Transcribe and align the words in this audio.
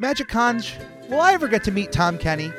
Magic 0.00 0.28
Conch, 0.28 0.76
will 1.08 1.20
I 1.20 1.32
ever 1.32 1.48
get 1.48 1.64
to 1.64 1.72
meet 1.72 1.90
Tom 1.90 2.18
Kenny? 2.18 2.52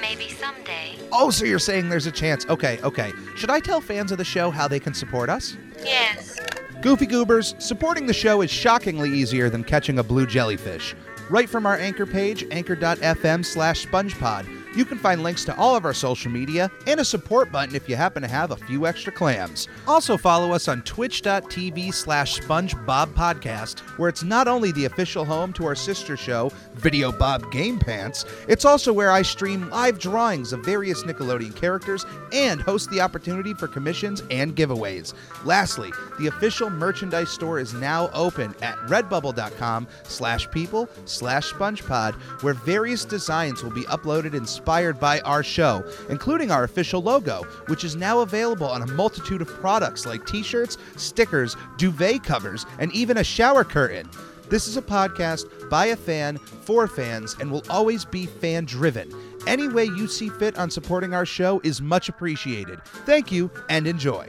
Maybe 0.00 0.30
someday. 0.30 0.94
Oh, 1.12 1.28
so 1.28 1.44
you're 1.44 1.58
saying 1.58 1.90
there's 1.90 2.06
a 2.06 2.10
chance. 2.10 2.46
Okay, 2.46 2.80
okay. 2.82 3.12
Should 3.36 3.50
I 3.50 3.60
tell 3.60 3.82
fans 3.82 4.12
of 4.12 4.16
the 4.16 4.24
show 4.24 4.50
how 4.50 4.66
they 4.66 4.80
can 4.80 4.94
support 4.94 5.28
us? 5.28 5.58
Yes. 5.84 6.40
Goofy 6.80 7.04
Goobers, 7.04 7.54
supporting 7.58 8.06
the 8.06 8.14
show 8.14 8.40
is 8.40 8.50
shockingly 8.50 9.10
easier 9.10 9.50
than 9.50 9.62
catching 9.62 9.98
a 9.98 10.02
blue 10.02 10.26
jellyfish. 10.26 10.94
Right 11.28 11.50
from 11.50 11.66
our 11.66 11.76
anchor 11.76 12.06
page, 12.06 12.46
anchor.fm 12.50 13.44
slash 13.44 13.86
spongepod, 13.86 14.57
you 14.76 14.84
can 14.84 14.98
find 14.98 15.22
links 15.22 15.44
to 15.44 15.56
all 15.56 15.76
of 15.76 15.84
our 15.84 15.94
social 15.94 16.30
media 16.30 16.70
and 16.86 17.00
a 17.00 17.04
support 17.04 17.50
button 17.50 17.74
if 17.74 17.88
you 17.88 17.96
happen 17.96 18.22
to 18.22 18.28
have 18.28 18.50
a 18.50 18.56
few 18.56 18.86
extra 18.86 19.12
clams. 19.12 19.68
Also 19.86 20.16
follow 20.16 20.52
us 20.52 20.68
on 20.68 20.82
twitch.tv 20.82 21.92
slash 21.92 22.40
spongebobpodcast, 22.40 23.80
where 23.98 24.08
it's 24.08 24.22
not 24.22 24.48
only 24.48 24.72
the 24.72 24.84
official 24.84 25.24
home 25.24 25.52
to 25.52 25.66
our 25.66 25.74
sister 25.74 26.16
show, 26.16 26.52
Video 26.74 27.10
Bob 27.10 27.50
Game 27.50 27.78
Pants, 27.78 28.24
it's 28.48 28.64
also 28.64 28.92
where 28.92 29.10
I 29.10 29.22
stream 29.22 29.68
live 29.70 29.98
drawings 29.98 30.52
of 30.52 30.64
various 30.64 31.02
Nickelodeon 31.02 31.54
characters 31.54 32.04
and 32.32 32.60
host 32.60 32.90
the 32.90 33.00
opportunity 33.00 33.54
for 33.54 33.68
commissions 33.68 34.22
and 34.30 34.54
giveaways. 34.54 35.14
Lastly, 35.44 35.92
the 36.18 36.26
official 36.26 36.70
merchandise 36.70 37.30
store 37.30 37.58
is 37.58 37.74
now 37.74 38.10
open 38.12 38.54
at 38.62 38.76
redbubble.com 38.86 39.88
slash 40.04 40.50
people 40.50 40.88
slash 41.04 41.52
spongepod, 41.52 42.14
where 42.42 42.54
various 42.54 43.04
designs 43.04 43.62
will 43.62 43.70
be 43.70 43.84
uploaded 43.84 44.34
inspired 44.58 44.98
by 44.98 45.20
our 45.20 45.44
show, 45.44 45.84
including 46.08 46.50
our 46.50 46.64
official 46.64 47.00
logo, 47.00 47.44
which 47.68 47.84
is 47.84 47.94
now 47.94 48.20
available 48.20 48.66
on 48.66 48.82
a 48.82 48.86
multitude 48.92 49.40
of 49.40 49.48
products 49.48 50.04
like 50.04 50.26
t-shirts, 50.26 50.76
stickers, 50.96 51.56
duvet 51.76 52.24
covers, 52.24 52.66
and 52.80 52.92
even 52.92 53.18
a 53.18 53.24
shower 53.24 53.62
curtain. 53.62 54.10
This 54.48 54.66
is 54.66 54.76
a 54.76 54.82
podcast 54.82 55.70
by 55.70 55.86
a 55.86 55.96
fan 55.96 56.38
for 56.38 56.88
fans 56.88 57.36
and 57.38 57.52
will 57.52 57.62
always 57.70 58.04
be 58.04 58.26
fan 58.26 58.64
driven. 58.64 59.12
Any 59.46 59.68
way 59.68 59.84
you 59.84 60.08
see 60.08 60.28
fit 60.28 60.58
on 60.58 60.70
supporting 60.70 61.14
our 61.14 61.26
show 61.26 61.60
is 61.62 61.80
much 61.80 62.08
appreciated. 62.08 62.82
Thank 63.06 63.30
you 63.30 63.50
and 63.68 63.86
enjoy. 63.86 64.28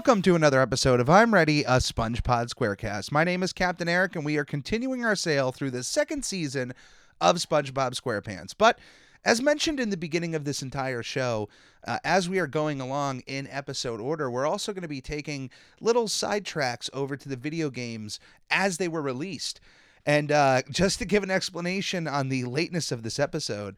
Welcome 0.00 0.22
to 0.22 0.34
another 0.34 0.62
episode 0.62 0.98
of 0.98 1.10
I'm 1.10 1.34
Ready, 1.34 1.60
a 1.60 1.72
SpongePod 1.72 2.48
Squarecast. 2.48 3.12
My 3.12 3.22
name 3.22 3.42
is 3.42 3.52
Captain 3.52 3.86
Eric, 3.86 4.16
and 4.16 4.24
we 4.24 4.38
are 4.38 4.46
continuing 4.46 5.04
our 5.04 5.14
sail 5.14 5.52
through 5.52 5.72
the 5.72 5.82
second 5.82 6.24
season 6.24 6.72
of 7.20 7.36
SpongeBob 7.36 7.92
SquarePants. 7.92 8.54
But 8.56 8.78
as 9.26 9.42
mentioned 9.42 9.78
in 9.78 9.90
the 9.90 9.98
beginning 9.98 10.34
of 10.34 10.46
this 10.46 10.62
entire 10.62 11.02
show, 11.02 11.50
uh, 11.86 11.98
as 12.02 12.30
we 12.30 12.38
are 12.38 12.46
going 12.46 12.80
along 12.80 13.20
in 13.26 13.46
episode 13.48 14.00
order, 14.00 14.30
we're 14.30 14.46
also 14.46 14.72
going 14.72 14.80
to 14.80 14.88
be 14.88 15.02
taking 15.02 15.50
little 15.82 16.06
sidetracks 16.06 16.88
over 16.94 17.14
to 17.14 17.28
the 17.28 17.36
video 17.36 17.68
games 17.68 18.18
as 18.50 18.78
they 18.78 18.88
were 18.88 19.02
released. 19.02 19.60
And 20.06 20.32
uh, 20.32 20.62
just 20.70 20.98
to 21.00 21.04
give 21.04 21.22
an 21.22 21.30
explanation 21.30 22.08
on 22.08 22.30
the 22.30 22.44
lateness 22.44 22.90
of 22.90 23.02
this 23.02 23.18
episode, 23.18 23.76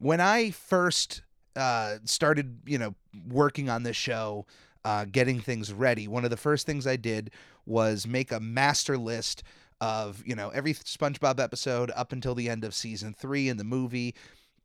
when 0.00 0.20
I 0.20 0.50
first 0.50 1.22
uh, 1.54 1.98
started, 2.06 2.58
you 2.66 2.78
know, 2.78 2.96
working 3.28 3.68
on 3.68 3.84
this 3.84 3.96
show, 3.96 4.46
uh, 4.84 5.04
getting 5.10 5.40
things 5.40 5.72
ready, 5.72 6.08
one 6.08 6.24
of 6.24 6.30
the 6.30 6.36
first 6.36 6.66
things 6.66 6.86
I 6.86 6.96
did 6.96 7.30
was 7.66 8.06
make 8.06 8.32
a 8.32 8.40
master 8.40 8.96
list 8.96 9.42
of, 9.80 10.22
you 10.26 10.34
know, 10.34 10.50
every 10.50 10.74
SpongeBob 10.74 11.40
episode 11.40 11.90
up 11.94 12.12
until 12.12 12.34
the 12.34 12.48
end 12.48 12.64
of 12.64 12.74
season 12.74 13.14
three 13.14 13.48
in 13.48 13.56
the 13.56 13.64
movie, 13.64 14.14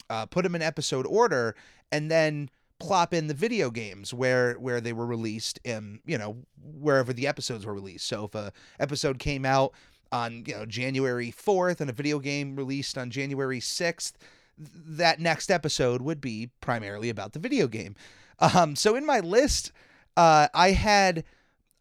uh, 0.10 0.26
put 0.26 0.44
them 0.44 0.56
in 0.56 0.62
episode 0.62 1.06
order, 1.06 1.56
and 1.92 2.12
then 2.12 2.50
plop 2.80 3.14
in 3.14 3.28
the 3.28 3.34
video 3.34 3.70
games 3.72 4.14
where 4.14 4.56
where 4.56 4.82
they 4.82 4.92
were 4.92 5.06
released 5.06 5.62
in 5.64 5.98
you 6.06 6.18
know 6.18 6.36
wherever 6.62 7.14
the 7.14 7.26
episodes 7.26 7.66
were 7.66 7.74
released 7.74 8.06
so 8.06 8.26
if 8.26 8.36
a 8.36 8.52
episode 8.82 9.18
came 9.18 9.46
out 9.46 9.72
on 10.12 10.44
you 10.46 10.54
know 10.54 10.66
January 10.66 11.32
4th 11.32 11.80
and 11.80 11.90
a 11.90 11.94
video 11.94 12.20
game 12.20 12.54
released 12.54 12.98
on 12.98 13.10
January 13.10 13.62
6th 13.62 14.12
that 14.58 15.20
next 15.20 15.52
episode 15.52 16.02
would 16.02 16.22
be 16.22 16.50
primarily 16.62 17.10
about 17.10 17.34
the 17.34 17.40
video 17.40 17.68
game. 17.68 17.96
Um, 18.40 18.76
so 18.76 18.96
in 18.96 19.06
my 19.06 19.20
list, 19.20 19.72
uh, 20.18 20.48
I 20.54 20.72
had 20.72 21.24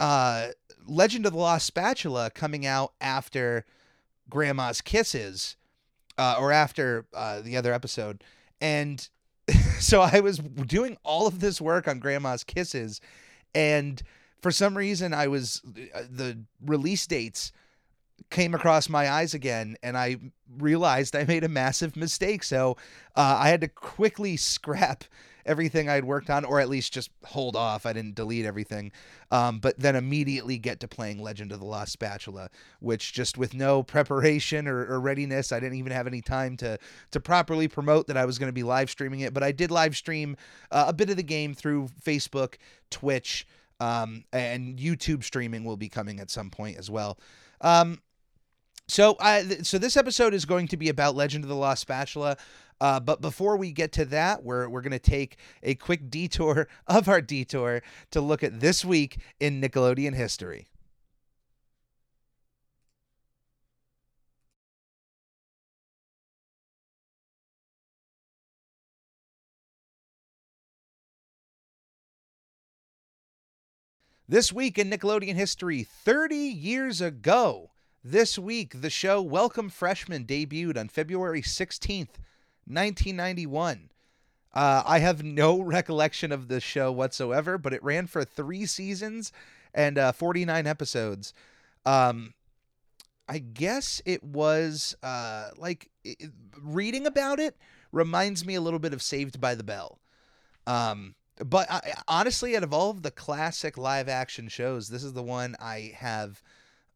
uh, 0.01 0.49
Legend 0.87 1.27
of 1.27 1.33
the 1.33 1.39
Lost 1.39 1.67
Spatula 1.67 2.31
coming 2.31 2.67
out 2.67 2.93
after 3.01 3.65
Grandma's 4.29 4.81
Kisses, 4.81 5.57
uh, 6.19 6.37
or 6.39 6.53
after 6.53 7.07
uh, 7.15 7.41
the 7.41 7.57
other 7.57 7.73
episode, 7.73 8.23
and 8.61 9.09
so 9.79 10.01
I 10.01 10.21
was 10.21 10.39
doing 10.39 10.97
all 11.05 11.27
of 11.27 11.41
this 11.41 11.61
work 11.61 11.89
on 11.89 11.99
Grandma's 11.99 12.45
Kisses, 12.45 13.01
and 13.55 14.03
for 14.41 14.51
some 14.51 14.77
reason 14.77 15.15
I 15.15 15.29
was 15.29 15.63
uh, 15.95 16.03
the 16.11 16.39
release 16.65 17.07
dates 17.07 17.53
came 18.31 18.55
across 18.55 18.89
my 18.89 19.11
eyes 19.11 19.35
again 19.35 19.77
and 19.83 19.97
I 19.97 20.17
realized 20.59 21.17
I 21.17 21.25
made 21.25 21.45
a 21.45 21.49
massive 21.49 21.97
mistake. 21.97 22.43
So 22.43 22.77
uh, 23.17 23.39
I 23.41 23.49
had 23.49 23.61
to 23.63 23.69
quickly 23.69 24.37
scrap 24.37 25.05
everything 25.47 25.89
I'd 25.89 26.05
worked 26.05 26.31
on, 26.31 26.45
or 26.45 26.61
at 26.61 26.69
least 26.69 26.93
just 26.93 27.11
hold 27.25 27.57
off. 27.57 27.87
I 27.87 27.93
didn't 27.93 28.15
delete 28.15 28.45
everything, 28.45 28.93
um, 29.31 29.59
but 29.59 29.79
then 29.79 29.97
immediately 29.97 30.59
get 30.59 30.81
to 30.81 30.89
playing 30.89 31.23
Legend 31.23 31.53
of 31.53 31.61
the 31.61 31.67
Lost 31.67 31.93
Spatula, 31.93 32.51
which 32.81 33.13
just 33.13 33.39
with 33.39 33.55
no 33.55 33.83
preparation 33.83 34.67
or, 34.69 34.87
or 34.87 35.01
readiness, 35.01 35.53
I 35.53 35.61
didn't 35.61 35.79
even 35.79 35.93
have 35.93 36.07
any 36.07 36.21
time 36.21 36.57
to 36.59 36.79
to 37.11 37.21
properly 37.21 37.69
promote 37.69 38.07
that 38.07 38.17
I 38.17 38.25
was 38.25 38.39
going 38.39 38.49
to 38.49 38.53
be 38.53 38.63
live 38.63 38.91
streaming 38.91 39.21
it. 39.21 39.35
But 39.35 39.43
I 39.43 39.53
did 39.53 39.71
live 39.71 39.97
stream 39.97 40.37
uh, 40.71 40.87
a 40.89 40.93
bit 40.93 41.11
of 41.11 41.17
the 41.17 41.23
game 41.23 41.55
through 41.55 41.89
Facebook, 42.05 42.55
Twitch, 42.91 43.47
um, 43.81 44.25
and 44.33 44.79
YouTube 44.79 45.25
streaming 45.25 45.65
will 45.65 45.77
be 45.77 45.89
coming 45.89 46.21
at 46.21 46.31
some 46.31 46.51
point 46.51 46.79
as 46.79 46.91
well. 46.91 47.19
Um, 47.61 48.01
so, 48.87 49.17
I 49.21 49.43
so 49.63 49.79
this 49.79 49.97
episode 49.97 50.35
is 50.35 50.45
going 50.45 50.69
to 50.69 50.77
be 50.77 50.89
about 50.89 51.15
Legend 51.17 51.45
of 51.45 51.49
the 51.49 51.57
Lost 51.57 51.83
Spatula. 51.83 52.37
Uh, 52.81 53.01
but 53.01 53.21
before 53.21 53.57
we 53.57 53.73
get 53.73 53.93
to 53.93 54.05
that, 54.07 54.43
we're 54.45 54.69
we're 54.69 54.83
going 54.83 54.93
to 54.93 54.99
take 54.99 55.39
a 55.63 55.75
quick 55.75 56.11
detour 56.11 56.69
of 56.87 57.09
our 57.09 57.21
detour 57.21 57.83
to 58.11 58.21
look 58.21 58.43
at 58.43 58.61
this 58.61 58.85
week 58.85 59.19
in 59.41 59.61
Nickelodeon 59.61 60.15
history. 60.15 60.67
This 74.27 74.53
week 74.53 74.79
in 74.79 74.91
Nickelodeon 74.91 75.35
history, 75.35 75.85
30 75.85 76.37
years 76.37 77.03
ago, 77.03 77.71
this 78.05 78.39
week, 78.39 78.83
the 78.83 78.91
show 78.91 79.23
Welcome 79.23 79.71
Freshmen 79.71 80.27
debuted 80.27 80.79
on 80.79 80.89
February 80.89 81.41
16th, 81.41 82.21
1991. 82.67 83.89
Uh, 84.53 84.83
I 84.85 84.99
have 84.99 85.25
no 85.25 85.61
recollection 85.63 86.31
of 86.31 86.49
the 86.49 86.61
show 86.61 86.93
whatsoever, 86.93 87.57
but 87.57 87.73
it 87.73 87.83
ran 87.83 88.07
for 88.07 88.23
three 88.23 88.67
seasons 88.67 89.33
and 89.73 89.97
uh, 89.97 90.13
49 90.13 90.67
episodes. 90.67 91.33
Um, 91.87 92.35
I 93.27 93.39
guess 93.39 94.03
it 94.05 94.23
was 94.23 94.95
uh, 95.03 95.49
like 95.57 95.91
it, 96.05 96.31
reading 96.63 97.07
about 97.07 97.41
it 97.41 97.57
reminds 97.91 98.45
me 98.45 98.55
a 98.55 98.61
little 98.61 98.79
bit 98.79 98.93
of 98.93 99.01
Saved 99.01 99.41
by 99.41 99.55
the 99.55 99.65
Bell. 99.65 99.99
Um, 100.67 101.15
but 101.43 101.71
I, 101.71 101.95
honestly, 102.07 102.55
out 102.55 102.63
of 102.63 102.75
all 102.75 102.91
of 102.91 103.03
the 103.03 103.11
classic 103.11 103.79
live 103.79 104.11
action 104.11 104.49
shows, 104.49 104.89
this 104.89 105.03
is 105.03 105.15
the 105.15 105.23
one 105.23 105.57
I 105.59 105.95
have 105.97 106.43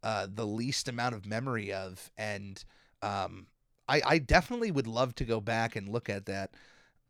uh, 0.03 0.27
the 0.33 0.47
least 0.47 0.89
amount 0.89 1.15
of 1.15 1.27
memory 1.27 1.73
of, 1.73 2.11
and 2.17 2.65
um, 3.03 3.47
I, 3.89 4.03
I 4.05 4.19
definitely 4.19 4.71
would 4.71 4.87
love 4.87 5.15
to 5.17 5.25
go 5.25 5.41
back 5.41 5.77
and 5.77 5.89
look 5.89 6.09
at 6.09 6.27
that 6.27 6.51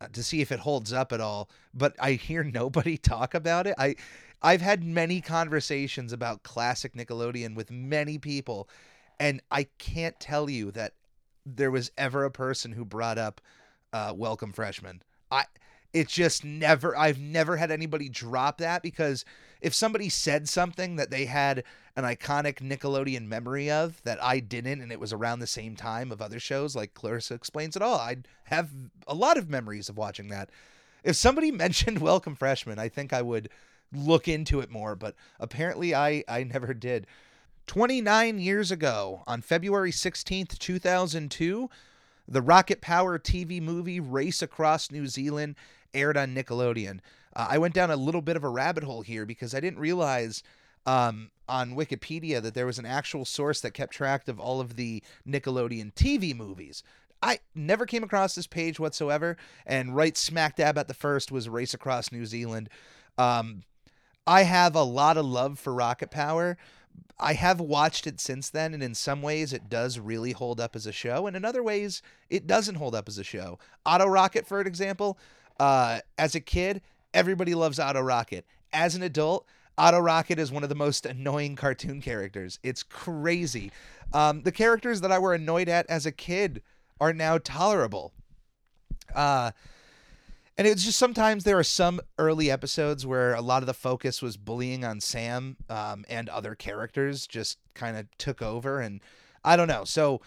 uh, 0.01 0.07
to 0.13 0.23
see 0.23 0.41
if 0.41 0.51
it 0.51 0.59
holds 0.59 0.93
up 0.93 1.11
at 1.11 1.21
all. 1.21 1.49
But 1.73 1.95
I 1.99 2.13
hear 2.13 2.43
nobody 2.45 2.97
talk 2.97 3.33
about 3.33 3.67
it. 3.67 3.75
I 3.77 3.95
I've 4.41 4.61
had 4.61 4.83
many 4.83 5.19
conversations 5.21 6.13
about 6.13 6.43
classic 6.43 6.93
Nickelodeon 6.93 7.55
with 7.55 7.71
many 7.71 8.17
people, 8.17 8.69
and 9.19 9.41
I 9.51 9.65
can't 9.77 10.19
tell 10.19 10.49
you 10.49 10.71
that 10.71 10.93
there 11.45 11.71
was 11.71 11.91
ever 11.97 12.23
a 12.25 12.31
person 12.31 12.71
who 12.71 12.85
brought 12.85 13.17
up 13.17 13.41
uh, 13.93 14.13
Welcome 14.15 14.53
Freshman. 14.53 15.01
I 15.31 15.45
It 15.93 16.07
just 16.07 16.45
never, 16.45 16.95
I've 16.97 17.19
never 17.19 17.57
had 17.57 17.71
anybody 17.71 18.09
drop 18.09 18.59
that 18.59 18.81
because 18.83 19.25
if 19.61 19.73
somebody 19.73 20.09
said 20.09 20.47
something 20.47 20.95
that 20.95 21.11
they 21.11 21.25
had 21.25 21.63
an 21.95 22.03
iconic 22.03 22.59
Nickelodeon 22.59 23.27
memory 23.27 23.69
of 23.69 24.01
that 24.03 24.23
I 24.23 24.39
didn't, 24.39 24.81
and 24.81 24.91
it 24.91 24.99
was 24.99 25.11
around 25.11 25.39
the 25.39 25.47
same 25.47 25.75
time 25.75 26.11
of 26.11 26.21
other 26.21 26.39
shows 26.39 26.75
like 26.75 26.93
Clarissa 26.93 27.33
Explains 27.33 27.75
It 27.75 27.81
All, 27.81 27.99
I'd 27.99 28.27
have 28.45 28.69
a 29.07 29.13
lot 29.13 29.37
of 29.37 29.49
memories 29.49 29.89
of 29.89 29.97
watching 29.97 30.29
that. 30.29 30.49
If 31.03 31.15
somebody 31.15 31.51
mentioned 31.51 31.99
Welcome 31.99 32.35
Freshman, 32.35 32.79
I 32.79 32.89
think 32.89 33.11
I 33.11 33.21
would 33.21 33.49
look 33.91 34.27
into 34.27 34.59
it 34.59 34.69
more, 34.69 34.95
but 34.95 35.15
apparently 35.39 35.93
I, 35.93 36.23
I 36.27 36.43
never 36.43 36.73
did. 36.73 37.07
29 37.67 38.39
years 38.39 38.71
ago, 38.71 39.23
on 39.27 39.41
February 39.41 39.91
16th, 39.91 40.57
2002, 40.57 41.69
the 42.27 42.41
Rocket 42.41 42.81
Power 42.81 43.19
TV 43.19 43.61
movie 43.61 43.99
Race 43.99 44.41
Across 44.41 44.91
New 44.91 45.07
Zealand 45.07 45.55
aired 45.93 46.17
on 46.17 46.35
Nickelodeon. 46.35 46.99
Uh, 47.35 47.47
I 47.49 47.57
went 47.57 47.73
down 47.73 47.91
a 47.91 47.95
little 47.95 48.21
bit 48.21 48.35
of 48.35 48.43
a 48.43 48.49
rabbit 48.49 48.83
hole 48.83 49.01
here 49.01 49.25
because 49.25 49.53
I 49.53 49.59
didn't 49.59 49.79
realize 49.79 50.43
um, 50.85 51.31
on 51.47 51.75
Wikipedia 51.75 52.41
that 52.41 52.53
there 52.53 52.65
was 52.65 52.79
an 52.79 52.85
actual 52.85 53.25
source 53.25 53.61
that 53.61 53.73
kept 53.73 53.93
track 53.93 54.27
of 54.27 54.39
all 54.39 54.59
of 54.59 54.75
the 54.75 55.03
Nickelodeon 55.27 55.93
TV 55.93 56.35
movies. 56.35 56.83
I 57.21 57.39
never 57.53 57.85
came 57.85 58.03
across 58.03 58.35
this 58.35 58.47
page 58.47 58.79
whatsoever, 58.79 59.35
and 59.65 59.95
right 59.95 60.15
smack 60.15 60.55
dab 60.55 60.77
at 60.77 60.87
the 60.87 60.93
first 60.93 61.31
was 61.31 61.49
Race 61.49 61.73
Across 61.73 62.11
New 62.11 62.25
Zealand. 62.25 62.69
Um, 63.17 63.63
I 64.25 64.43
have 64.43 64.75
a 64.75 64.83
lot 64.83 65.17
of 65.17 65.25
love 65.25 65.59
for 65.59 65.73
Rocket 65.73 66.11
Power. 66.11 66.57
I 67.19 67.33
have 67.33 67.59
watched 67.59 68.07
it 68.07 68.21
since 68.21 68.49
then, 68.49 68.73
and 68.73 68.81
in 68.81 68.95
some 68.95 69.21
ways, 69.21 69.51
it 69.51 69.69
does 69.69 69.99
really 69.99 70.31
hold 70.31 70.61
up 70.61 70.75
as 70.75 70.85
a 70.85 70.93
show, 70.93 71.27
and 71.27 71.35
in 71.35 71.43
other 71.43 71.61
ways, 71.61 72.01
it 72.29 72.47
doesn't 72.47 72.75
hold 72.75 72.95
up 72.95 73.09
as 73.09 73.17
a 73.17 73.23
show. 73.23 73.59
Otto 73.85 74.07
Rocket, 74.07 74.47
for 74.47 74.61
example, 74.61 75.17
uh, 75.59 75.99
as 76.17 76.35
a 76.35 76.39
kid, 76.39 76.81
everybody 77.13 77.55
loves 77.55 77.79
Otto 77.79 78.01
Rocket. 78.01 78.45
As 78.71 78.95
an 78.95 79.03
adult, 79.03 79.45
Otto 79.77 79.99
Rocket 79.99 80.39
is 80.39 80.51
one 80.51 80.63
of 80.63 80.69
the 80.69 80.75
most 80.75 81.05
annoying 81.05 81.55
cartoon 81.55 82.01
characters. 82.01 82.59
It's 82.63 82.83
crazy. 82.83 83.71
Um, 84.13 84.41
the 84.43 84.51
characters 84.51 85.01
that 85.01 85.11
I 85.11 85.19
were 85.19 85.33
annoyed 85.33 85.69
at 85.69 85.85
as 85.87 86.05
a 86.05 86.11
kid 86.11 86.61
are 86.99 87.13
now 87.13 87.37
tolerable. 87.37 88.13
Uh, 89.15 89.51
and 90.57 90.67
it's 90.67 90.83
just 90.83 90.99
sometimes 90.99 91.45
there 91.45 91.57
are 91.57 91.63
some 91.63 92.01
early 92.17 92.51
episodes 92.51 93.05
where 93.05 93.33
a 93.33 93.41
lot 93.41 93.63
of 93.63 93.67
the 93.67 93.73
focus 93.73 94.21
was 94.21 94.35
bullying 94.35 94.83
on 94.83 94.99
Sam 94.99 95.55
um, 95.69 96.03
and 96.09 96.27
other 96.27 96.53
characters 96.53 97.25
just 97.25 97.57
kind 97.73 97.95
of 97.95 98.05
took 98.17 98.41
over. 98.41 98.81
And 98.81 98.99
I 99.45 99.55
don't 99.55 99.69
know. 99.69 99.85
So 99.85 100.19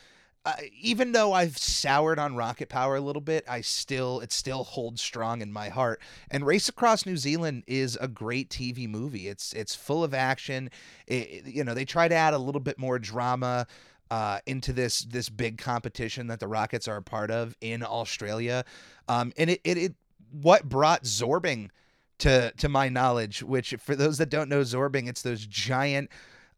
uh, 0.44 0.54
even 0.80 1.12
though 1.12 1.32
I've 1.32 1.56
soured 1.56 2.18
on 2.18 2.34
Rocket 2.34 2.68
Power 2.68 2.96
a 2.96 3.00
little 3.00 3.22
bit, 3.22 3.44
I 3.48 3.60
still 3.60 4.20
it 4.20 4.32
still 4.32 4.64
holds 4.64 5.00
strong 5.00 5.40
in 5.40 5.52
my 5.52 5.68
heart. 5.68 6.00
And 6.30 6.44
Race 6.44 6.68
Across 6.68 7.06
New 7.06 7.16
Zealand 7.16 7.62
is 7.66 7.96
a 8.00 8.08
great 8.08 8.50
TV 8.50 8.88
movie. 8.88 9.28
It's 9.28 9.52
it's 9.52 9.74
full 9.74 10.02
of 10.02 10.14
action. 10.14 10.70
It, 11.06 11.46
you 11.46 11.62
know, 11.62 11.74
they 11.74 11.84
try 11.84 12.08
to 12.08 12.14
add 12.14 12.34
a 12.34 12.38
little 12.38 12.60
bit 12.60 12.76
more 12.76 12.98
drama 12.98 13.68
uh, 14.10 14.40
into 14.46 14.72
this 14.72 15.02
this 15.02 15.28
big 15.28 15.58
competition 15.58 16.26
that 16.26 16.40
the 16.40 16.48
Rockets 16.48 16.88
are 16.88 16.96
a 16.96 17.02
part 17.02 17.30
of 17.30 17.56
in 17.60 17.84
Australia. 17.84 18.64
Um, 19.08 19.32
and 19.36 19.48
it, 19.48 19.60
it 19.62 19.78
it 19.78 19.94
what 20.32 20.68
brought 20.68 21.04
Zorbing 21.04 21.70
to 22.18 22.52
to 22.56 22.68
my 22.68 22.88
knowledge, 22.88 23.44
which 23.44 23.74
for 23.78 23.94
those 23.94 24.18
that 24.18 24.28
don't 24.28 24.48
know 24.48 24.62
Zorbing, 24.62 25.08
it's 25.08 25.22
those 25.22 25.46
giant 25.46 26.10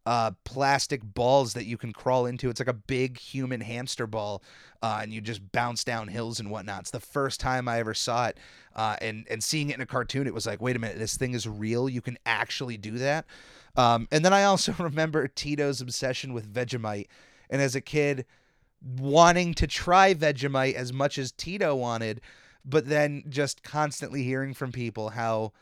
uh, 0.06 0.32
plastic 0.44 1.02
balls 1.02 1.54
that 1.54 1.64
you 1.64 1.76
can 1.76 1.92
crawl 1.92 2.26
into. 2.26 2.50
It's 2.50 2.60
like 2.60 2.68
a 2.68 2.74
big 2.74 3.18
human 3.18 3.60
hamster 3.60 4.06
ball, 4.06 4.42
uh, 4.82 5.00
and 5.02 5.12
you 5.12 5.20
just 5.20 5.52
bounce 5.52 5.84
down 5.84 6.08
hills 6.08 6.40
and 6.40 6.50
whatnot. 6.50 6.80
It's 6.80 6.90
the 6.90 7.00
first 7.00 7.40
time 7.40 7.68
I 7.68 7.78
ever 7.78 7.94
saw 7.94 8.26
it, 8.26 8.38
uh, 8.74 8.96
and 9.00 9.26
and 9.30 9.42
seeing 9.42 9.70
it 9.70 9.76
in 9.76 9.80
a 9.80 9.86
cartoon, 9.86 10.26
it 10.26 10.34
was 10.34 10.46
like, 10.46 10.60
wait 10.60 10.76
a 10.76 10.78
minute, 10.78 10.98
this 10.98 11.16
thing 11.16 11.32
is 11.32 11.48
real. 11.48 11.88
You 11.88 12.00
can 12.00 12.18
actually 12.26 12.76
do 12.76 12.98
that. 12.98 13.24
Um, 13.76 14.06
and 14.10 14.24
then 14.24 14.32
I 14.32 14.44
also 14.44 14.72
remember 14.78 15.26
Tito's 15.28 15.80
obsession 15.80 16.32
with 16.32 16.52
Vegemite, 16.52 17.06
and 17.50 17.62
as 17.62 17.74
a 17.74 17.80
kid, 17.80 18.26
wanting 18.98 19.54
to 19.54 19.66
try 19.66 20.14
Vegemite 20.14 20.74
as 20.74 20.92
much 20.92 21.18
as 21.18 21.32
Tito 21.32 21.74
wanted 21.74 22.20
but 22.64 22.88
then 22.88 23.24
just 23.28 23.62
constantly 23.62 24.22
hearing 24.22 24.54
from 24.54 24.72
people 24.72 25.10
how 25.10 25.52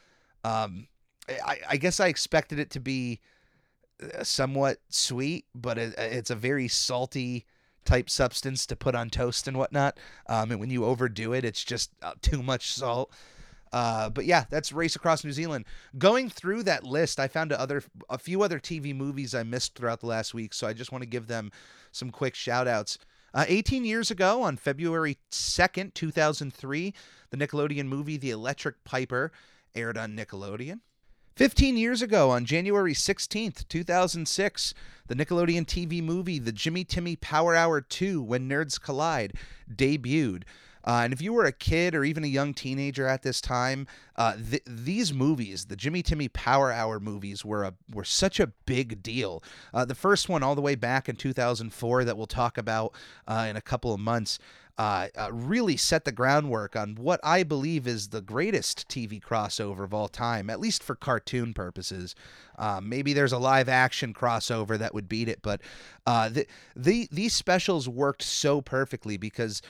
um, 0.45 0.87
I, 1.29 1.59
I 1.71 1.77
guess 1.77 2.01
I 2.01 2.07
expected 2.07 2.59
it 2.59 2.71
to 2.71 2.81
be 2.81 3.21
somewhat 4.23 4.79
sweet, 4.89 5.47
but 5.55 5.79
it, 5.79 5.95
it's 5.99 6.31
a 6.31 6.37
very 6.37 6.69
salty 6.69 7.47
type 7.85 8.09
substance 8.09 8.67
to 8.67 8.77
put 8.77 8.95
on 8.95 9.11
toast 9.11 9.49
and 9.49 9.57
whatnot. 9.57 9.99
Um, 10.29 10.51
and 10.53 10.61
when 10.61 10.71
you 10.71 10.85
overdo 10.85 11.33
it, 11.33 11.45
it's 11.45 11.65
just 11.65 11.91
uh, 12.03 12.13
too 12.23 12.43
much 12.43 12.73
salt. 12.73 13.13
Uh, 13.73 14.11
but 14.11 14.27
yeah, 14.27 14.45
that's 14.51 14.71
Race 14.73 14.97
Across 14.97 15.25
New 15.25 15.33
Zealand. 15.33 15.65
Going 15.97 16.29
through 16.29 16.65
that 16.65 16.85
list, 16.85 17.19
I 17.19 17.27
found 17.27 17.53
a 17.53 17.61
other 17.61 17.83
a 18.11 18.19
few 18.19 18.43
other 18.43 18.61
TV 18.61 18.95
movies 18.95 19.35
I 19.35 19.45
missed 19.45 19.75
throughout 19.75 20.01
the 20.01 20.07
last 20.07 20.35
week, 20.35 20.53
so 20.53 20.67
I 20.67 20.75
just 20.75 20.93
want 20.93 21.03
to 21.03 21.09
give 21.09 21.27
them 21.27 21.51
some 21.91 22.11
quick 22.11 22.35
shout 22.35 22.69
outs. 22.69 22.99
Uh, 23.35 23.47
18 23.49 23.87
years 23.87 24.11
ago, 24.11 24.43
on 24.43 24.59
February 24.59 25.17
2nd, 25.31 25.95
2003, 25.95 26.93
the 27.31 27.37
Nickelodeon 27.39 27.87
movie 27.87 28.19
The 28.19 28.31
Electric 28.31 28.85
Piper 28.85 29.33
aired 29.75 29.97
on 29.97 30.15
Nickelodeon. 30.15 30.81
15 31.37 31.79
years 31.79 32.03
ago, 32.03 32.31
on 32.31 32.45
January 32.45 32.93
16th, 32.93 33.67
2006, 33.69 34.75
the 35.07 35.15
Nickelodeon 35.15 35.65
TV 35.65 36.03
movie 36.03 36.39
The 36.39 36.53
Jimmy 36.53 36.85
Timmy 36.85 37.17
Power 37.17 37.55
Hour 37.55 37.81
2 37.81 38.23
When 38.23 38.51
Nerds 38.51 38.79
Collide 38.79 39.33
debuted. 39.75 40.43
Uh, 40.85 41.03
and 41.05 41.13
if 41.13 41.21
you 41.23 41.33
were 41.33 41.45
a 41.45 41.53
kid 41.53 41.95
or 41.95 42.05
even 42.05 42.25
a 42.25 42.29
young 42.29 42.55
teenager 42.55 43.07
at 43.07 43.23
this 43.23 43.41
time, 43.41 43.87
uh, 44.17 44.35
th- 44.51 44.63
these 44.67 45.13
movies, 45.13 45.67
the 45.67 45.77
Jimmy 45.77 46.03
Timmy 46.03 46.29
Power 46.29 46.73
Hour 46.73 47.01
movies, 47.01 47.45
were 47.45 47.65
a 47.65 47.75
were 47.93 48.05
such 48.05 48.41
a 48.41 48.49
big 48.67 49.03
deal. 49.03 49.43
Uh, 49.73 49.85
the 49.85 49.95
first 49.95 50.29
one, 50.29 50.43
all 50.43 50.55
the 50.55 50.61
way 50.61 50.75
back 50.75 51.09
in 51.09 51.17
2004, 51.17 52.05
that 52.05 52.17
we'll 52.17 52.27
talk 52.27 52.59
about 52.59 52.95
uh, 53.27 53.47
in 53.49 53.57
a 53.57 53.63
couple 53.63 53.95
of 53.95 54.01
months. 54.01 54.39
Uh, 54.79 55.09
uh, 55.19 55.29
really 55.31 55.77
set 55.77 56.07
the 56.07 56.11
groundwork 56.11 56.75
on 56.75 56.95
what 56.95 57.21
I 57.23 57.43
believe 57.43 57.87
is 57.87 58.09
the 58.09 58.23
greatest 58.23 58.89
TV 58.89 59.23
crossover 59.23 59.85
of 59.85 59.93
all 59.93 60.09
time, 60.09 60.49
at 60.49 60.61
least 60.61 60.83
for 60.83 60.95
cartoon 60.95 61.53
purposes. 61.53 62.15
maybe 62.83 63.13
there's 63.13 63.35
a 63.35 63.39
live 63.39 63.69
action 63.69 64.15
crossover 64.15 64.79
that 64.79 64.95
would 64.95 65.11
beat 65.11 65.29
it, 65.29 65.41
but 65.43 65.61
the, 66.07 66.47
the 66.75 67.07
these 67.13 67.35
specials 67.35 67.87
worked 67.87 68.23
so 68.23 68.63
perfectly 68.63 69.19
because 69.19 69.61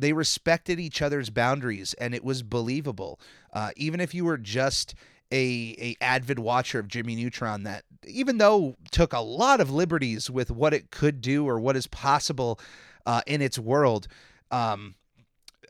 they 0.00 0.12
respected 0.12 0.80
each 0.80 1.02
other's 1.02 1.30
boundaries 1.30 1.94
and 1.94 2.14
it 2.14 2.24
was 2.24 2.42
believable. 2.42 3.20
Uh, 3.52 3.70
even 3.76 4.00
if 4.00 4.14
you 4.14 4.24
were 4.24 4.38
just 4.38 4.94
a, 5.32 5.76
a 5.78 5.96
avid 6.00 6.38
watcher 6.38 6.78
of 6.78 6.88
Jimmy 6.88 7.14
Neutron 7.14 7.62
that 7.64 7.84
even 8.06 8.38
though 8.38 8.76
took 8.90 9.12
a 9.12 9.20
lot 9.20 9.60
of 9.60 9.70
liberties 9.70 10.30
with 10.30 10.50
what 10.50 10.74
it 10.74 10.90
could 10.90 11.20
do 11.20 11.46
or 11.46 11.60
what 11.60 11.76
is 11.76 11.86
possible 11.86 12.58
uh, 13.06 13.20
in 13.26 13.42
its 13.42 13.58
world, 13.58 14.08
um, 14.50 14.94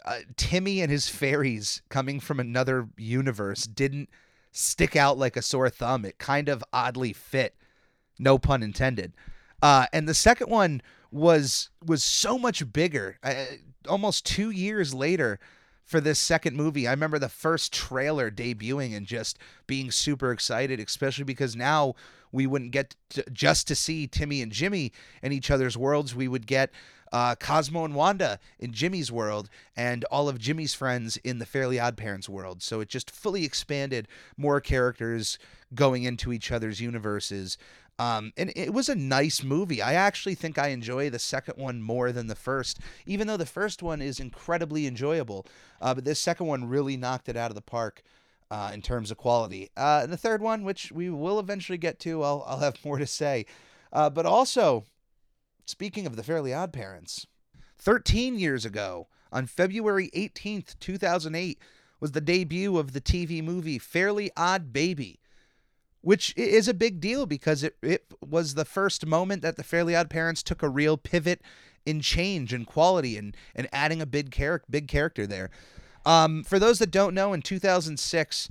uh, 0.04 0.20
Timmy 0.36 0.80
and 0.80 0.90
his 0.90 1.08
fairies 1.08 1.82
coming 1.88 2.20
from 2.20 2.40
another 2.40 2.88
universe 2.96 3.64
didn't 3.64 4.08
stick 4.52 4.96
out 4.96 5.18
like 5.18 5.36
a 5.36 5.42
sore 5.42 5.70
thumb. 5.70 6.04
It 6.04 6.18
kind 6.18 6.48
of 6.48 6.64
oddly 6.72 7.12
fit, 7.12 7.54
no 8.18 8.38
pun 8.38 8.62
intended. 8.62 9.12
Uh, 9.62 9.86
and 9.92 10.08
the 10.08 10.14
second 10.14 10.48
one 10.48 10.80
was 11.10 11.70
was 11.84 12.02
so 12.02 12.38
much 12.38 12.72
bigger. 12.72 13.18
Uh, 13.22 13.44
almost 13.88 14.26
two 14.26 14.50
years 14.50 14.94
later 14.94 15.38
for 15.84 16.00
this 16.00 16.20
second 16.20 16.56
movie. 16.56 16.86
I 16.86 16.92
remember 16.92 17.18
the 17.18 17.28
first 17.28 17.72
trailer 17.72 18.30
debuting 18.30 18.96
and 18.96 19.06
just 19.06 19.38
being 19.66 19.90
super 19.90 20.30
excited, 20.30 20.78
especially 20.78 21.24
because 21.24 21.56
now 21.56 21.94
we 22.30 22.46
wouldn't 22.46 22.70
get 22.70 22.94
to, 23.10 23.24
just 23.32 23.66
to 23.68 23.74
see 23.74 24.06
Timmy 24.06 24.40
and 24.40 24.52
Jimmy 24.52 24.92
in 25.20 25.32
each 25.32 25.50
other's 25.50 25.76
worlds. 25.76 26.14
We 26.14 26.28
would 26.28 26.46
get 26.46 26.70
uh, 27.12 27.34
Cosmo 27.34 27.84
and 27.84 27.96
Wanda 27.96 28.38
in 28.60 28.72
Jimmy's 28.72 29.10
world 29.10 29.48
and 29.76 30.04
all 30.04 30.28
of 30.28 30.38
Jimmy's 30.38 30.74
friends 30.74 31.16
in 31.18 31.40
the 31.40 31.46
Fairly 31.46 31.80
Odd 31.80 31.96
Parents 31.96 32.28
world. 32.28 32.62
So 32.62 32.80
it 32.80 32.88
just 32.88 33.10
fully 33.10 33.44
expanded 33.44 34.06
more 34.36 34.60
characters 34.60 35.38
going 35.74 36.04
into 36.04 36.32
each 36.32 36.52
other's 36.52 36.80
universes. 36.80 37.58
Um, 38.00 38.32
and 38.38 38.50
it 38.56 38.72
was 38.72 38.88
a 38.88 38.94
nice 38.94 39.42
movie. 39.42 39.82
I 39.82 39.92
actually 39.92 40.34
think 40.34 40.56
I 40.56 40.68
enjoy 40.68 41.10
the 41.10 41.18
second 41.18 41.58
one 41.58 41.82
more 41.82 42.12
than 42.12 42.28
the 42.28 42.34
first, 42.34 42.80
even 43.04 43.26
though 43.26 43.36
the 43.36 43.44
first 43.44 43.82
one 43.82 44.00
is 44.00 44.18
incredibly 44.18 44.86
enjoyable. 44.86 45.44
Uh, 45.82 45.92
but 45.92 46.06
this 46.06 46.18
second 46.18 46.46
one 46.46 46.64
really 46.64 46.96
knocked 46.96 47.28
it 47.28 47.36
out 47.36 47.50
of 47.50 47.56
the 47.56 47.60
park 47.60 48.02
uh, 48.50 48.70
in 48.72 48.80
terms 48.80 49.10
of 49.10 49.18
quality. 49.18 49.68
Uh, 49.76 50.00
and 50.04 50.10
the 50.10 50.16
third 50.16 50.40
one, 50.40 50.64
which 50.64 50.90
we 50.90 51.10
will 51.10 51.38
eventually 51.38 51.76
get 51.76 51.98
to, 52.00 52.22
I'll, 52.22 52.42
I'll 52.46 52.60
have 52.60 52.78
more 52.86 52.96
to 52.96 53.06
say. 53.06 53.44
Uh, 53.92 54.08
but 54.08 54.24
also, 54.24 54.86
speaking 55.66 56.06
of 56.06 56.16
the 56.16 56.22
Fairly 56.22 56.54
Odd 56.54 56.72
Parents, 56.72 57.26
13 57.80 58.38
years 58.38 58.64
ago, 58.64 59.08
on 59.30 59.44
February 59.44 60.08
18th, 60.16 60.78
2008, 60.80 61.58
was 62.00 62.12
the 62.12 62.22
debut 62.22 62.78
of 62.78 62.94
the 62.94 63.00
TV 63.02 63.44
movie 63.44 63.78
Fairly 63.78 64.30
Odd 64.38 64.72
Baby 64.72 65.19
which 66.02 66.34
is 66.36 66.68
a 66.68 66.74
big 66.74 67.00
deal 67.00 67.26
because 67.26 67.62
it, 67.62 67.76
it 67.82 68.06
was 68.26 68.54
the 68.54 68.64
first 68.64 69.06
moment 69.06 69.42
that 69.42 69.56
the 69.56 69.62
Fairly 69.62 69.94
Odd 69.94 70.10
Parents 70.10 70.42
took 70.42 70.62
a 70.62 70.68
real 70.68 70.96
pivot 70.96 71.42
in 71.84 72.00
change 72.00 72.52
and 72.52 72.66
quality 72.66 73.16
and, 73.16 73.36
and 73.54 73.68
adding 73.72 74.00
a 74.00 74.06
big, 74.06 74.30
char- 74.30 74.62
big 74.68 74.88
character 74.88 75.26
there. 75.26 75.50
Um, 76.06 76.44
for 76.44 76.58
those 76.58 76.78
that 76.78 76.90
don't 76.90 77.14
know, 77.14 77.32
in 77.32 77.42
2006, 77.42 78.48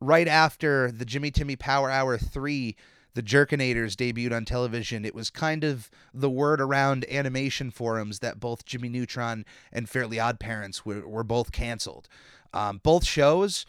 right 0.00 0.28
after 0.28 0.90
the 0.90 1.04
Jimmy 1.04 1.30
Timmy 1.30 1.56
Power 1.56 1.90
Hour 1.90 2.16
3, 2.16 2.76
the 3.14 3.22
Jerkinators 3.22 3.94
debuted 3.94 4.34
on 4.34 4.44
television, 4.44 5.04
it 5.04 5.14
was 5.14 5.30
kind 5.30 5.64
of 5.64 5.90
the 6.12 6.30
word 6.30 6.60
around 6.60 7.06
animation 7.10 7.70
forums 7.70 8.18
that 8.18 8.40
both 8.40 8.66
Jimmy 8.66 8.88
Neutron 8.88 9.44
and 9.72 9.88
Fairly 9.88 10.20
Odd 10.20 10.38
Parents 10.38 10.84
were, 10.84 11.06
were 11.06 11.24
both 11.24 11.50
canceled. 11.50 12.08
Um, 12.52 12.80
both 12.82 13.04
shows 13.04 13.66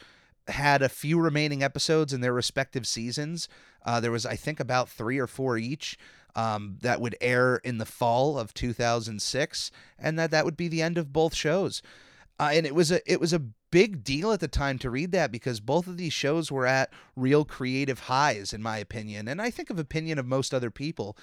had 0.49 0.81
a 0.81 0.89
few 0.89 1.19
remaining 1.19 1.63
episodes 1.63 2.13
in 2.13 2.21
their 2.21 2.33
respective 2.33 2.87
seasons. 2.87 3.47
Uh, 3.85 3.99
there 3.99 4.11
was, 4.11 4.25
I 4.25 4.35
think, 4.35 4.59
about 4.59 4.89
three 4.89 5.17
or 5.17 5.27
four 5.27 5.57
each 5.57 5.97
um, 6.35 6.77
that 6.81 7.01
would 7.01 7.15
air 7.19 7.57
in 7.57 7.79
the 7.79 7.85
fall 7.85 8.37
of 8.37 8.53
2006, 8.53 9.71
and 9.97 10.19
that 10.19 10.31
that 10.31 10.45
would 10.45 10.57
be 10.57 10.67
the 10.67 10.81
end 10.81 10.97
of 10.97 11.11
both 11.11 11.33
shows. 11.33 11.81
Uh, 12.39 12.51
and 12.53 12.65
it 12.67 12.75
was 12.75 12.91
a 12.91 13.11
it 13.11 13.19
was 13.19 13.33
a 13.33 13.41
big 13.71 14.03
deal 14.03 14.31
at 14.31 14.39
the 14.39 14.47
time 14.47 14.77
to 14.79 14.89
read 14.89 15.11
that 15.11 15.31
because 15.31 15.59
both 15.59 15.87
of 15.87 15.97
these 15.97 16.13
shows 16.13 16.51
were 16.51 16.67
at 16.67 16.91
real 17.15 17.43
creative 17.43 18.01
highs, 18.01 18.53
in 18.53 18.61
my 18.61 18.77
opinion, 18.77 19.27
and 19.27 19.41
I 19.41 19.49
think 19.49 19.69
of 19.69 19.79
opinion 19.79 20.19
of 20.19 20.25
most 20.25 20.53
other 20.53 20.71
people. 20.71 21.17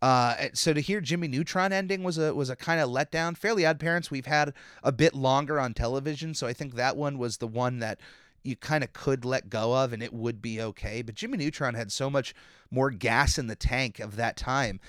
Uh, 0.00 0.46
so 0.54 0.72
to 0.72 0.80
hear 0.80 1.00
Jimmy 1.00 1.28
Neutron 1.28 1.72
ending 1.72 2.02
was 2.02 2.16
a 2.16 2.34
was 2.34 2.48
a 2.48 2.56
kind 2.56 2.80
of 2.80 2.88
letdown. 2.88 3.36
Fairly 3.36 3.66
Odd 3.66 3.80
Parents 3.80 4.10
we've 4.10 4.26
had 4.26 4.54
a 4.82 4.92
bit 4.92 5.14
longer 5.14 5.58
on 5.58 5.74
television, 5.74 6.34
so 6.34 6.46
I 6.46 6.52
think 6.52 6.74
that 6.76 6.96
one 6.96 7.18
was 7.18 7.38
the 7.38 7.48
one 7.48 7.80
that 7.80 8.00
you 8.42 8.56
kind 8.56 8.82
of 8.84 8.92
could 8.92 9.24
let 9.24 9.50
go 9.50 9.74
of 9.74 9.92
and 9.92 10.02
it 10.02 10.12
would 10.12 10.40
be 10.40 10.60
okay. 10.60 11.02
But 11.02 11.14
Jimmy 11.14 11.38
Neutron 11.38 11.74
had 11.74 11.92
so 11.92 12.10
much 12.10 12.34
more 12.70 12.90
gas 12.90 13.38
in 13.38 13.46
the 13.46 13.56
tank 13.56 13.98
of 13.98 14.16
that 14.16 14.36
time 14.36 14.80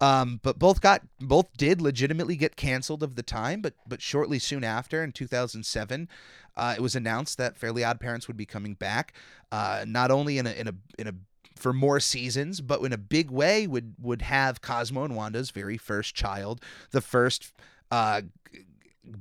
um, 0.00 0.40
but 0.42 0.58
both 0.58 0.80
got 0.80 1.02
both 1.20 1.56
did 1.56 1.80
legitimately 1.80 2.36
get 2.36 2.56
canceled 2.56 3.02
of 3.02 3.16
the 3.16 3.22
time, 3.22 3.60
but 3.60 3.74
but 3.86 4.00
shortly 4.00 4.38
soon 4.38 4.62
after 4.62 5.02
in 5.02 5.12
2007, 5.12 6.08
uh, 6.56 6.74
it 6.76 6.80
was 6.80 6.94
announced 6.94 7.36
that 7.38 7.56
Fairly 7.56 7.82
Odd 7.82 7.98
Parents 7.98 8.28
would 8.28 8.36
be 8.36 8.46
coming 8.46 8.74
back, 8.74 9.12
uh, 9.50 9.84
not 9.86 10.10
only 10.10 10.38
in 10.38 10.46
a 10.46 10.52
in 10.52 10.68
a 10.68 10.74
in 10.98 11.08
a 11.08 11.14
for 11.56 11.72
more 11.72 11.98
seasons, 11.98 12.60
but 12.60 12.80
in 12.82 12.92
a 12.92 12.98
big 12.98 13.30
way 13.30 13.66
would 13.66 13.94
would 14.00 14.22
have 14.22 14.60
Cosmo 14.60 15.02
and 15.02 15.16
Wanda's 15.16 15.50
very 15.50 15.76
first 15.76 16.14
child, 16.14 16.62
the 16.92 17.00
first 17.00 17.52
uh, 17.90 18.22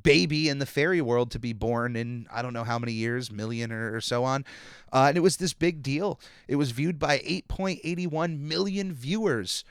baby 0.04 0.50
in 0.50 0.60
the 0.60 0.66
fairy 0.66 1.02
world 1.02 1.32
to 1.32 1.40
be 1.40 1.54
born 1.54 1.96
in 1.96 2.28
I 2.32 2.42
don't 2.42 2.54
know 2.54 2.64
how 2.64 2.80
many 2.80 2.94
years, 2.94 3.32
million 3.32 3.72
or, 3.72 3.96
or 3.96 4.02
so 4.02 4.24
on. 4.24 4.46
Uh, 4.92 5.06
and 5.08 5.18
it 5.18 5.22
was 5.22 5.38
this 5.38 5.54
big 5.54 5.82
deal. 5.82 6.20
It 6.48 6.56
was 6.56 6.72
viewed 6.72 7.00
by 7.00 7.20
8.81 7.20 8.40
million 8.40 8.94
viewers 8.94 9.64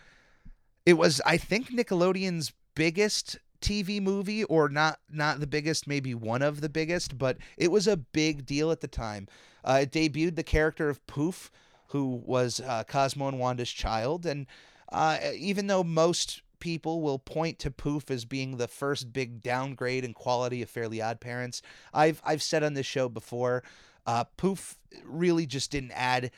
it 0.86 0.94
was 0.94 1.20
I 1.26 1.36
think 1.36 1.70
Nickelodeon's 1.70 2.52
biggest 2.74 3.38
TV 3.60 4.00
movie 4.00 4.44
or 4.44 4.68
not 4.68 5.00
not 5.10 5.40
the 5.40 5.46
biggest, 5.46 5.88
maybe 5.88 6.14
one 6.14 6.42
of 6.42 6.60
the 6.60 6.68
biggest, 6.68 7.18
but 7.18 7.36
it 7.58 7.70
was 7.70 7.88
a 7.88 7.96
big 7.96 8.46
deal 8.46 8.70
at 8.70 8.80
the 8.80 8.88
time. 8.88 9.26
Uh, 9.64 9.80
it 9.82 9.90
debuted 9.90 10.36
the 10.36 10.44
character 10.44 10.88
of 10.88 11.04
Poof, 11.08 11.50
who 11.88 12.22
was 12.24 12.60
uh, 12.60 12.84
Cosmo 12.84 13.26
and 13.26 13.40
Wanda's 13.40 13.70
child, 13.70 14.24
and 14.24 14.46
uh, 14.92 15.18
even 15.34 15.66
though 15.66 15.82
most 15.82 16.42
people 16.60 17.00
will 17.00 17.18
point 17.18 17.58
to 17.60 17.70
Poof 17.70 18.10
as 18.10 18.24
being 18.24 18.56
the 18.56 18.68
first 18.68 19.12
big 19.12 19.42
downgrade 19.42 20.04
in 20.04 20.14
quality 20.14 20.62
of 20.62 20.70
Fairly 20.70 21.00
Odd 21.00 21.20
Parents, 21.20 21.62
I've 21.92 22.20
I've 22.24 22.42
said 22.42 22.62
on 22.62 22.74
this 22.74 22.86
show 22.86 23.08
before, 23.08 23.62
uh, 24.06 24.24
Poof 24.36 24.78
really 25.04 25.46
just 25.46 25.70
didn't 25.70 25.92
add 25.92 26.30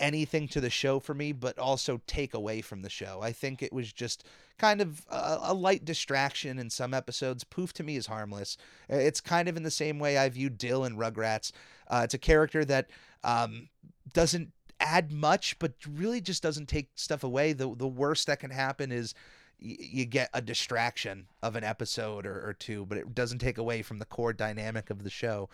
anything 0.00 0.46
to 0.48 0.60
the 0.60 0.70
show 0.70 1.00
for 1.00 1.14
me, 1.14 1.32
but 1.32 1.58
also 1.58 2.00
take 2.06 2.34
away 2.34 2.60
from 2.60 2.82
the 2.82 2.90
show. 2.90 3.20
I 3.20 3.32
think 3.32 3.62
it 3.62 3.72
was 3.72 3.92
just 3.92 4.24
kind 4.56 4.80
of 4.80 5.04
a, 5.10 5.38
a, 5.42 5.54
light 5.54 5.84
distraction 5.84 6.58
in 6.58 6.70
some 6.70 6.94
episodes. 6.94 7.44
Poof 7.44 7.72
to 7.74 7.82
me 7.82 7.96
is 7.96 8.06
harmless. 8.06 8.56
It's 8.88 9.20
kind 9.20 9.48
of 9.48 9.56
in 9.56 9.62
the 9.62 9.70
same 9.70 9.98
way 9.98 10.16
I 10.16 10.28
view 10.28 10.50
Dill 10.50 10.84
and 10.84 10.96
Rugrats. 10.96 11.52
Uh, 11.88 12.02
it's 12.04 12.14
a 12.14 12.18
character 12.18 12.64
that 12.64 12.90
um, 13.24 13.68
doesn't 14.12 14.52
add 14.80 15.12
much, 15.12 15.58
but 15.58 15.72
really 15.88 16.20
just 16.20 16.42
doesn't 16.42 16.68
take 16.68 16.90
stuff 16.94 17.24
away. 17.24 17.52
The 17.52 17.74
the 17.74 17.86
worst 17.86 18.26
that 18.26 18.40
can 18.40 18.50
happen 18.50 18.92
is 18.92 19.14
you 19.58 20.04
get 20.04 20.30
a 20.32 20.40
distraction 20.40 21.26
of 21.42 21.56
an 21.56 21.64
episode 21.64 22.26
or, 22.26 22.48
or 22.48 22.52
two, 22.52 22.86
but 22.86 22.98
it 22.98 23.14
doesn't 23.14 23.38
take 23.38 23.58
away 23.58 23.82
from 23.82 23.98
the 23.98 24.04
core 24.04 24.32
dynamic 24.32 24.90
of 24.90 25.02
the 25.02 25.10
show. 25.10 25.48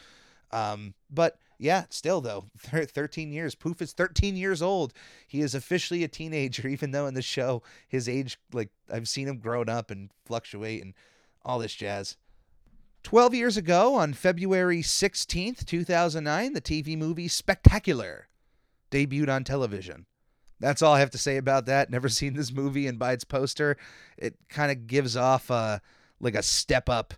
Um, 0.50 0.94
but 1.11 1.38
yeah, 1.58 1.84
still 1.88 2.20
though, 2.20 2.46
13 2.58 3.32
years. 3.32 3.54
Poof 3.54 3.80
is 3.80 3.92
13 3.92 4.37
years 4.37 4.62
old. 4.62 4.92
He 5.26 5.40
is 5.40 5.54
officially 5.54 6.04
a 6.04 6.08
teenager, 6.08 6.68
even 6.68 6.90
though 6.90 7.06
in 7.06 7.14
the 7.14 7.23
show 7.23 7.62
his 7.88 8.08
age, 8.08 8.38
like 8.52 8.70
I've 8.92 9.08
seen 9.08 9.28
him 9.28 9.38
grown 9.38 9.68
up 9.68 9.90
and 9.90 10.11
fluctuate 10.26 10.82
and 10.82 10.94
all 11.44 11.58
this 11.58 11.75
jazz. 11.75 12.16
12 13.02 13.34
years 13.34 13.56
ago, 13.58 13.96
on 13.96 14.14
February 14.14 14.80
16th, 14.80 15.66
2009, 15.66 16.54
the 16.54 16.61
TV 16.61 16.96
movie 16.96 17.28
Spectacular 17.28 18.28
debuted 18.90 19.28
on 19.28 19.44
television. 19.44 20.06
That's 20.61 20.82
all 20.82 20.94
I 20.94 21.00
have 21.00 21.11
to 21.11 21.18
say 21.18 21.37
about 21.37 21.66
that. 21.66 21.90
Never 21.90 22.08
seen 22.08 22.34
this 22.34 22.52
movie, 22.52 22.87
and 22.87 22.99
by 22.99 23.12
its 23.12 23.25
poster, 23.25 23.76
it 24.16 24.37
kind 24.49 24.70
of 24.70 24.87
gives 24.87 25.16
off 25.16 25.50
a, 25.50 25.80
like 26.20 26.34
a 26.34 26.42
step 26.42 26.88
up 26.88 27.14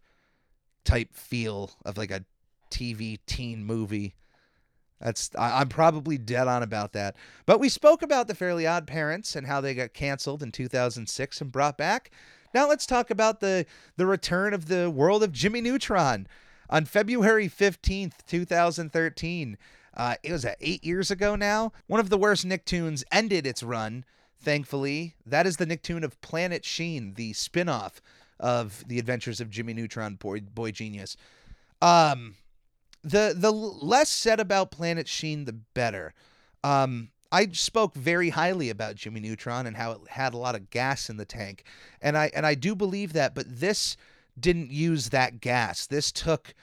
type 0.85 1.15
feel 1.15 1.73
of 1.85 1.99
like 1.99 2.11
a 2.11 2.25
TV 2.71 3.19
teen 3.27 3.65
movie. 3.65 4.15
That's 5.01 5.31
I, 5.39 5.61
am 5.61 5.69
probably 5.69 6.17
dead 6.17 6.49
on 6.49 6.63
about 6.63 6.93
that. 6.95 7.17
But 7.45 7.61
we 7.61 7.69
spoke 7.69 8.03
about 8.03 8.29
the 8.29 8.35
Fairly 8.35 8.67
Odd 8.67 8.87
Parents 8.87 9.37
and 9.37 9.47
how 9.47 9.61
they 9.61 9.75
got 9.75 9.93
canceled 9.93 10.43
in 10.43 10.53
2006 10.53 11.41
and 11.41 11.53
brought 11.53 11.77
back. 11.77 12.11
Now 12.55 12.69
let's 12.69 12.87
talk 12.87 13.11
about 13.11 13.41
the 13.41 13.67
the 13.97 14.07
return 14.07 14.55
of 14.55 14.69
the 14.69 14.91
world 14.91 15.23
of 15.23 15.33
Jimmy 15.33 15.61
Neutron 15.61 16.27
on 16.71 16.87
February 16.87 17.49
15th, 17.49 18.25
2013. 18.27 19.59
Uh, 19.97 20.15
it 20.23 20.33
was 20.33 20.45
at 20.45 20.59
eight 20.61 20.85
years 20.85 21.11
ago 21.11 21.37
now. 21.37 21.73
One 21.87 22.01
of 22.01 22.11
the 22.11 22.19
worst 22.19 22.47
Nicktoons 22.47 23.03
ended 23.11 23.47
its 23.47 23.63
run. 23.63 24.05
Thankfully, 24.39 25.15
that 25.25 25.47
is 25.47 25.57
the 25.57 25.67
Nicktoon 25.67 26.05
of 26.05 26.21
Planet 26.21 26.65
Sheen, 26.65 27.15
the 27.15 27.33
spin-off 27.33 28.03
of 28.39 28.85
the 28.87 28.99
Adventures 28.99 29.41
of 29.41 29.49
Jimmy 29.51 29.73
Neutron, 29.73 30.17
Boy, 30.17 30.41
Boy 30.41 30.71
Genius. 30.71 31.17
Um, 31.81 32.35
the 33.03 33.35
the 33.37 33.51
less 33.51 34.11
said 34.11 34.41
about 34.41 34.71
Planet 34.71 35.09
Sheen, 35.09 35.45
the 35.45 35.53
better. 35.53 36.13
Um, 36.63 37.11
I 37.33 37.49
spoke 37.53 37.95
very 37.95 38.31
highly 38.31 38.71
about 38.71 38.97
Jimmy 38.97 39.21
Neutron 39.21 39.67
and 39.67 39.77
how 39.77 39.93
it 39.93 40.01
had 40.09 40.35
a 40.35 40.39
lot 40.39 40.55
of 40.55 40.71
gas 40.71 41.09
in 41.09 41.17
the 41.17 41.25
tank, 41.25 41.65
and 42.01 42.17
I 42.17 42.31
and 42.35 42.45
I 42.45 42.55
do 42.55 42.75
believe 42.75 43.13
that. 43.15 43.35
But 43.35 43.61
this 43.61 43.97
didn't 44.39 44.71
use 44.71 45.09
that 45.11 45.41
gas. 45.41 45.87
This 45.87 46.13
took 46.13 46.55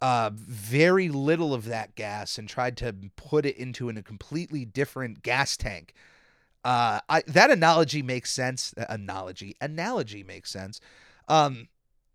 uh, 0.00 0.30
very 0.34 1.08
little 1.08 1.54
of 1.54 1.64
that 1.66 1.94
gas 1.94 2.38
and 2.38 2.48
tried 2.48 2.76
to 2.78 2.94
put 3.16 3.46
it 3.46 3.56
into 3.56 3.88
in 3.88 3.96
a 3.96 4.02
completely 4.02 4.64
different 4.64 5.22
gas 5.22 5.56
tank. 5.56 5.94
Uh, 6.64 7.00
I, 7.08 7.22
that 7.28 7.50
analogy 7.50 8.02
makes 8.02 8.32
sense. 8.32 8.74
Analogy 8.76 9.56
analogy 9.60 10.22
makes 10.22 10.50
sense. 10.50 10.80
Um, 11.28 11.68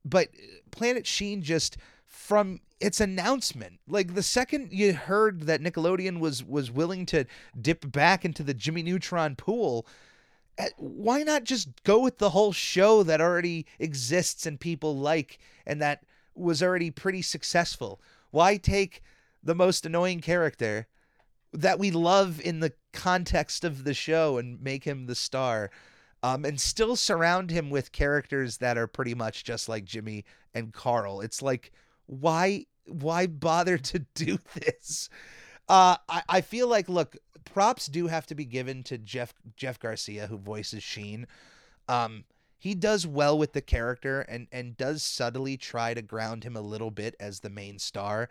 but 0.03 0.29
Planet 0.71 1.07
Sheen 1.07 1.41
just 1.41 1.77
from 2.05 2.59
its 2.79 2.99
announcement. 2.99 3.79
Like 3.87 4.15
the 4.15 4.23
second 4.23 4.73
you 4.73 4.93
heard 4.93 5.43
that 5.43 5.61
Nickelodeon 5.61 6.19
was 6.19 6.43
was 6.43 6.69
willing 6.69 7.05
to 7.07 7.25
dip 7.59 7.89
back 7.91 8.25
into 8.25 8.43
the 8.43 8.53
Jimmy 8.53 8.83
Neutron 8.83 9.35
pool, 9.35 9.87
eh, 10.57 10.69
why 10.77 11.23
not 11.23 11.45
just 11.45 11.83
go 11.83 11.99
with 11.99 12.17
the 12.17 12.31
whole 12.31 12.51
show 12.51 13.03
that 13.03 13.21
already 13.21 13.65
exists 13.79 14.45
and 14.45 14.59
people 14.59 14.97
like 14.97 15.39
and 15.65 15.81
that 15.81 16.03
was 16.41 16.61
already 16.63 16.91
pretty 16.91 17.21
successful? 17.21 18.01
Why 18.31 18.57
take 18.57 19.01
the 19.43 19.55
most 19.55 19.85
annoying 19.85 20.21
character 20.21 20.87
that 21.53 21.79
we 21.79 21.91
love 21.91 22.39
in 22.41 22.59
the 22.59 22.73
context 22.93 23.63
of 23.63 23.83
the 23.83 23.93
show 23.93 24.37
and 24.37 24.61
make 24.61 24.83
him 24.83 25.05
the 25.05 25.15
star? 25.15 25.69
Um, 26.23 26.45
and 26.45 26.61
still 26.61 26.95
surround 26.95 27.49
him 27.49 27.71
with 27.71 27.91
characters 27.91 28.57
that 28.57 28.77
are 28.77 28.85
pretty 28.85 29.15
much 29.15 29.43
just 29.43 29.67
like 29.67 29.85
Jimmy 29.85 30.23
and 30.53 30.71
Carl. 30.71 31.21
It's 31.21 31.41
like, 31.41 31.71
why 32.05 32.65
why 32.85 33.27
bother 33.27 33.77
to 33.77 33.99
do 34.15 34.37
this? 34.53 35.09
Uh, 35.67 35.95
I, 36.09 36.23
I 36.29 36.41
feel 36.41 36.67
like 36.67 36.89
look, 36.89 37.17
props 37.45 37.87
do 37.87 38.07
have 38.07 38.27
to 38.27 38.35
be 38.35 38.45
given 38.45 38.83
to 38.83 38.97
Jeff 38.97 39.33
Jeff 39.55 39.79
Garcia 39.79 40.27
who 40.27 40.37
voices 40.37 40.83
Sheen. 40.83 41.27
Um, 41.87 42.25
he 42.61 42.75
does 42.75 43.07
well 43.07 43.35
with 43.35 43.53
the 43.53 43.61
character 43.61 44.21
and 44.21 44.45
and 44.51 44.77
does 44.77 45.01
subtly 45.01 45.57
try 45.57 45.95
to 45.95 46.01
ground 46.03 46.43
him 46.43 46.55
a 46.55 46.61
little 46.61 46.91
bit 46.91 47.15
as 47.19 47.39
the 47.39 47.49
main 47.49 47.79
star. 47.79 48.29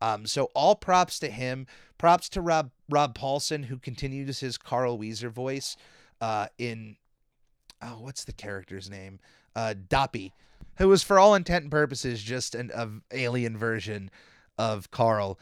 Um, 0.00 0.24
so 0.24 0.50
all 0.54 0.76
props 0.76 1.18
to 1.18 1.28
him. 1.28 1.66
Props 1.98 2.28
to 2.28 2.40
Rob 2.40 2.70
Rob 2.88 3.18
Paulsen 3.18 3.64
who 3.64 3.78
continues 3.78 4.38
his 4.38 4.56
Carl 4.56 4.96
Wheezer 4.96 5.30
voice 5.30 5.76
uh, 6.20 6.46
in 6.58 6.94
oh 7.82 7.98
what's 7.98 8.22
the 8.22 8.32
character's 8.32 8.88
name? 8.88 9.18
Uh, 9.56 9.74
Doppy 9.88 10.32
who 10.76 10.86
was 10.86 11.02
for 11.02 11.18
all 11.18 11.34
intent 11.34 11.64
and 11.64 11.70
purposes 11.72 12.22
just 12.22 12.54
an 12.54 13.02
alien 13.10 13.58
version 13.58 14.12
of 14.58 14.92
Carl. 14.92 15.40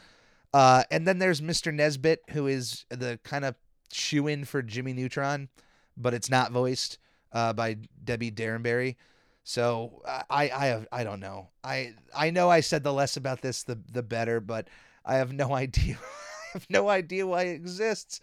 Uh, 0.51 0.83
and 0.89 1.07
then 1.07 1.19
there's 1.19 1.41
Mr. 1.41 1.71
Nesmith, 1.71 2.19
who 2.31 2.47
is 2.47 2.85
the 2.89 3.19
kind 3.23 3.45
of 3.45 3.53
shoe 3.93 4.25
in 4.25 4.45
for 4.45 4.63
Jimmy 4.63 4.93
Neutron, 4.93 5.49
but 5.95 6.15
it's 6.15 6.29
not 6.29 6.51
voiced 6.51 6.97
uh, 7.33 7.53
by 7.53 7.77
Debi 8.03 8.33
Derryberry. 8.33 8.95
So 9.43 10.03
I 10.05 10.51
I 10.53 10.65
have 10.67 10.87
I 10.91 11.03
don't 11.03 11.19
know. 11.19 11.49
I 11.63 11.95
I 12.15 12.29
know 12.29 12.49
I 12.49 12.59
said 12.59 12.83
the 12.83 12.93
less 12.93 13.17
about 13.17 13.41
this 13.41 13.63
the 13.63 13.79
the 13.91 14.03
better, 14.03 14.39
but 14.39 14.67
I 15.05 15.15
have 15.15 15.33
no 15.33 15.53
idea. 15.65 15.97
I 15.99 16.49
have 16.53 16.67
no 16.69 16.89
idea 16.89 17.25
why 17.25 17.43
it 17.43 17.55
exists. 17.55 18.21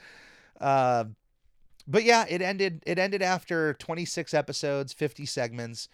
Uh, 0.61 1.05
but 1.87 2.05
yeah, 2.05 2.27
it 2.29 2.43
ended 2.43 2.83
it 2.87 2.99
ended 2.99 3.23
after 3.23 3.75
26 3.75 4.35
episodes, 4.35 4.93
50 4.93 5.27
segments, 5.27 5.88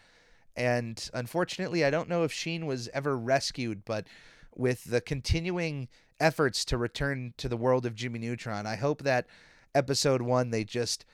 and 0.56 1.10
unfortunately, 1.14 1.84
I 1.84 1.90
don't 1.90 2.08
know 2.08 2.24
if 2.24 2.32
Sheen 2.32 2.66
was 2.66 2.88
ever 2.94 3.16
rescued, 3.16 3.84
but 3.84 4.06
with 4.54 4.84
the 4.84 5.00
continuing 5.00 5.88
efforts 6.20 6.64
to 6.66 6.78
return 6.78 7.34
to 7.38 7.48
the 7.48 7.56
world 7.56 7.86
of 7.86 7.94
Jimmy 7.94 8.18
Neutron, 8.20 8.66
I 8.66 8.76
hope 8.76 9.02
that 9.02 9.26
episode 9.74 10.22
1 10.22 10.50
they 10.50 10.64
just 10.64 11.04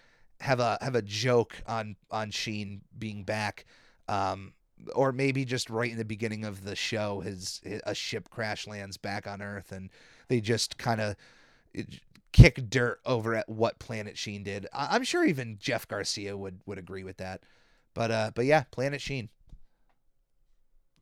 have 0.40 0.60
a 0.60 0.78
have 0.80 0.94
a 0.94 1.02
joke 1.02 1.56
on 1.66 1.96
on 2.10 2.30
Sheen 2.30 2.82
being 2.98 3.24
back. 3.24 3.66
Um, 4.08 4.52
or 4.94 5.12
maybe 5.12 5.44
just 5.44 5.68
right 5.68 5.90
in 5.90 5.98
the 5.98 6.04
beginning 6.04 6.44
of 6.44 6.64
the 6.64 6.74
show, 6.74 7.20
his, 7.20 7.60
a 7.84 7.94
ship 7.94 8.30
crash 8.30 8.66
lands 8.66 8.96
back 8.96 9.26
on 9.26 9.42
Earth, 9.42 9.72
and 9.72 9.90
they 10.28 10.40
just 10.40 10.78
kind 10.78 11.02
of 11.02 11.16
kick 12.32 12.70
dirt 12.70 13.00
over 13.04 13.34
at 13.34 13.48
what 13.48 13.78
Planet 13.78 14.16
Sheen 14.16 14.42
did. 14.42 14.66
I- 14.72 14.96
am 14.96 15.04
sure 15.04 15.24
even 15.24 15.58
Jeff 15.60 15.86
Garcia 15.86 16.36
would 16.36 16.60
would 16.66 16.78
agree 16.78 17.04
with 17.04 17.18
that. 17.18 17.42
But 17.94 18.10
uh, 18.10 18.30
but 18.34 18.44
yeah, 18.44 18.64
Planet 18.70 19.00
Sheen. 19.00 19.28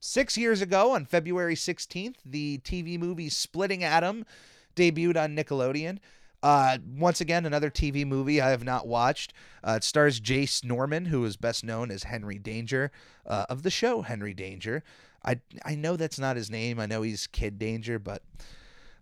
Six 0.00 0.38
years 0.38 0.61
ago, 0.61 0.92
on 0.92 1.07
February 1.07 1.57
16th, 1.57 2.18
the 2.25 2.59
TV 2.59 2.99
movie 2.99 3.28
Splitting 3.28 3.83
Atom 3.83 4.25
debuted 4.76 5.21
on 5.21 5.35
Nickelodeon. 5.35 5.99
Uh, 6.42 6.78
once 6.97 7.21
again, 7.21 7.45
another 7.45 7.71
TV 7.71 8.07
movie 8.07 8.40
I 8.40 8.50
have 8.50 8.64
not 8.64 8.87
watched. 8.87 9.33
Uh, 9.62 9.73
it 9.78 9.85
stars 9.85 10.21
Jace 10.21 10.64
Norman, 10.64 11.07
who 11.07 11.25
is 11.25 11.37
best 11.37 11.64
known 11.64 11.90
as 11.90 12.04
Henry 12.04 12.38
Danger 12.38 12.92
uh, 13.26 13.47
of 13.49 13.62
the 13.62 13.71
show 13.71 14.02
Henry 14.02 14.35
Danger. 14.35 14.85
I 15.25 15.40
I 15.64 15.75
know 15.75 15.97
that's 15.97 16.18
not 16.18 16.37
his 16.37 16.50
name. 16.50 16.78
I 16.78 16.87
know 16.87 17.02
he's 17.02 17.26
Kid 17.26 17.59
Danger, 17.59 17.99
but 17.99 18.23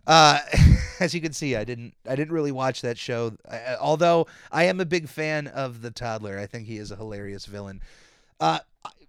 uh, 0.07 0.39
as 0.99 1.13
you 1.13 1.21
can 1.21 1.33
see, 1.33 1.55
I 1.55 1.63
didn't 1.63 1.93
I 2.07 2.15
didn't 2.15 2.33
really 2.33 2.51
watch 2.51 2.81
that 2.81 2.97
show. 2.97 3.37
I, 3.49 3.75
although 3.79 4.27
I 4.51 4.63
am 4.63 4.79
a 4.79 4.85
big 4.85 5.07
fan 5.07 5.47
of 5.47 5.81
the 5.81 5.91
toddler. 5.91 6.39
I 6.39 6.47
think 6.47 6.65
he 6.65 6.77
is 6.77 6.91
a 6.91 6.95
hilarious 6.95 7.45
villain. 7.45 7.81
Uh, 8.39 8.59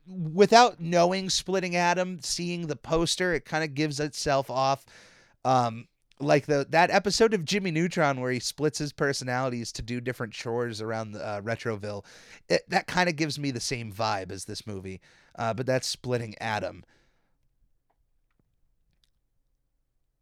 without 0.07 0.81
knowing 0.81 1.31
Splitting 1.31 1.77
Atom, 1.77 2.21
seeing 2.21 2.67
the 2.67 2.77
poster, 2.77 3.35
it 3.35 3.45
kind 3.45 3.65
of 3.65 3.75
gives 3.75 4.01
itself 4.01 4.51
off. 4.51 4.85
Um, 5.45 5.87
like 6.21 6.47
the 6.47 6.67
that 6.71 6.91
episode 6.91 7.35
of 7.35 7.45
Jimmy 7.45 7.71
Neutron 7.71 8.21
where 8.21 8.33
he 8.33 8.41
splits 8.41 8.79
his 8.79 8.93
personalities 8.93 9.73
to 9.73 9.83
do 9.83 10.01
different 10.01 10.33
chores 10.33 10.81
around 10.81 11.13
the, 11.13 11.27
uh, 11.27 11.41
Retroville, 11.41 12.05
it, 12.49 12.69
that 12.69 12.87
kind 12.87 13.09
of 13.09 13.17
gives 13.17 13.39
me 13.39 13.51
the 13.51 13.61
same 13.61 13.93
vibe 13.93 14.31
as 14.31 14.45
this 14.45 14.67
movie. 14.67 15.01
Uh, 15.37 15.55
but 15.55 15.67
that's 15.67 15.87
splitting 15.87 16.35
Atom. 16.39 16.85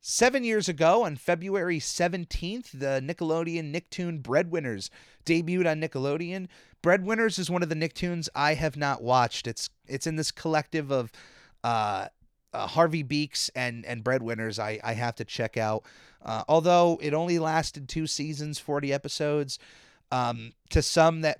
Seven 0.08 0.44
years 0.44 0.68
ago, 0.68 1.04
on 1.04 1.16
February 1.16 1.80
17th, 1.80 2.70
the 2.70 3.02
Nickelodeon 3.02 3.72
Nicktoon 3.72 4.22
Breadwinners 4.22 4.88
debuted 5.24 5.68
on 5.68 5.80
Nickelodeon. 5.80 6.46
Breadwinners 6.80 7.40
is 7.40 7.50
one 7.50 7.64
of 7.64 7.68
the 7.68 7.74
Nicktoons 7.74 8.28
I 8.32 8.54
have 8.54 8.76
not 8.76 9.02
watched. 9.02 9.48
It's 9.48 9.68
it's 9.88 10.06
in 10.06 10.14
this 10.14 10.30
collective 10.30 10.92
of 10.92 11.10
uh, 11.64 12.06
uh, 12.52 12.66
Harvey 12.66 13.02
Beaks 13.02 13.50
and 13.54 13.84
and 13.86 14.04
Breadwinners 14.04 14.58
I 14.58 14.80
I 14.82 14.94
have 14.94 15.14
to 15.16 15.24
check 15.24 15.56
out. 15.56 15.84
Uh, 16.24 16.42
although 16.48 16.98
it 17.00 17.14
only 17.14 17.38
lasted 17.38 17.88
two 17.88 18.06
seasons, 18.06 18.58
forty 18.58 18.92
episodes, 18.92 19.58
um, 20.10 20.52
to 20.70 20.82
some 20.82 21.20
that 21.22 21.38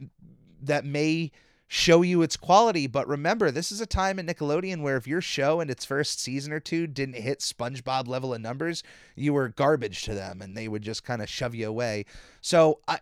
that 0.63 0.85
may 0.85 1.33
show 1.69 2.03
you 2.03 2.23
its 2.23 2.37
quality. 2.37 2.87
But 2.87 3.09
remember, 3.09 3.51
this 3.51 3.73
is 3.73 3.81
a 3.81 3.87
time 3.87 4.19
at 4.19 4.27
Nickelodeon 4.27 4.83
where 4.83 4.97
if 4.97 5.07
your 5.07 5.21
show 5.21 5.61
in 5.61 5.71
its 5.71 5.85
first 5.85 6.21
season 6.21 6.53
or 6.53 6.61
two 6.61 6.87
didn't 6.87 7.17
hit 7.17 7.41
SpongeBob 7.41 8.07
level 8.07 8.33
of 8.33 8.41
numbers, 8.41 8.83
you 9.17 9.33
were 9.33 9.49
garbage 9.49 10.03
to 10.03 10.15
them, 10.15 10.41
and 10.41 10.57
they 10.57 10.69
would 10.69 10.83
just 10.83 11.05
kind 11.05 11.23
of 11.23 11.29
shove 11.29 11.55
you 11.55 11.69
away. 11.69 12.05
So 12.41 12.81
I, 12.87 13.01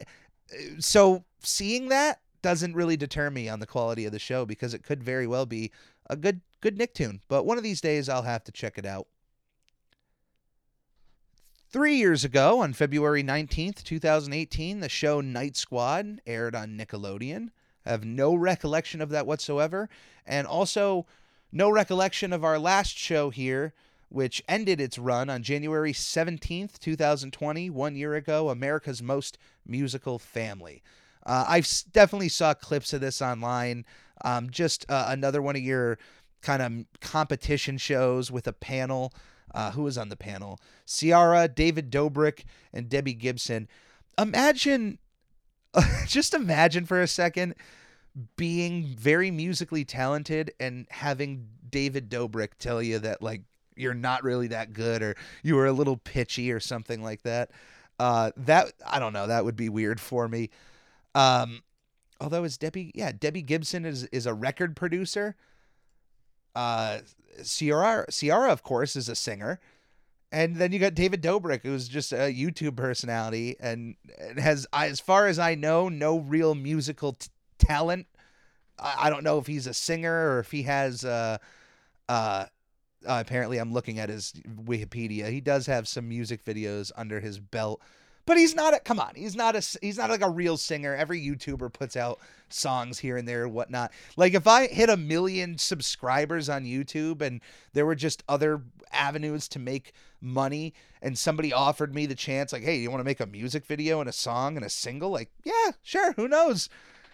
so 0.79 1.25
seeing 1.41 1.89
that 1.89 2.21
doesn't 2.43 2.75
really 2.75 2.97
deter 2.97 3.31
me 3.31 3.49
on 3.49 3.59
the 3.61 3.67
quality 3.67 4.05
of 4.05 4.13
the 4.13 4.19
show 4.19 4.45
because 4.45 4.75
it 4.75 4.83
could 4.83 5.03
very 5.03 5.27
well 5.27 5.47
be 5.47 5.71
a 6.09 6.17
good 6.17 6.41
good 6.61 6.79
Nicktoon. 6.79 7.21
But 7.29 7.45
one 7.45 7.59
of 7.59 7.65
these 7.65 7.81
days 7.81 8.09
I'll 8.09 8.23
have 8.23 8.45
to 8.45 8.53
check 8.53 8.79
it 8.79 8.87
out. 8.87 9.07
Three 11.71 11.97
years 11.97 12.25
ago, 12.25 12.61
on 12.61 12.73
February 12.73 13.25
19th, 13.25 13.83
2018, 13.83 14.79
the 14.79 14.89
show 14.89 15.21
Knight 15.21 15.57
Squad 15.57 16.21
aired 16.25 16.55
on 16.55 16.79
Nickelodeon. 16.79 17.49
I 17.85 17.91
have 17.91 18.05
no 18.05 18.35
recollection 18.37 19.01
of 19.01 19.11
that 19.11 19.27
whatsoever. 19.27 19.89
And 20.25 20.47
also, 20.47 21.05
no 21.51 21.69
recollection 21.69 22.33
of 22.33 22.45
our 22.45 22.61
last 22.61 22.97
show 22.97 23.31
here, 23.31 23.75
which 24.09 24.41
ended 24.49 24.81
its 24.81 24.99
run 24.99 25.29
on 25.29 25.43
January 25.43 25.93
17th, 25.93 26.79
2020, 26.79 27.71
one 27.71 27.97
year 27.97 28.15
ago, 28.15 28.51
America's 28.51 29.03
Most 29.03 29.37
Musical 29.67 30.21
Family. 30.21 30.81
Uh, 31.27 31.45
I 31.49 31.63
definitely 31.93 32.29
saw 32.29 32.55
clips 32.55 32.93
of 32.93 33.01
this 33.01 33.21
online. 33.21 33.85
Um, 34.23 34.51
just 34.51 34.85
uh, 34.89 35.07
another 35.09 35.43
one 35.43 35.57
of 35.57 35.63
your 35.63 35.99
kind 36.43 36.63
of 36.63 37.01
competition 37.01 37.79
shows 37.79 38.31
with 38.31 38.47
a 38.47 38.53
panel. 38.53 39.13
Uh, 39.55 39.71
who 39.71 39.85
was 39.85 39.97
on 39.97 40.09
the 40.09 40.17
panel? 40.17 40.59
Ciara, 40.85 41.47
David 41.47 41.89
Dobrik, 41.89 42.43
and 42.73 42.89
Debbie 42.89 43.15
Gibson. 43.15 43.69
Imagine, 44.19 44.99
just 46.09 46.35
imagine 46.35 46.87
for 46.87 47.01
a 47.01 47.07
second 47.07 47.55
being 48.37 48.85
very 48.85 49.31
musically 49.31 49.85
talented 49.85 50.53
and 50.61 50.87
having 50.91 51.49
David 51.69 52.09
Dobrik 52.09 52.51
tell 52.59 52.83
you 52.83 52.99
that 53.01 53.23
like 53.23 53.43
you're 53.77 53.95
not 53.95 54.23
really 54.23 54.49
that 54.49 54.73
good 54.73 55.03
or 55.03 55.17
you 55.43 55.57
were 55.57 55.67
a 55.67 55.73
little 55.73 55.97
pitchy 55.97 56.53
or 56.53 56.61
something 56.61 57.03
like 57.03 57.23
that. 57.23 57.51
Uh, 57.99 58.31
that 58.37 58.73
I 58.87 58.99
don't 58.99 59.13
know. 59.13 59.27
That 59.27 59.45
would 59.45 59.57
be 59.57 59.69
weird 59.69 60.01
for 60.01 60.29
me. 60.29 60.51
Um, 61.15 61.63
although 62.21 62.45
is 62.45 62.57
Debbie, 62.57 62.93
yeah, 62.95 63.13
Debbie 63.13 63.43
Gibson 63.43 63.85
is 63.85 64.05
is 64.05 64.27
a 64.27 64.35
record 64.35 64.77
producer. 64.77 65.37
Uh, 66.55 66.99
Ciara, 67.45 68.07
Ciara, 68.11 68.53
of 68.53 68.63
course, 68.63 68.97
is 68.97 69.09
a 69.09 69.15
singer. 69.15 69.61
And 70.31 70.57
then 70.57 70.73
you 70.73 70.81
got 70.81 70.95
David 70.95 71.23
Dobrik, 71.23 71.63
who's 71.63 71.87
just 71.87 72.13
a 72.13 72.35
YouTube 72.35 72.77
personality 72.77 73.57
and, 73.61 73.95
and 74.19 74.39
has, 74.39 74.67
as 74.73 74.99
far 74.99 75.29
as 75.29 75.39
I 75.39 75.55
know, 75.55 75.89
no 75.89 76.19
real 76.19 76.57
musical 76.57 77.13
t- 77.13 77.29
talent. 77.59 78.09
I, 78.77 78.95
I, 79.03 79.11
don't 79.11 79.23
know 79.23 79.39
if 79.39 79.47
he's 79.47 79.69
a 79.69 79.75
singer 79.75 80.33
or 80.33 80.41
if 80.41 80.51
he 80.51 80.65
has. 80.65 81.05
Uh, 81.05 81.39
uh, 82.09 82.47
apparently, 83.07 83.59
I'm 83.59 83.73
looking 83.73 84.01
at 84.01 84.09
his 84.09 84.33
Wikipedia. 84.65 85.31
He 85.31 85.41
does 85.41 85.67
have 85.67 85.87
some 85.87 86.09
music 86.09 86.45
videos 86.45 86.91
under 86.97 87.21
his 87.21 87.39
belt 87.39 87.81
but 88.27 88.37
he's 88.37 88.55
not 88.55 88.75
a 88.75 88.81
come 88.81 88.99
on 88.99 89.13
he's 89.15 89.37
not 89.37 89.55
a 89.57 89.79
he's 89.81 89.99
not 89.99 90.11
like 90.11 90.23
a 90.23 90.31
real 90.31 90.57
singer. 90.57 90.95
Every 90.95 91.21
youtuber 91.21 91.73
puts 91.73 91.97
out 91.97 92.19
songs 92.49 92.99
here 92.99 93.17
and 93.17 93.27
there 93.27 93.45
and 93.45 93.53
whatnot. 93.53 93.93
Like 94.17 94.35
if 94.35 94.47
i 94.47 94.67
hit 94.67 94.89
a 94.89 94.97
million 94.97 95.59
subscribers 95.59 96.49
on 96.49 96.65
youtube 96.65 97.21
and 97.21 97.41
there 97.73 97.87
were 97.87 97.95
just 97.95 98.23
other 98.29 98.63
avenues 98.93 99.49
to 99.49 99.59
make 99.59 99.93
money 100.21 100.73
and 101.03 101.19
somebody 101.19 101.53
offered 101.53 101.95
me 101.95 102.07
the 102.07 102.15
chance 102.15 102.53
like 102.53 102.63
hey 102.63 102.77
you 102.77 102.91
want 102.91 103.01
to 103.01 103.05
make 103.05 103.21
a 103.21 103.27
music 103.27 103.67
video 103.67 104.01
and 104.01 104.09
a 104.09 104.13
song 104.13 104.57
and 104.57 104.65
a 104.65 104.71
single? 104.71 105.11
Like 105.11 105.31
yeah 105.45 105.73
sure 105.83 106.13
who 106.15 106.29
knows? 106.29 106.69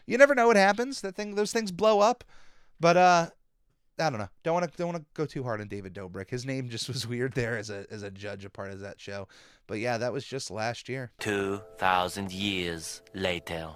You 0.06 0.18
never 0.18 0.34
know 0.34 0.46
what 0.46 0.56
happens. 0.56 1.00
That 1.00 1.14
thing 1.14 1.34
those 1.34 1.52
things 1.52 1.72
blow 1.72 2.00
up. 2.00 2.24
But 2.78 2.96
uh 2.96 3.26
I 4.00 4.10
don't 4.10 4.18
know. 4.18 4.28
Don't 4.42 4.54
want 4.54 4.70
to 4.70 4.76
don't 4.76 4.88
want 4.88 4.98
to 4.98 5.04
go 5.14 5.26
too 5.26 5.42
hard 5.42 5.60
on 5.60 5.68
David 5.68 5.94
Dobrik. 5.94 6.30
His 6.30 6.46
name 6.46 6.68
just 6.68 6.88
was 6.88 7.06
weird 7.08 7.32
there 7.34 7.56
as 7.56 7.70
a 7.70 7.86
as 7.90 8.02
a 8.02 8.10
judge, 8.10 8.44
a 8.44 8.50
part 8.50 8.72
of 8.72 8.80
that 8.80 9.00
show. 9.00 9.28
But 9.66 9.78
yeah, 9.78 9.98
that 9.98 10.12
was 10.12 10.24
just 10.24 10.50
last 10.50 10.88
year. 10.88 11.12
2,000 11.20 12.32
years 12.32 13.02
later. 13.14 13.70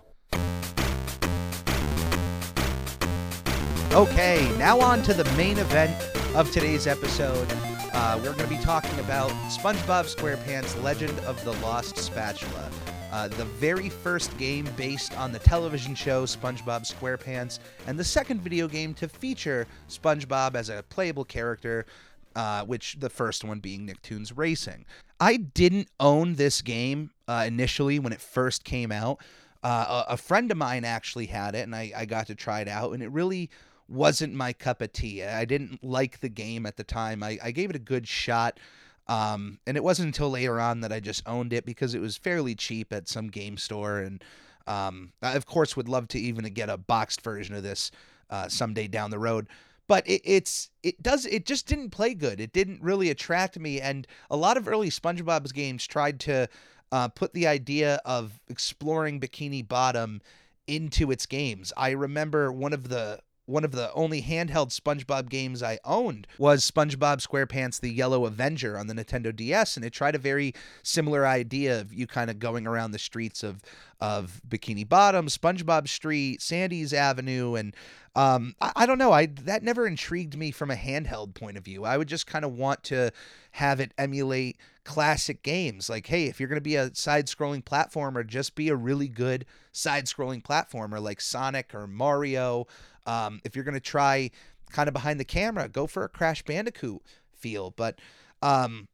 Okay, 3.92 4.52
now 4.58 4.80
on 4.80 5.02
to 5.04 5.14
the 5.14 5.24
main 5.37 5.58
event 5.58 5.94
of 6.34 6.50
today's 6.50 6.88
episode. 6.88 7.46
Uh, 7.92 8.16
we're 8.16 8.32
going 8.32 8.48
to 8.48 8.56
be 8.56 8.60
talking 8.60 8.98
about 8.98 9.30
SpongeBob 9.48 10.12
SquarePants 10.12 10.82
Legend 10.82 11.16
of 11.20 11.42
the 11.44 11.52
Lost 11.64 11.96
Spatula. 11.96 12.72
Uh, 13.14 13.29
the 13.29 13.44
very 13.44 13.88
first 13.88 14.37
game 14.38 14.68
based 14.77 15.16
on 15.16 15.31
the 15.31 15.38
television 15.38 15.94
show 15.94 16.24
SpongeBob 16.24 16.83
SquarePants, 16.83 17.61
and 17.87 17.96
the 17.96 18.03
second 18.03 18.40
video 18.40 18.66
game 18.66 18.92
to 18.92 19.07
feature 19.07 19.68
SpongeBob 19.88 20.57
as 20.57 20.68
a 20.68 20.83
playable 20.88 21.24
character 21.24 21.87
uh, 22.35 22.64
which 22.64 22.96
the 22.98 23.09
first 23.09 23.44
one 23.44 23.61
being 23.61 23.87
Nicktoons 23.87 24.33
Racing. 24.35 24.85
I 25.20 25.37
didn't 25.37 25.87
own 26.00 26.35
this 26.35 26.61
game 26.61 27.12
uh, 27.29 27.44
initially 27.46 28.00
when 28.00 28.12
it 28.12 28.20
first 28.20 28.64
came 28.64 28.90
out. 28.90 29.20
Uh, 29.62 30.03
a, 30.09 30.14
a, 30.14 30.16
friend 30.16 30.50
of 30.50 30.57
mine 30.57 30.85
actually 30.85 31.27
had 31.27 31.55
it, 31.55 31.61
and 31.61 31.77
I, 31.77 31.92
I 31.96 32.07
got 32.07 32.27
to 32.27 32.35
try 32.35 32.62
it 32.62 32.68
out, 32.68 32.94
and 32.94 33.00
it 33.00 33.12
really 33.12 33.48
wasn't 33.88 34.35
my 34.35 34.53
cup 34.53 34.83
of 34.83 34.92
tea. 34.92 35.22
I 35.22 35.44
didn't 35.44 35.85
like 35.85 36.18
the 36.18 36.29
game 36.29 36.66
at 36.66 36.77
the 36.77 36.83
time. 36.83 37.22
I, 37.22 37.38
I 37.40 37.53
gave 37.53 37.70
it 37.70 37.77
a 37.77 37.79
good 37.79 38.09
shot. 38.09 38.59
Um, 39.07 39.59
and 39.67 39.77
it 39.77 39.85
wasn't 39.85 40.07
until 40.07 40.31
later 40.31 40.61
on 40.61 40.81
that 40.81 40.93
I 40.93 41.01
just 41.01 41.23
owned 41.27 41.53
it 41.53 41.67
because 41.67 41.95
it 41.95 42.01
was 42.01 42.17
fairly 42.17 42.55
cheap 42.55 42.93
at 42.93 43.09
some 43.09 43.29
game 43.29 43.57
store. 43.57 43.99
And 43.99 44.25
um, 44.67 45.12
I, 45.23 45.33
of 45.33 45.47
course, 45.47 45.77
would 45.77 45.88
love 45.88 46.09
to 46.09 46.19
even 46.19 46.45
get 46.55 46.71
a 46.71 46.79
boxed 46.79 47.21
version 47.21 47.55
of 47.55 47.62
this 47.62 47.90
uh, 48.31 48.49
someday 48.49 48.88
down 48.88 49.11
the 49.11 49.19
road. 49.19 49.47
But 49.87 50.09
it, 50.09 50.23
it's 50.25 50.71
it 50.83 51.03
does 51.03 51.27
it 51.27 51.45
just 51.45 51.67
didn't 51.67 51.90
play 51.90 52.14
good. 52.14 52.40
It 52.40 52.55
didn't 52.55 52.83
really 52.83 53.11
attract 53.11 53.59
me, 53.59 53.83
and 53.83 54.07
a 54.31 54.37
lot 54.37 54.57
of 54.57 54.67
early 54.67 54.88
SpongeBob's 54.88 55.53
games 55.53 55.87
tried 55.87 56.21
to 56.21 56.49
uh, 56.90 57.09
put 57.09 57.35
the 57.35 57.47
idea 57.47 58.01
of 58.07 58.40
exploring 58.49 59.21
Bikini 59.21 59.67
Bottom 59.67 60.23
into 60.67 61.11
its 61.11 61.27
games. 61.27 61.71
I 61.77 61.90
remember 61.90 62.51
one 62.51 62.73
of 62.73 62.88
the 62.88 63.21
one 63.46 63.64
of 63.64 63.72
the 63.72 63.92
only 63.92 64.22
handheld 64.22 64.78
SpongeBob 64.78 65.28
games 65.28 65.62
I 65.62 65.78
owned 65.85 66.26
was 66.38 66.68
SpongeBob 66.68 67.26
SquarePants 67.26 67.80
The 67.80 67.92
Yellow 67.92 68.24
Avenger 68.24 68.78
on 68.78 68.87
the 68.87 68.94
Nintendo 68.94 69.35
DS 69.35 69.76
and 69.76 69.85
it 69.85 69.92
tried 69.92 70.14
a 70.14 70.18
very 70.18 70.54
similar 70.83 71.26
idea 71.26 71.80
of 71.80 71.92
you 71.92 72.07
kind 72.07 72.30
of 72.30 72.38
going 72.38 72.66
around 72.66 72.92
the 72.92 72.98
streets 72.98 73.42
of 73.42 73.62
of 74.00 74.42
Bikini 74.46 74.87
Bottom, 74.87 75.28
SpongeBob 75.28 75.88
Street, 75.88 76.42
Sandy's 76.42 76.92
Avenue 76.92 77.54
and 77.54 77.74
um, 78.16 78.54
I, 78.61 78.72
I 78.76 78.87
don't 78.87 78.98
know. 78.98 79.12
I 79.12 79.26
that 79.26 79.62
never 79.62 79.87
intrigued 79.87 80.37
me 80.37 80.50
from 80.50 80.70
a 80.70 80.76
handheld 80.76 81.35
point 81.35 81.57
of 81.57 81.64
view. 81.64 81.85
I 81.85 81.98
would 81.98 82.09
just 82.09 82.26
kind 82.26 82.44
of 82.44 82.52
want 82.52 82.85
to 82.85 83.11
have 83.52 83.80
it 83.80 83.92
emulate 83.98 84.57
classic 84.85 85.42
games. 85.42 85.88
Like, 85.88 86.07
hey, 86.07 86.26
if 86.26 86.38
you're 86.38 86.48
going 86.48 86.57
to 86.57 86.62
be 86.62 86.76
a 86.76 86.94
side-scrolling 86.94 87.64
platformer, 87.64 88.26
just 88.26 88.54
be 88.54 88.68
a 88.68 88.76
really 88.76 89.09
good 89.09 89.46
side-scrolling 89.72 90.42
platformer 90.42 91.00
like 91.00 91.20
Sonic 91.20 91.74
or 91.74 91.87
Mario. 91.87 92.66
Um, 93.07 93.40
if 93.45 93.55
you're 93.55 93.64
going 93.64 93.75
to 93.75 93.81
try 93.81 94.31
kind 94.71 94.88
of 94.88 94.95
behind 94.95 95.21
the 95.21 95.25
camera, 95.25 95.69
go 95.69 95.87
for 95.87 96.05
a 96.05 96.09
Crash 96.09 96.43
Bandicoot 96.43 97.03
feel. 97.33 97.71
But 97.71 98.01
um, 98.43 98.88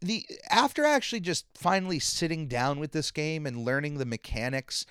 the 0.00 0.26
after 0.50 0.84
actually 0.84 1.20
just 1.20 1.46
finally 1.54 1.98
sitting 1.98 2.48
down 2.48 2.80
with 2.80 2.92
this 2.92 3.10
game 3.10 3.46
and 3.46 3.64
learning 3.64 3.98
the 3.98 4.06
mechanics 4.06 4.84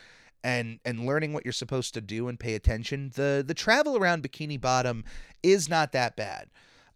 and 0.43 0.79
and 0.85 1.05
learning 1.05 1.33
what 1.33 1.45
you're 1.45 1.51
supposed 1.51 1.93
to 1.93 2.01
do 2.01 2.27
and 2.27 2.39
pay 2.39 2.55
attention, 2.55 3.11
the 3.15 3.43
the 3.45 3.53
travel 3.53 3.97
around 3.97 4.23
Bikini 4.23 4.59
Bottom 4.59 5.03
is 5.43 5.69
not 5.69 5.91
that 5.91 6.15
bad. 6.15 6.49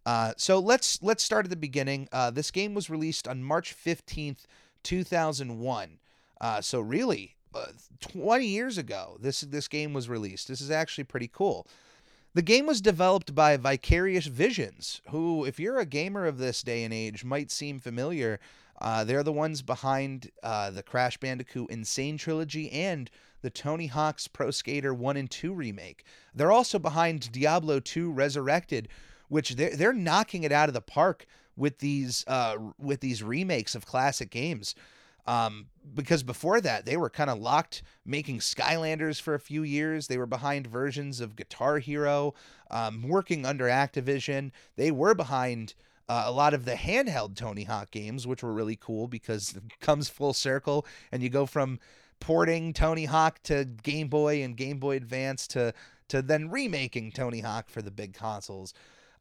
Uh, 0.04 0.32
so 0.36 0.58
let's 0.58 1.02
let's 1.02 1.22
start 1.22 1.46
at 1.46 1.50
the 1.50 1.56
beginning. 1.56 2.08
Uh, 2.12 2.30
this 2.30 2.50
game 2.50 2.74
was 2.74 2.88
released 2.88 3.28
on 3.28 3.42
March 3.42 3.72
fifteenth, 3.72 4.46
two 4.82 5.04
thousand 5.04 5.58
one. 5.58 5.98
Uh, 6.40 6.60
so 6.60 6.80
really, 6.80 7.35
uh, 7.56 7.72
twenty 8.00 8.46
years 8.46 8.78
ago, 8.78 9.16
this 9.20 9.40
this 9.40 9.68
game 9.68 9.92
was 9.92 10.08
released. 10.08 10.48
This 10.48 10.60
is 10.60 10.70
actually 10.70 11.04
pretty 11.04 11.28
cool. 11.32 11.66
The 12.34 12.42
game 12.42 12.66
was 12.66 12.82
developed 12.82 13.34
by 13.34 13.56
Vicarious 13.56 14.26
Visions, 14.26 15.00
who, 15.08 15.46
if 15.46 15.58
you're 15.58 15.78
a 15.78 15.86
gamer 15.86 16.26
of 16.26 16.36
this 16.36 16.62
day 16.62 16.84
and 16.84 16.92
age, 16.92 17.24
might 17.24 17.50
seem 17.50 17.78
familiar. 17.78 18.40
Uh, 18.78 19.04
they're 19.04 19.22
the 19.22 19.32
ones 19.32 19.62
behind 19.62 20.30
uh, 20.42 20.70
the 20.70 20.82
Crash 20.82 21.16
Bandicoot 21.16 21.68
N. 21.70 21.82
Sane 21.84 22.18
trilogy 22.18 22.70
and 22.70 23.10
the 23.40 23.48
Tony 23.48 23.86
Hawk's 23.86 24.28
Pro 24.28 24.50
Skater 24.50 24.92
1 24.92 25.16
and 25.16 25.30
2 25.30 25.54
remake. 25.54 26.04
They're 26.34 26.52
also 26.52 26.78
behind 26.78 27.32
Diablo 27.32 27.80
2 27.80 28.12
Resurrected, 28.12 28.88
which 29.28 29.56
they're, 29.56 29.74
they're 29.74 29.92
knocking 29.94 30.42
it 30.42 30.52
out 30.52 30.68
of 30.68 30.74
the 30.74 30.82
park 30.82 31.26
with 31.56 31.78
these 31.78 32.22
uh, 32.26 32.56
with 32.78 33.00
these 33.00 33.22
remakes 33.22 33.74
of 33.74 33.86
classic 33.86 34.30
games. 34.30 34.74
Um, 35.26 35.66
because 35.94 36.22
before 36.22 36.60
that, 36.60 36.86
they 36.86 36.96
were 36.96 37.10
kind 37.10 37.30
of 37.30 37.38
locked 37.38 37.82
making 38.04 38.38
Skylanders 38.38 39.20
for 39.20 39.34
a 39.34 39.40
few 39.40 39.62
years. 39.62 40.06
They 40.06 40.18
were 40.18 40.26
behind 40.26 40.66
versions 40.66 41.20
of 41.20 41.36
Guitar 41.36 41.78
Hero, 41.78 42.34
um, 42.70 43.08
working 43.08 43.46
under 43.46 43.66
Activision. 43.66 44.50
They 44.76 44.90
were 44.90 45.14
behind 45.14 45.74
uh, 46.08 46.24
a 46.26 46.32
lot 46.32 46.54
of 46.54 46.64
the 46.64 46.74
handheld 46.74 47.36
Tony 47.36 47.64
Hawk 47.64 47.90
games, 47.90 48.26
which 48.26 48.42
were 48.42 48.52
really 48.52 48.76
cool 48.76 49.08
because 49.08 49.56
it 49.56 49.62
comes 49.80 50.08
full 50.08 50.32
circle 50.32 50.86
and 51.12 51.22
you 51.22 51.28
go 51.28 51.46
from 51.46 51.78
porting 52.20 52.72
Tony 52.72 53.04
Hawk 53.04 53.42
to 53.44 53.64
Game 53.64 54.08
Boy 54.08 54.42
and 54.42 54.56
Game 54.56 54.78
Boy 54.78 54.96
Advance 54.96 55.46
to 55.48 55.72
to 56.08 56.22
then 56.22 56.50
remaking 56.50 57.10
Tony 57.10 57.40
Hawk 57.40 57.68
for 57.68 57.82
the 57.82 57.90
big 57.90 58.14
consoles. 58.14 58.72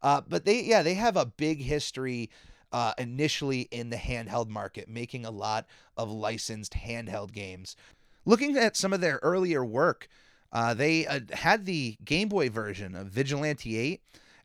Uh, 0.04 0.22
but 0.28 0.46
they, 0.46 0.62
yeah, 0.62 0.84
they 0.84 0.94
have 0.94 1.18
a 1.18 1.26
big 1.26 1.62
history 1.62 2.30
uh, 2.72 2.94
initially 2.98 3.62
in 3.72 3.90
the 3.90 3.98
handheld 3.98 4.50
market, 4.50 4.88
making 4.88 5.26
a 5.26 5.32
lot 5.32 5.66
of 5.98 6.10
licensed 6.10 6.74
handheld 6.74 7.32
games. 7.32 7.76
Looking 8.26 8.58
at 8.58 8.76
some 8.76 8.94
of 8.94 9.02
their 9.02 9.20
earlier 9.22 9.64
work, 9.64 10.08
uh, 10.52 10.74
they 10.74 11.06
uh, 11.06 11.20
had 11.34 11.66
the 11.66 11.98
Game 12.04 12.30
Boy 12.30 12.50
version 12.50 12.96
of 12.96 13.08
Vigilante 13.08 13.78
8 13.78 14.02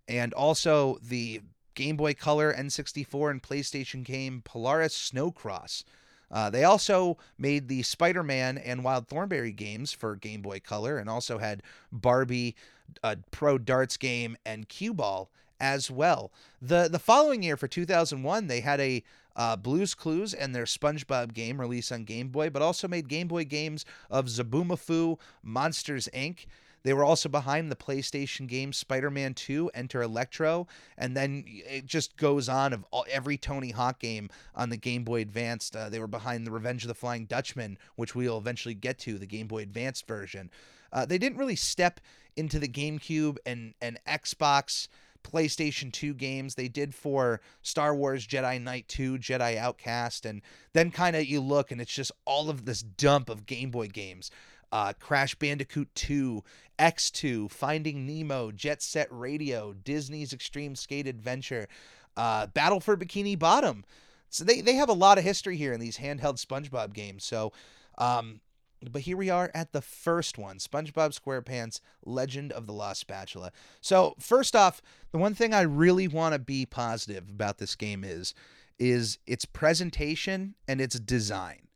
and 0.08 0.34
also 0.34 0.98
the 1.02 1.40
Game 1.74 1.96
Boy 1.96 2.14
Color 2.14 2.52
N64 2.52 3.30
and 3.30 3.42
PlayStation 3.42 4.04
game 4.04 4.42
Polaris 4.44 5.10
SnoCross. 5.12 5.84
Uh, 6.30 6.50
they 6.50 6.64
also 6.64 7.16
made 7.38 7.68
the 7.68 7.82
Spider 7.82 8.22
Man 8.22 8.58
and 8.58 8.84
Wild 8.84 9.08
Thornberry 9.08 9.52
games 9.52 9.92
for 9.92 10.14
Game 10.14 10.42
Boy 10.42 10.60
Color 10.60 10.98
and 10.98 11.08
also 11.08 11.38
had 11.38 11.62
Barbie, 11.90 12.54
a 13.02 13.16
Pro 13.30 13.58
Darts 13.58 13.96
game, 13.96 14.36
and 14.44 14.68
Cue 14.68 14.94
Ball 14.94 15.30
as 15.60 15.90
well. 15.90 16.32
The 16.60 16.88
the 16.88 16.98
following 16.98 17.42
year 17.42 17.56
for 17.56 17.68
2001, 17.68 18.46
they 18.46 18.60
had 18.60 18.80
a 18.80 19.04
uh, 19.36 19.56
Blues 19.56 19.94
Clues 19.94 20.34
and 20.34 20.54
their 20.54 20.64
SpongeBob 20.64 21.32
game 21.32 21.60
released 21.60 21.92
on 21.92 22.04
Game 22.04 22.28
Boy, 22.28 22.50
but 22.50 22.62
also 22.62 22.88
made 22.88 23.08
Game 23.08 23.28
Boy 23.28 23.44
games 23.44 23.84
of 24.10 24.26
Zoboomafoo, 24.26 25.18
Monsters 25.42 26.08
Inc. 26.12 26.46
They 26.82 26.94
were 26.94 27.04
also 27.04 27.28
behind 27.28 27.70
the 27.70 27.76
PlayStation 27.76 28.46
game 28.46 28.72
Spider 28.72 29.10
Man 29.10 29.34
2 29.34 29.70
Enter 29.74 30.02
Electro, 30.02 30.66
and 30.96 31.16
then 31.16 31.44
it 31.46 31.86
just 31.86 32.16
goes 32.16 32.48
on 32.48 32.72
of 32.72 32.84
all, 32.90 33.04
every 33.10 33.36
Tony 33.36 33.70
Hawk 33.70 34.00
game 34.00 34.30
on 34.54 34.70
the 34.70 34.76
Game 34.76 35.04
Boy 35.04 35.20
Advanced. 35.20 35.76
Uh, 35.76 35.88
they 35.88 35.98
were 35.98 36.06
behind 36.06 36.46
the 36.46 36.50
Revenge 36.50 36.84
of 36.84 36.88
the 36.88 36.94
Flying 36.94 37.26
Dutchman, 37.26 37.78
which 37.96 38.14
we'll 38.14 38.38
eventually 38.38 38.74
get 38.74 38.98
to, 39.00 39.18
the 39.18 39.26
Game 39.26 39.46
Boy 39.46 39.62
Advanced 39.62 40.06
version. 40.06 40.50
Uh, 40.92 41.04
they 41.04 41.18
didn't 41.18 41.38
really 41.38 41.56
step 41.56 42.00
into 42.36 42.58
the 42.58 42.68
GameCube 42.68 43.36
and, 43.44 43.74
and 43.80 43.98
Xbox. 44.08 44.88
PlayStation 45.22 45.92
2 45.92 46.14
games. 46.14 46.54
They 46.54 46.68
did 46.68 46.94
for 46.94 47.40
Star 47.62 47.94
Wars 47.94 48.26
Jedi 48.26 48.60
Knight 48.60 48.88
2, 48.88 49.18
Jedi 49.18 49.56
Outcast, 49.56 50.26
and 50.26 50.42
then 50.72 50.90
kind 50.90 51.16
of 51.16 51.24
you 51.26 51.40
look 51.40 51.70
and 51.70 51.80
it's 51.80 51.92
just 51.92 52.12
all 52.24 52.50
of 52.50 52.64
this 52.64 52.82
dump 52.82 53.28
of 53.28 53.46
Game 53.46 53.70
Boy 53.70 53.88
games. 53.88 54.30
Uh, 54.72 54.92
Crash 55.00 55.34
Bandicoot 55.34 55.88
2, 55.96 56.44
X2, 56.78 57.50
Finding 57.50 58.06
Nemo, 58.06 58.52
Jet 58.52 58.82
Set 58.82 59.08
Radio, 59.10 59.72
Disney's 59.72 60.32
Extreme 60.32 60.76
Skate 60.76 61.08
Adventure, 61.08 61.66
uh, 62.16 62.46
Battle 62.46 62.80
for 62.80 62.96
Bikini 62.96 63.38
Bottom. 63.38 63.84
So 64.28 64.44
they, 64.44 64.60
they 64.60 64.74
have 64.74 64.88
a 64.88 64.94
lot 64.94 65.18
of 65.18 65.24
history 65.24 65.56
here 65.56 65.72
in 65.72 65.80
these 65.80 65.98
handheld 65.98 66.44
SpongeBob 66.44 66.92
games. 66.92 67.24
So, 67.24 67.52
um, 67.98 68.40
but 68.90 69.02
here 69.02 69.16
we 69.16 69.30
are 69.30 69.50
at 69.54 69.72
the 69.72 69.82
first 69.82 70.38
one 70.38 70.58
SpongeBob 70.58 71.18
SquarePants 71.18 71.80
Legend 72.04 72.52
of 72.52 72.66
the 72.66 72.72
Lost 72.72 73.00
Spatula. 73.00 73.52
So, 73.80 74.14
first 74.18 74.56
off, 74.56 74.80
the 75.12 75.18
one 75.18 75.34
thing 75.34 75.52
I 75.52 75.62
really 75.62 76.08
want 76.08 76.34
to 76.34 76.38
be 76.38 76.66
positive 76.66 77.28
about 77.28 77.58
this 77.58 77.74
game 77.74 78.04
is 78.04 78.34
is 78.78 79.18
its 79.26 79.44
presentation 79.44 80.54
and 80.66 80.80
its 80.80 80.98
design. 80.98 81.68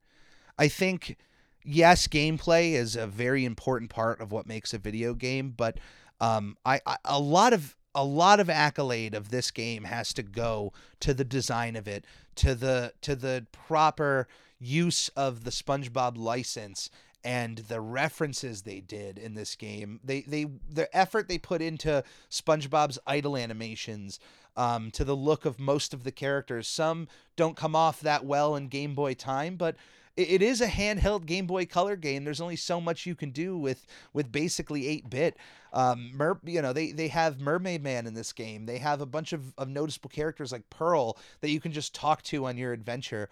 I 0.58 0.68
think 0.68 1.18
yes, 1.64 2.06
gameplay 2.06 2.72
is 2.72 2.96
a 2.96 3.06
very 3.06 3.44
important 3.44 3.90
part 3.90 4.20
of 4.20 4.32
what 4.32 4.46
makes 4.46 4.72
a 4.72 4.78
video 4.78 5.14
game, 5.14 5.52
but 5.56 5.78
um, 6.20 6.56
I, 6.64 6.80
I 6.86 6.96
a 7.04 7.18
lot 7.18 7.52
of 7.52 7.76
a 7.94 8.04
lot 8.04 8.40
of 8.40 8.50
accolade 8.50 9.14
of 9.14 9.30
this 9.30 9.50
game 9.50 9.84
has 9.84 10.12
to 10.14 10.22
go 10.22 10.72
to 11.00 11.14
the 11.14 11.24
design 11.24 11.76
of 11.76 11.86
it, 11.86 12.04
to 12.36 12.54
the 12.54 12.92
to 13.02 13.14
the 13.14 13.46
proper 13.52 14.28
use 14.58 15.08
of 15.10 15.44
the 15.44 15.50
SpongeBob 15.50 16.16
license 16.16 16.90
and 17.22 17.58
the 17.58 17.80
references 17.80 18.62
they 18.62 18.80
did 18.80 19.18
in 19.18 19.34
this 19.34 19.54
game. 19.56 20.00
They 20.04 20.22
they 20.22 20.46
the 20.70 20.94
effort 20.96 21.28
they 21.28 21.38
put 21.38 21.62
into 21.62 22.04
SpongeBob's 22.30 22.98
idle 23.06 23.36
animations, 23.36 24.18
um, 24.56 24.90
to 24.92 25.04
the 25.04 25.16
look 25.16 25.44
of 25.44 25.58
most 25.58 25.94
of 25.94 26.04
the 26.04 26.12
characters. 26.12 26.68
Some 26.68 27.08
don't 27.36 27.56
come 27.56 27.74
off 27.74 28.00
that 28.00 28.24
well 28.24 28.56
in 28.56 28.68
Game 28.68 28.94
Boy 28.94 29.14
time, 29.14 29.56
but 29.56 29.76
it, 30.16 30.42
is 30.42 30.60
a 30.60 30.66
handheld 30.66 31.26
Game 31.26 31.46
Boy 31.46 31.66
Color 31.66 31.96
game. 31.96 32.24
There's 32.24 32.40
only 32.40 32.56
so 32.56 32.80
much 32.80 33.06
you 33.06 33.14
can 33.14 33.30
do 33.30 33.56
with 33.58 33.86
with 34.12 34.30
basically 34.30 34.86
eight 34.86 35.08
bit. 35.10 35.36
Um, 35.72 36.12
Mer, 36.14 36.38
you 36.44 36.62
know, 36.62 36.72
they 36.72 36.92
they 36.92 37.08
have 37.08 37.40
Mermaid 37.40 37.82
Man 37.82 38.06
in 38.06 38.14
this 38.14 38.32
game. 38.32 38.66
They 38.66 38.78
have 38.78 39.00
a 39.00 39.06
bunch 39.06 39.32
of, 39.32 39.52
of 39.58 39.68
noticeable 39.68 40.10
characters 40.10 40.52
like 40.52 40.68
Pearl 40.70 41.18
that 41.40 41.50
you 41.50 41.60
can 41.60 41.72
just 41.72 41.94
talk 41.94 42.22
to 42.24 42.46
on 42.46 42.56
your 42.56 42.72
adventure. 42.72 43.28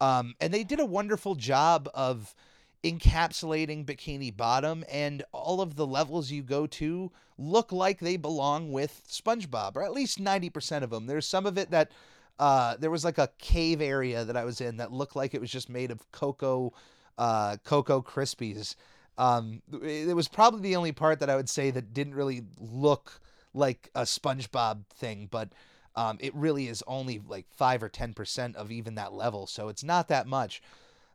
Um, 0.00 0.34
and 0.40 0.52
they 0.52 0.64
did 0.64 0.80
a 0.80 0.86
wonderful 0.86 1.36
job 1.36 1.88
of 1.94 2.34
encapsulating 2.84 3.84
Bikini 3.84 4.36
Bottom, 4.36 4.84
and 4.90 5.24
all 5.32 5.60
of 5.60 5.76
the 5.76 5.86
levels 5.86 6.30
you 6.30 6.42
go 6.42 6.66
to 6.66 7.10
look 7.38 7.72
like 7.72 7.98
they 7.98 8.16
belong 8.16 8.70
with 8.70 9.02
SpongeBob, 9.08 9.76
or 9.76 9.82
at 9.82 9.92
least 9.92 10.22
90% 10.22 10.82
of 10.82 10.90
them. 10.90 11.06
There's 11.06 11.26
some 11.26 11.46
of 11.46 11.58
it 11.58 11.70
that 11.70 11.90
uh, 12.38 12.76
there 12.78 12.90
was 12.90 13.04
like 13.04 13.18
a 13.18 13.30
cave 13.38 13.80
area 13.80 14.24
that 14.24 14.36
I 14.36 14.44
was 14.44 14.60
in 14.60 14.76
that 14.76 14.92
looked 14.92 15.16
like 15.16 15.34
it 15.34 15.40
was 15.40 15.50
just 15.50 15.68
made 15.68 15.90
of 15.90 16.10
cocoa, 16.12 16.72
uh, 17.18 17.56
cocoa 17.64 18.02
crispies. 18.02 18.74
Um, 19.18 19.62
it 19.82 20.14
was 20.14 20.28
probably 20.28 20.60
the 20.60 20.76
only 20.76 20.92
part 20.92 21.20
that 21.20 21.30
I 21.30 21.36
would 21.36 21.48
say 21.48 21.70
that 21.70 21.94
didn't 21.94 22.14
really 22.14 22.42
look 22.58 23.20
like 23.54 23.90
a 23.94 24.02
SpongeBob 24.02 24.86
thing, 24.94 25.28
but 25.30 25.50
um, 25.94 26.18
it 26.20 26.34
really 26.34 26.68
is 26.68 26.84
only 26.86 27.22
like 27.26 27.46
five 27.50 27.82
or 27.82 27.88
ten 27.88 28.12
percent 28.12 28.56
of 28.56 28.70
even 28.70 28.96
that 28.96 29.14
level, 29.14 29.46
so 29.46 29.68
it's 29.68 29.82
not 29.82 30.08
that 30.08 30.26
much. 30.26 30.62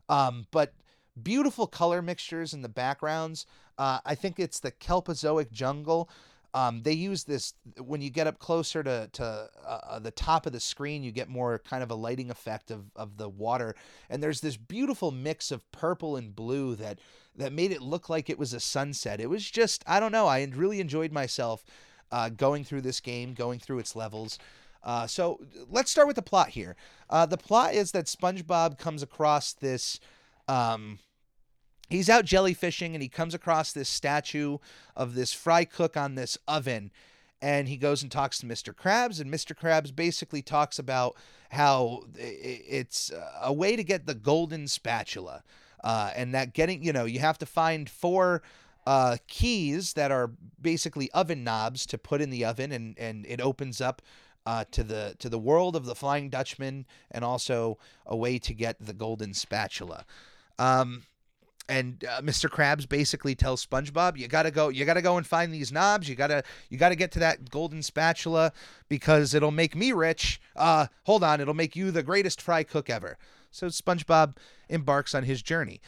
Um, 0.10 0.47
but 0.49 0.73
beautiful 1.21 1.67
color 1.67 2.01
mixtures 2.01 2.53
in 2.53 2.63
the 2.63 2.69
backgrounds. 2.69 3.45
Uh, 3.77 3.99
I 4.03 4.15
think 4.15 4.39
it's 4.39 4.60
the 4.60 4.71
Kelpozoic 4.71 5.51
jungle. 5.51 6.10
Um, 6.53 6.83
they 6.83 6.93
use 6.93 7.23
this 7.23 7.53
when 7.77 8.01
you 8.01 8.09
get 8.09 8.27
up 8.27 8.39
closer 8.39 8.83
to 8.83 9.09
to 9.13 9.23
uh, 9.23 9.79
uh, 9.89 9.99
the 9.99 10.11
top 10.11 10.45
of 10.45 10.51
the 10.51 10.59
screen, 10.59 11.03
you 11.03 11.11
get 11.11 11.29
more 11.29 11.59
kind 11.59 11.81
of 11.81 11.91
a 11.91 11.95
lighting 11.95 12.29
effect 12.29 12.71
of 12.71 12.91
of 12.95 13.17
the 13.17 13.29
water, 13.29 13.75
and 14.09 14.21
there's 14.21 14.41
this 14.41 14.57
beautiful 14.57 15.11
mix 15.11 15.51
of 15.51 15.69
purple 15.71 16.17
and 16.17 16.35
blue 16.35 16.75
that 16.75 16.99
that 17.35 17.53
made 17.53 17.71
it 17.71 17.81
look 17.81 18.09
like 18.09 18.29
it 18.29 18.39
was 18.39 18.53
a 18.53 18.59
sunset. 18.59 19.21
It 19.21 19.29
was 19.29 19.49
just 19.49 19.83
I 19.87 19.99
don't 19.99 20.11
know. 20.11 20.27
I 20.27 20.43
really 20.53 20.81
enjoyed 20.81 21.11
myself 21.11 21.63
uh, 22.11 22.29
going 22.29 22.63
through 22.63 22.81
this 22.81 22.99
game, 22.99 23.33
going 23.33 23.59
through 23.59 23.79
its 23.79 23.95
levels. 23.95 24.37
Uh, 24.83 25.07
so 25.07 25.39
let's 25.69 25.91
start 25.91 26.07
with 26.07 26.15
the 26.15 26.21
plot 26.21 26.49
here. 26.49 26.75
Uh, 27.09 27.25
the 27.25 27.37
plot 27.37 27.73
is 27.73 27.91
that 27.91 28.05
SpongeBob 28.05 28.77
comes 28.77 29.03
across 29.03 29.53
this. 29.53 29.99
Um, 30.47 30.99
he's 31.91 32.10
out 32.10 32.25
jellyfishing 32.25 32.93
and 32.93 33.01
he 33.01 33.10
comes 33.10 33.34
across 33.34 33.71
this 33.71 33.89
statue 33.89 34.58
of 34.95 35.13
this 35.13 35.34
fry 35.34 35.65
cook 35.65 35.95
on 35.95 36.15
this 36.15 36.38
oven 36.47 36.91
and 37.41 37.67
he 37.67 37.77
goes 37.77 38.04
and 38.04 38.12
talks 38.12 38.39
to 38.39 38.45
Mr. 38.45 38.73
Krabs 38.73 39.19
and 39.19 39.32
Mr. 39.32 39.56
Krabs 39.56 39.95
basically 39.95 40.41
talks 40.41 40.77
about 40.77 41.15
how 41.49 42.04
it's 42.15 43.12
a 43.41 43.51
way 43.51 43.75
to 43.75 43.84
get 43.84 44.06
the 44.06 44.13
golden 44.13 44.67
spatula 44.67 45.43
uh, 45.84 46.12
and 46.15 46.34
that 46.34 46.54
getting 46.54 46.84
you 46.84 46.93
know 46.93 47.06
you 47.06 47.19
have 47.19 47.38
to 47.39 47.45
find 47.45 47.89
four 47.89 48.41
uh, 48.88 49.17
keys 49.27 49.93
that 49.93 50.12
are 50.12 50.32
basically 50.62 51.12
oven 51.12 51.43
knobs 51.43 51.86
to 51.86 51.97
put 51.97 52.21
in 52.21 52.30
the 52.30 52.45
oven 52.45 52.71
and 52.71 52.97
and 52.97 53.25
it 53.27 53.41
opens 53.41 53.82
up 53.82 54.01
uh, 54.45 54.63
to 54.71 54.84
the 54.84 55.15
to 55.19 55.30
the 55.30 55.39
world 55.39 55.75
of 55.75 55.86
the 55.86 55.95
Flying 55.95 56.30
Dutchman 56.30 56.86
and 57.12 57.23
also 57.23 57.77
a 58.06 58.15
way 58.15 58.39
to 58.39 58.54
get 58.54 58.77
the 58.80 58.93
golden 58.93 59.34
spatula. 59.34 60.06
Um, 60.58 61.04
and 61.71 62.03
uh, 62.03 62.21
Mr. 62.21 62.49
Krabs 62.49 62.88
basically 62.88 63.34
tells 63.34 63.65
SpongeBob, 63.65 64.17
"You 64.17 64.27
gotta 64.27 64.51
go. 64.51 64.67
You 64.67 64.84
gotta 64.84 65.01
go 65.01 65.15
and 65.15 65.25
find 65.25 65.53
these 65.53 65.71
knobs. 65.71 66.10
You 66.10 66.15
gotta. 66.15 66.43
You 66.69 66.77
gotta 66.77 66.97
get 66.97 67.12
to 67.13 67.19
that 67.19 67.49
golden 67.49 67.81
spatula 67.81 68.51
because 68.89 69.34
it'll 69.34 69.51
make 69.51 69.73
me 69.73 69.93
rich. 69.93 70.41
Uh, 70.55 70.88
hold 71.03 71.23
on, 71.23 71.39
it'll 71.39 71.53
make 71.53 71.75
you 71.75 71.89
the 71.89 72.03
greatest 72.03 72.41
fry 72.41 72.63
cook 72.63 72.89
ever." 72.89 73.17
So 73.51 73.67
SpongeBob 73.67 74.36
embarks 74.67 75.15
on 75.15 75.23
his 75.23 75.41
journey. 75.41 75.79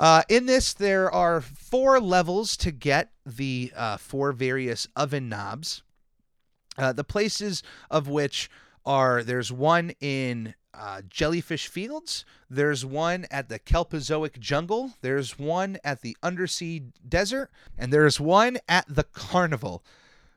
Uh, 0.00 0.22
in 0.28 0.46
this, 0.46 0.74
there 0.74 1.08
are 1.12 1.40
four 1.40 2.00
levels 2.00 2.56
to 2.56 2.72
get 2.72 3.12
the 3.24 3.72
uh, 3.76 3.96
four 3.96 4.32
various 4.32 4.88
oven 4.96 5.28
knobs. 5.28 5.84
Uh, 6.76 6.92
the 6.92 7.04
places 7.04 7.62
of 7.88 8.08
which 8.08 8.50
are 8.84 9.22
there's 9.22 9.52
one 9.52 9.92
in 10.00 10.54
uh, 10.76 11.02
Jellyfish 11.08 11.68
Fields. 11.68 12.24
There's 12.50 12.84
one 12.84 13.26
at 13.30 13.48
the 13.48 13.58
Kelpozoic 13.58 14.38
Jungle. 14.38 14.92
There's 15.00 15.38
one 15.38 15.78
at 15.84 16.02
the 16.02 16.16
Undersea 16.22 16.82
Desert. 17.08 17.50
And 17.78 17.92
there's 17.92 18.20
one 18.20 18.58
at 18.68 18.86
the 18.88 19.04
Carnival, 19.04 19.84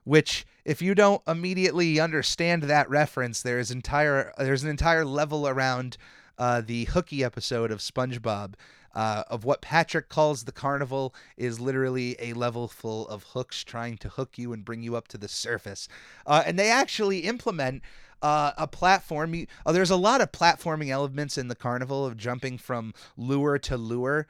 which, 0.04 0.46
if 0.66 0.82
you 0.82 0.96
don't 0.96 1.22
immediately 1.28 2.00
understand 2.00 2.64
that 2.64 2.90
reference, 2.90 3.42
there's 3.42 3.72
entire 3.72 4.34
there's 4.38 4.64
an 4.64 4.70
entire 4.70 5.06
level 5.06 5.48
around 5.48 5.98
uh, 6.38 6.62
the 6.62 6.86
hooky 6.86 7.24
episode 7.24 7.72
of 7.72 7.80
SpongeBob. 7.80 8.54
Uh, 8.96 9.24
of 9.30 9.46
what 9.46 9.62
Patrick 9.62 10.10
calls 10.10 10.46
the 10.46 10.52
carnival 10.52 11.14
is 11.36 11.60
literally 11.60 12.16
a 12.20 12.34
level 12.34 12.68
full 12.68 13.08
of 13.10 13.22
hooks 13.26 13.64
trying 13.64 13.96
to 13.96 14.10
hook 14.10 14.40
you 14.40 14.54
and 14.54 14.66
bring 14.66 14.82
you 14.82 14.96
up 14.96 15.08
to 15.10 15.20
the 15.20 15.28
surface. 15.28 15.88
Uh, 16.26 16.42
and 16.48 16.58
they 16.58 16.72
actually 16.72 17.20
implement 17.20 17.84
uh, 18.22 18.52
a 18.58 18.68
platform. 18.68 19.34
You, 19.34 19.48
oh, 19.66 19.74
there's 19.74 19.92
a 19.92 19.96
lot 19.96 20.22
of 20.22 20.32
platforming 20.32 20.90
elements 20.90 21.38
in 21.38 21.48
the 21.48 21.56
carnival 21.56 22.06
of 22.06 22.18
jumping 22.18 22.58
from 22.58 22.94
lure 23.16 23.58
to 23.60 23.78
lure. 23.78 24.28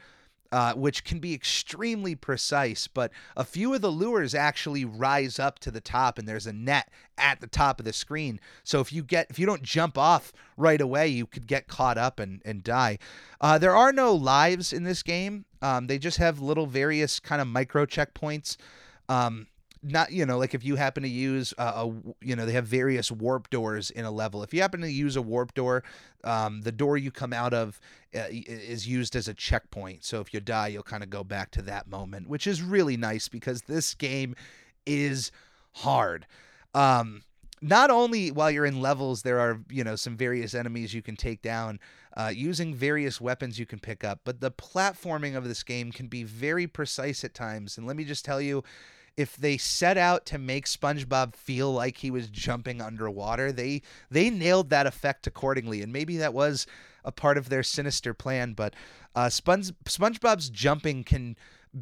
Uh, 0.49 0.73
which 0.75 1.03
can 1.03 1.19
be 1.19 1.33
extremely 1.33 2.15
precise, 2.15 2.87
but 2.87 3.11
a 3.35 3.43
few 3.43 3.73
of 3.73 3.81
the 3.81 3.91
lures 3.91 4.33
actually 4.33 4.85
rise 4.85 5.39
up 5.39 5.59
to 5.59 5.69
the 5.69 5.81
top, 5.81 6.17
and 6.17 6.25
there's 6.25 6.47
a 6.47 6.53
net 6.53 6.89
at 7.17 7.41
the 7.41 7.47
top 7.47 7.79
of 7.79 7.85
the 7.85 7.91
screen. 7.91 8.39
So 8.63 8.79
if 8.79 8.93
you 8.93 9.03
get 9.03 9.27
if 9.29 9.37
you 9.37 9.45
don't 9.45 9.61
jump 9.61 9.97
off 9.97 10.31
right 10.55 10.79
away, 10.79 11.09
you 11.09 11.25
could 11.25 11.47
get 11.47 11.67
caught 11.67 11.97
up 11.97 12.17
and 12.17 12.41
and 12.45 12.63
die. 12.63 12.97
Uh, 13.41 13.57
there 13.57 13.75
are 13.75 13.91
no 13.91 14.13
lives 14.15 14.71
in 14.71 14.85
this 14.85 15.03
game. 15.03 15.43
Um, 15.61 15.87
they 15.87 15.97
just 15.97 16.17
have 16.17 16.39
little 16.39 16.65
various 16.65 17.19
kind 17.19 17.41
of 17.41 17.47
micro 17.49 17.85
checkpoints. 17.85 18.55
Um, 19.09 19.47
not 19.83 20.11
you 20.11 20.25
know 20.25 20.37
like 20.37 20.53
if 20.53 20.63
you 20.63 20.75
happen 20.75 21.03
to 21.03 21.09
use 21.09 21.53
a, 21.57 21.91
you 22.21 22.35
know 22.35 22.45
they 22.45 22.51
have 22.53 22.67
various 22.67 23.11
warp 23.11 23.49
doors 23.49 23.89
in 23.91 24.05
a 24.05 24.11
level. 24.11 24.43
If 24.43 24.53
you 24.53 24.61
happen 24.61 24.81
to 24.81 24.91
use 24.91 25.15
a 25.15 25.21
warp 25.21 25.53
door 25.53 25.83
um, 26.23 26.61
the 26.61 26.71
door 26.71 26.97
you 26.97 27.11
come 27.11 27.33
out 27.33 27.53
of 27.53 27.79
uh, 28.15 28.23
is 28.29 28.87
used 28.87 29.15
as 29.15 29.27
a 29.27 29.33
checkpoint. 29.33 30.03
So 30.03 30.21
if 30.21 30.33
you 30.33 30.39
die 30.39 30.67
you'll 30.67 30.83
kind 30.83 31.03
of 31.03 31.09
go 31.09 31.23
back 31.23 31.51
to 31.51 31.61
that 31.63 31.87
moment 31.87 32.27
which 32.27 32.47
is 32.47 32.61
really 32.61 32.97
nice 32.97 33.27
because 33.27 33.63
this 33.63 33.93
game 33.93 34.35
is 34.85 35.31
hard. 35.73 36.25
Um, 36.73 37.23
not 37.61 37.89
only 37.89 38.31
while 38.31 38.51
you're 38.51 38.65
in 38.65 38.81
levels 38.81 39.23
there 39.23 39.39
are 39.39 39.59
you 39.69 39.83
know 39.83 39.95
some 39.95 40.15
various 40.15 40.53
enemies 40.53 40.93
you 40.93 41.01
can 41.01 41.15
take 41.15 41.41
down 41.41 41.79
uh, 42.15 42.31
using 42.33 42.73
various 42.73 43.19
weapons 43.19 43.57
you 43.57 43.65
can 43.65 43.79
pick 43.79 44.03
up 44.03 44.19
but 44.23 44.41
the 44.41 44.51
platforming 44.51 45.35
of 45.35 45.47
this 45.47 45.63
game 45.63 45.91
can 45.91 46.07
be 46.07 46.23
very 46.23 46.67
precise 46.67 47.23
at 47.23 47.33
times. 47.33 47.77
And 47.77 47.87
let 47.87 47.95
me 47.95 48.03
just 48.03 48.25
tell 48.25 48.41
you 48.41 48.63
if 49.17 49.35
they 49.35 49.57
set 49.57 49.97
out 49.97 50.25
to 50.27 50.37
make 50.37 50.67
SpongeBob 50.67 51.35
feel 51.35 51.73
like 51.73 51.97
he 51.97 52.11
was 52.11 52.29
jumping 52.29 52.81
underwater, 52.81 53.51
they 53.51 53.81
they 54.11 54.29
nailed 54.29 54.69
that 54.69 54.85
effect 54.85 55.25
accordingly, 55.27 55.81
and 55.81 55.91
maybe 55.91 56.17
that 56.17 56.33
was 56.33 56.67
a 57.03 57.11
part 57.11 57.37
of 57.37 57.49
their 57.49 57.63
sinister 57.63 58.13
plan. 58.13 58.53
But 58.53 58.75
uh, 59.15 59.29
Sponge, 59.29 59.71
SpongeBob's 59.85 60.49
jumping 60.49 61.03
can 61.03 61.35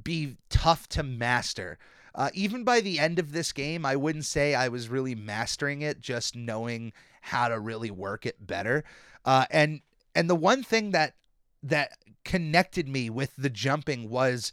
be 0.04 0.38
tough 0.50 0.88
to 0.90 1.04
master. 1.04 1.78
Uh, 2.16 2.30
even 2.34 2.64
by 2.64 2.80
the 2.80 2.98
end 2.98 3.20
of 3.20 3.34
this 3.34 3.52
game, 3.52 3.86
I 3.86 3.98
wouldn't 3.98 4.24
say 4.24 4.56
I 4.56 4.70
was 4.70 4.88
really 4.88 5.16
mastering 5.16 5.82
it, 5.82 6.00
just 6.00 6.36
knowing 6.36 6.94
how 7.20 7.50
to 7.50 7.60
really 7.60 7.92
work 7.92 8.26
it 8.26 8.48
better. 8.48 8.86
Uh, 9.26 9.46
and 9.52 9.82
and 10.16 10.30
the 10.30 10.36
one 10.36 10.64
thing 10.64 10.92
that 10.92 11.16
that 11.64 11.92
connected 12.24 12.88
me 12.88 13.10
with 13.10 13.36
the 13.38 13.50
jumping 13.50 14.10
was 14.10 14.52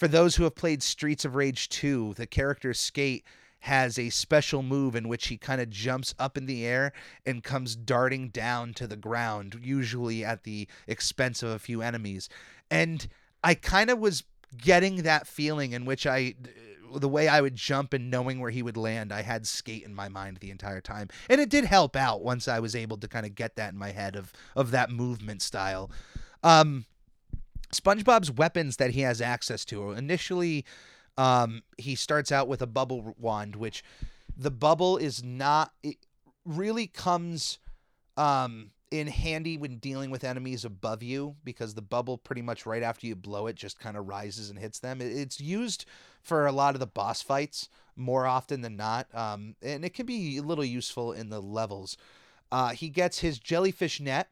for 0.00 0.08
those 0.08 0.36
who 0.36 0.44
have 0.44 0.54
played 0.54 0.82
Streets 0.82 1.26
of 1.26 1.34
Rage 1.34 1.68
2, 1.68 2.14
the 2.16 2.26
character 2.26 2.72
Skate 2.72 3.22
has 3.58 3.98
a 3.98 4.08
special 4.08 4.62
move 4.62 4.96
in 4.96 5.08
which 5.08 5.26
he 5.26 5.36
kind 5.36 5.60
of 5.60 5.68
jumps 5.68 6.14
up 6.18 6.38
in 6.38 6.46
the 6.46 6.66
air 6.66 6.94
and 7.26 7.44
comes 7.44 7.76
darting 7.76 8.28
down 8.28 8.72
to 8.72 8.86
the 8.86 8.96
ground, 8.96 9.60
usually 9.62 10.24
at 10.24 10.44
the 10.44 10.66
expense 10.86 11.42
of 11.42 11.50
a 11.50 11.58
few 11.58 11.82
enemies. 11.82 12.30
And 12.70 13.06
I 13.44 13.52
kind 13.52 13.90
of 13.90 13.98
was 13.98 14.24
getting 14.56 15.02
that 15.02 15.26
feeling 15.26 15.72
in 15.72 15.84
which 15.84 16.06
I 16.06 16.34
the 16.94 17.06
way 17.06 17.28
I 17.28 17.42
would 17.42 17.54
jump 17.54 17.92
and 17.92 18.10
knowing 18.10 18.40
where 18.40 18.50
he 18.50 18.62
would 18.62 18.78
land, 18.78 19.12
I 19.12 19.20
had 19.20 19.46
skate 19.46 19.84
in 19.84 19.94
my 19.94 20.08
mind 20.08 20.38
the 20.38 20.50
entire 20.50 20.80
time. 20.80 21.08
And 21.28 21.42
it 21.42 21.50
did 21.50 21.66
help 21.66 21.94
out 21.94 22.24
once 22.24 22.48
I 22.48 22.58
was 22.58 22.74
able 22.74 22.96
to 22.96 23.06
kind 23.06 23.26
of 23.26 23.34
get 23.34 23.56
that 23.56 23.74
in 23.74 23.78
my 23.78 23.90
head 23.90 24.16
of 24.16 24.32
of 24.56 24.70
that 24.70 24.90
movement 24.90 25.42
style. 25.42 25.90
Um 26.42 26.86
SpongeBob's 27.72 28.30
weapons 28.30 28.76
that 28.76 28.90
he 28.90 29.00
has 29.02 29.20
access 29.20 29.64
to. 29.66 29.92
Initially, 29.92 30.64
um, 31.16 31.62
he 31.78 31.94
starts 31.94 32.32
out 32.32 32.48
with 32.48 32.62
a 32.62 32.66
bubble 32.66 33.14
wand, 33.18 33.56
which 33.56 33.84
the 34.36 34.50
bubble 34.50 34.96
is 34.96 35.22
not. 35.22 35.72
It 35.82 35.96
really 36.44 36.86
comes 36.86 37.58
um, 38.16 38.70
in 38.90 39.06
handy 39.06 39.56
when 39.56 39.76
dealing 39.76 40.10
with 40.10 40.24
enemies 40.24 40.64
above 40.64 41.02
you 41.02 41.36
because 41.44 41.74
the 41.74 41.82
bubble, 41.82 42.18
pretty 42.18 42.42
much 42.42 42.66
right 42.66 42.82
after 42.82 43.06
you 43.06 43.14
blow 43.14 43.46
it, 43.46 43.56
just 43.56 43.78
kind 43.78 43.96
of 43.96 44.08
rises 44.08 44.50
and 44.50 44.58
hits 44.58 44.80
them. 44.80 45.00
It's 45.00 45.40
used 45.40 45.84
for 46.22 46.46
a 46.46 46.52
lot 46.52 46.74
of 46.74 46.80
the 46.80 46.86
boss 46.86 47.22
fights 47.22 47.68
more 47.96 48.26
often 48.26 48.62
than 48.62 48.76
not, 48.76 49.06
um, 49.14 49.54
and 49.62 49.84
it 49.84 49.94
can 49.94 50.06
be 50.06 50.38
a 50.38 50.42
little 50.42 50.64
useful 50.64 51.12
in 51.12 51.28
the 51.28 51.40
levels. 51.40 51.96
Uh, 52.50 52.70
he 52.70 52.88
gets 52.88 53.20
his 53.20 53.38
jellyfish 53.38 54.00
net, 54.00 54.28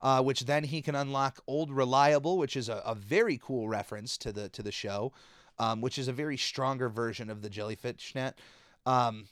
uh, 0.00 0.22
which 0.22 0.40
then 0.40 0.64
he 0.64 0.82
can 0.82 0.94
unlock 0.94 1.40
Old 1.46 1.70
Reliable, 1.70 2.38
which 2.38 2.56
is 2.56 2.68
a, 2.68 2.82
a 2.84 2.94
very 2.94 3.38
cool 3.42 3.68
reference 3.68 4.16
to 4.18 4.32
the 4.32 4.48
to 4.50 4.62
the 4.62 4.72
show, 4.72 5.12
um, 5.58 5.80
which 5.80 5.98
is 5.98 6.08
a 6.08 6.12
very 6.12 6.36
stronger 6.36 6.88
version 6.88 7.30
of 7.30 7.42
the 7.42 7.50
jellyfish 7.50 8.14
net. 8.14 8.38
Um, 8.86 9.28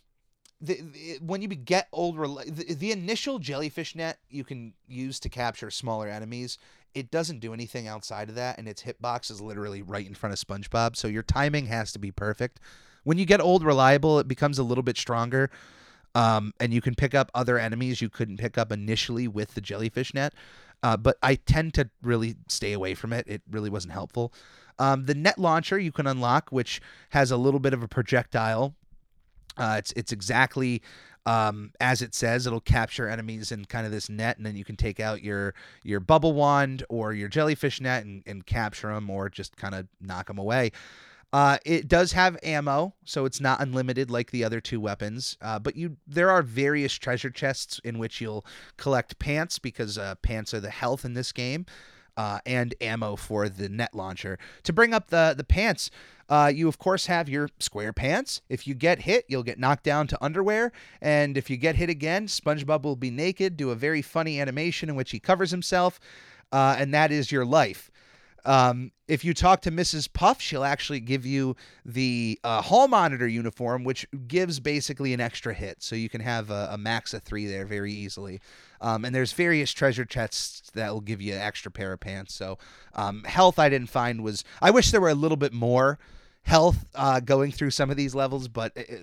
the, 0.61 0.81
the, 0.81 1.18
when 1.20 1.42
you 1.42 1.48
get 1.48 1.88
old 1.92 2.16
the, 2.46 2.74
the 2.74 2.92
initial 2.92 3.38
jellyfish 3.38 3.94
net 3.94 4.18
you 4.31 4.42
can 4.42 4.72
use 4.88 5.20
to 5.20 5.29
capture 5.29 5.70
smaller 5.70 6.09
enemies 6.09 6.57
it 6.94 7.11
doesn't 7.11 7.40
do 7.40 7.52
anything 7.52 7.87
outside 7.87 8.31
of 8.31 8.35
that 8.37 8.57
and 8.57 8.66
its 8.66 8.83
hitbox 8.83 9.31
is 9.31 9.42
literally 9.42 9.83
right 9.83 10.07
in 10.07 10.14
front 10.14 10.33
of 10.33 10.38
spongebob 10.38 10.96
so 10.96 11.09
your 11.09 11.22
timing 11.22 11.66
has 11.66 11.92
to 11.92 11.98
be 11.98 12.11
perfect 12.11 12.59
when 13.05 13.18
you 13.18 13.26
get 13.26 13.40
old 13.40 13.62
reliable 13.62 14.18
it 14.18 14.26
becomes 14.26 14.59
a 14.59 14.62
little 14.62 14.83
bit 14.83 14.96
stronger 14.96 15.50
um, 16.16 16.55
and 16.59 16.72
you 16.72 16.81
can 16.81 16.94
pick 16.94 17.14
up 17.14 17.31
other 17.35 17.59
enemies 17.59 18.00
you 18.00 18.09
couldn't 18.09 18.38
pick 18.38 18.57
up 18.57 18.72
initially 18.72 19.29
with 19.29 19.52
the 19.52 19.61
jellyfish 19.61 20.14
net. 20.14 20.33
Uh, 20.83 20.96
but 20.96 21.18
I 21.22 21.35
tend 21.35 21.74
to 21.74 21.90
really 22.02 22.37
stay 22.48 22.72
away 22.72 22.94
from 22.94 23.12
it. 23.12 23.26
It 23.29 23.42
really 23.50 23.68
wasn't 23.68 23.92
helpful. 23.92 24.33
Um, 24.79 25.05
the 25.05 25.14
net 25.14 25.38
launcher 25.38 25.79
you 25.79 25.92
can 25.92 26.07
unlock, 26.07 26.48
which 26.50 26.81
has 27.11 27.31
a 27.31 27.37
little 27.37 27.61
bit 27.61 27.74
of 27.74 27.83
a 27.83 27.88
projectile. 27.88 28.74
Uh, 29.59 29.76
it's 29.79 29.92
it's 29.92 30.12
exactly 30.12 30.83
um, 31.26 31.72
as 31.81 32.00
it 32.00 32.14
says. 32.14 32.46
It'll 32.46 32.61
capture 32.61 33.09
enemies 33.09 33.52
in 33.52 33.66
kind 33.66 33.85
of 33.85 33.92
this 33.92 34.09
net, 34.09 34.38
and 34.38 34.46
then 34.46 34.57
you 34.57 34.64
can 34.64 34.76
take 34.76 35.00
out 35.00 35.22
your 35.22 35.55
your 35.83 36.00
bubble 36.00 36.33
wand 36.33 36.83
or 36.88 37.12
your 37.12 37.29
jellyfish 37.29 37.79
net 37.81 38.05
and, 38.05 38.22
and 38.26 38.46
capture 38.46 38.94
them, 38.94 39.11
or 39.11 39.29
just 39.29 39.57
kind 39.57 39.74
of 39.74 39.87
knock 40.00 40.29
them 40.29 40.38
away. 40.38 40.72
Uh, 41.32 41.58
it 41.66 41.88
does 41.88 42.12
have 42.12 42.38
ammo, 42.42 42.94
so 43.04 43.24
it's 43.24 43.40
not 43.40 43.60
unlimited 43.60 44.10
like 44.10 44.30
the 44.30 44.44
other 44.44 44.60
two 44.60 44.80
weapons. 44.80 45.36
Uh, 45.42 45.58
but 45.58 45.76
you, 45.76 45.96
there 46.06 46.30
are 46.30 46.42
various 46.42 46.94
treasure 46.94 47.30
chests 47.30 47.80
in 47.84 47.98
which 47.98 48.20
you'll 48.20 48.46
collect 48.76 49.18
pants 49.18 49.58
because 49.58 49.98
uh, 49.98 50.14
pants 50.22 50.54
are 50.54 50.60
the 50.60 50.70
health 50.70 51.04
in 51.04 51.14
this 51.14 51.32
game, 51.32 51.66
uh, 52.16 52.38
and 52.46 52.74
ammo 52.80 53.16
for 53.16 53.48
the 53.48 53.68
net 53.68 53.94
launcher. 53.94 54.38
To 54.62 54.72
bring 54.72 54.94
up 54.94 55.08
the 55.08 55.34
the 55.36 55.44
pants, 55.44 55.90
uh, 56.28 56.50
you 56.54 56.68
of 56.68 56.78
course 56.78 57.06
have 57.06 57.28
your 57.28 57.50
square 57.58 57.92
pants. 57.92 58.40
If 58.48 58.66
you 58.66 58.74
get 58.74 59.00
hit, 59.00 59.26
you'll 59.28 59.42
get 59.42 59.58
knocked 59.58 59.84
down 59.84 60.06
to 60.08 60.24
underwear, 60.24 60.72
and 61.02 61.36
if 61.36 61.50
you 61.50 61.56
get 61.56 61.76
hit 61.76 61.90
again, 61.90 62.28
SpongeBob 62.28 62.84
will 62.84 62.96
be 62.96 63.10
naked, 63.10 63.56
do 63.56 63.70
a 63.70 63.74
very 63.74 64.00
funny 64.00 64.40
animation 64.40 64.88
in 64.88 64.94
which 64.94 65.10
he 65.10 65.18
covers 65.18 65.50
himself, 65.50 66.00
uh, 66.52 66.76
and 66.78 66.94
that 66.94 67.10
is 67.10 67.32
your 67.32 67.44
life. 67.44 67.90
Um, 68.46 68.92
if 69.09 69.24
you 69.24 69.35
talk 69.35 69.61
to 69.62 69.70
Mrs. 69.70 70.11
Puff, 70.12 70.40
she'll 70.40 70.64
actually 70.64 71.00
give 71.00 71.26
you 71.26 71.56
the 71.85 72.38
uh, 72.44 72.62
hall 72.62 72.87
monitor 72.87 73.26
uniform, 73.26 73.82
which 73.82 74.06
gives 74.26 74.61
basically 74.61 75.12
an 75.12 75.20
extra 75.20 75.52
hit. 75.52 75.82
So 75.82 75.96
you 75.96 76.09
can 76.09 76.20
have 76.20 76.50
a, 76.50 76.70
a 76.72 76.78
max 76.78 77.12
of 77.12 77.22
three 77.22 77.46
there 77.46 77.66
very 77.66 77.92
easily. 77.92 78.40
Um, 78.80 79.04
and 79.04 79.14
there's 79.14 79.32
various 79.32 79.72
treasure 79.72 80.04
chests 80.04 80.70
that 80.74 80.92
will 80.92 81.00
give 81.00 81.20
you 81.20 81.35
an 81.35 81.40
extra 81.40 81.70
pair 81.70 81.92
of 81.92 82.00
pants. 82.00 82.35
So 82.35 82.59
um, 82.94 83.24
health 83.24 83.59
I 83.59 83.68
didn't 83.68 83.90
find 83.90 84.22
was. 84.22 84.44
I 84.62 84.70
wish 84.70 84.92
there 84.92 85.00
were 85.00 85.09
a 85.09 85.14
little 85.14 85.37
bit 85.37 85.52
more 85.52 85.98
health 86.46 86.87
uh, 86.94 87.18
going 87.18 87.50
through 87.50 87.70
some 87.70 87.90
of 87.90 87.96
these 87.96 88.14
levels, 88.14 88.46
but 88.46 88.72
it, 88.76 89.02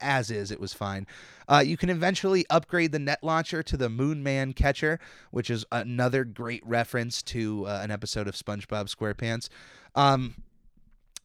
as 0.00 0.30
is, 0.30 0.52
it 0.52 0.60
was 0.60 0.72
fine. 0.72 1.06
Uh, 1.48 1.62
you 1.64 1.76
can 1.76 1.90
eventually 1.90 2.46
upgrade 2.50 2.92
the 2.92 3.00
net 3.00 3.18
launcher 3.20 3.64
to 3.64 3.76
the 3.76 3.88
Moon 3.88 4.22
Man 4.22 4.52
Catcher, 4.52 5.00
which 5.32 5.50
is 5.50 5.64
another 5.72 6.24
great 6.24 6.64
reference 6.64 7.20
to 7.24 7.66
uh, 7.66 7.80
an 7.82 7.90
episode 7.90 8.28
of 8.28 8.36
SpongeBob 8.36 8.94
SquarePants. 8.94 9.48
Um, 9.96 10.36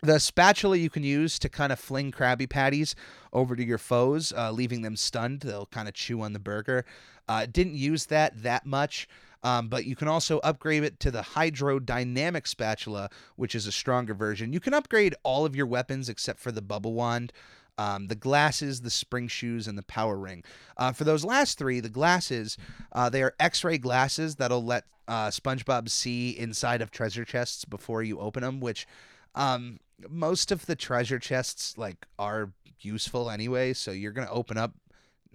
the 0.01 0.19
spatula 0.19 0.77
you 0.77 0.89
can 0.89 1.03
use 1.03 1.37
to 1.37 1.49
kind 1.49 1.71
of 1.71 1.79
fling 1.79 2.11
Krabby 2.11 2.49
Patties 2.49 2.95
over 3.31 3.55
to 3.55 3.63
your 3.63 3.77
foes, 3.77 4.33
uh, 4.35 4.51
leaving 4.51 4.81
them 4.81 4.95
stunned. 4.95 5.41
They'll 5.41 5.67
kind 5.67 5.87
of 5.87 5.93
chew 5.93 6.21
on 6.21 6.33
the 6.33 6.39
burger. 6.39 6.83
Uh, 7.27 7.45
didn't 7.45 7.75
use 7.75 8.07
that 8.07 8.41
that 8.41 8.65
much. 8.65 9.07
Um, 9.43 9.69
but 9.69 9.85
you 9.85 9.95
can 9.95 10.07
also 10.07 10.39
upgrade 10.39 10.83
it 10.83 10.99
to 11.01 11.11
the 11.11 11.21
hydrodynamic 11.21 12.47
spatula, 12.47 13.09
which 13.35 13.55
is 13.55 13.67
a 13.67 13.71
stronger 13.71 14.13
version. 14.13 14.53
You 14.53 14.59
can 14.59 14.73
upgrade 14.73 15.15
all 15.23 15.45
of 15.45 15.55
your 15.55 15.65
weapons 15.65 16.09
except 16.09 16.39
for 16.39 16.51
the 16.51 16.61
bubble 16.61 16.93
wand. 16.93 17.31
Um, 17.77 18.07
the 18.07 18.15
glasses, 18.15 18.81
the 18.81 18.89
spring 18.89 19.29
shoes, 19.29 19.65
and 19.65 19.77
the 19.77 19.83
power 19.83 20.17
ring. 20.17 20.43
Uh, 20.75 20.91
for 20.91 21.05
those 21.05 21.23
last 21.23 21.57
three, 21.57 21.79
the 21.79 21.87
glasses, 21.87 22.57
uh, 22.91 23.09
they 23.09 23.23
are 23.23 23.33
x 23.39 23.63
ray 23.63 23.77
glasses 23.77 24.35
that'll 24.35 24.65
let 24.65 24.83
uh, 25.07 25.29
SpongeBob 25.29 25.87
see 25.87 26.31
inside 26.31 26.81
of 26.81 26.91
treasure 26.91 27.23
chests 27.23 27.63
before 27.63 28.03
you 28.03 28.19
open 28.19 28.43
them, 28.43 28.59
which 28.59 28.85
um, 29.33 29.79
most 30.09 30.51
of 30.51 30.65
the 30.65 30.75
treasure 30.75 31.19
chests 31.19 31.77
like 31.77 32.05
are 32.17 32.51
useful 32.81 33.29
anyway. 33.29 33.71
So 33.71 33.91
you're 33.91 34.11
going 34.11 34.27
to 34.27 34.33
open 34.33 34.57
up 34.57 34.73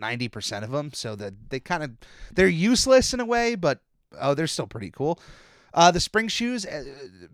90% 0.01 0.62
of 0.62 0.71
them 0.71 0.93
so 0.93 1.17
that 1.17 1.51
they 1.51 1.61
kind 1.61 1.83
of 1.83 1.93
they're 2.33 2.49
useless 2.49 3.14
in 3.14 3.21
a 3.21 3.25
way 3.25 3.55
but 3.55 3.81
oh 4.20 4.35
they're 4.35 4.46
still 4.46 4.66
pretty 4.66 4.90
cool. 4.90 5.18
Uh, 5.72 5.90
the 5.90 6.00
spring 6.00 6.29
shoes 6.29 6.64
uh, 6.64 6.85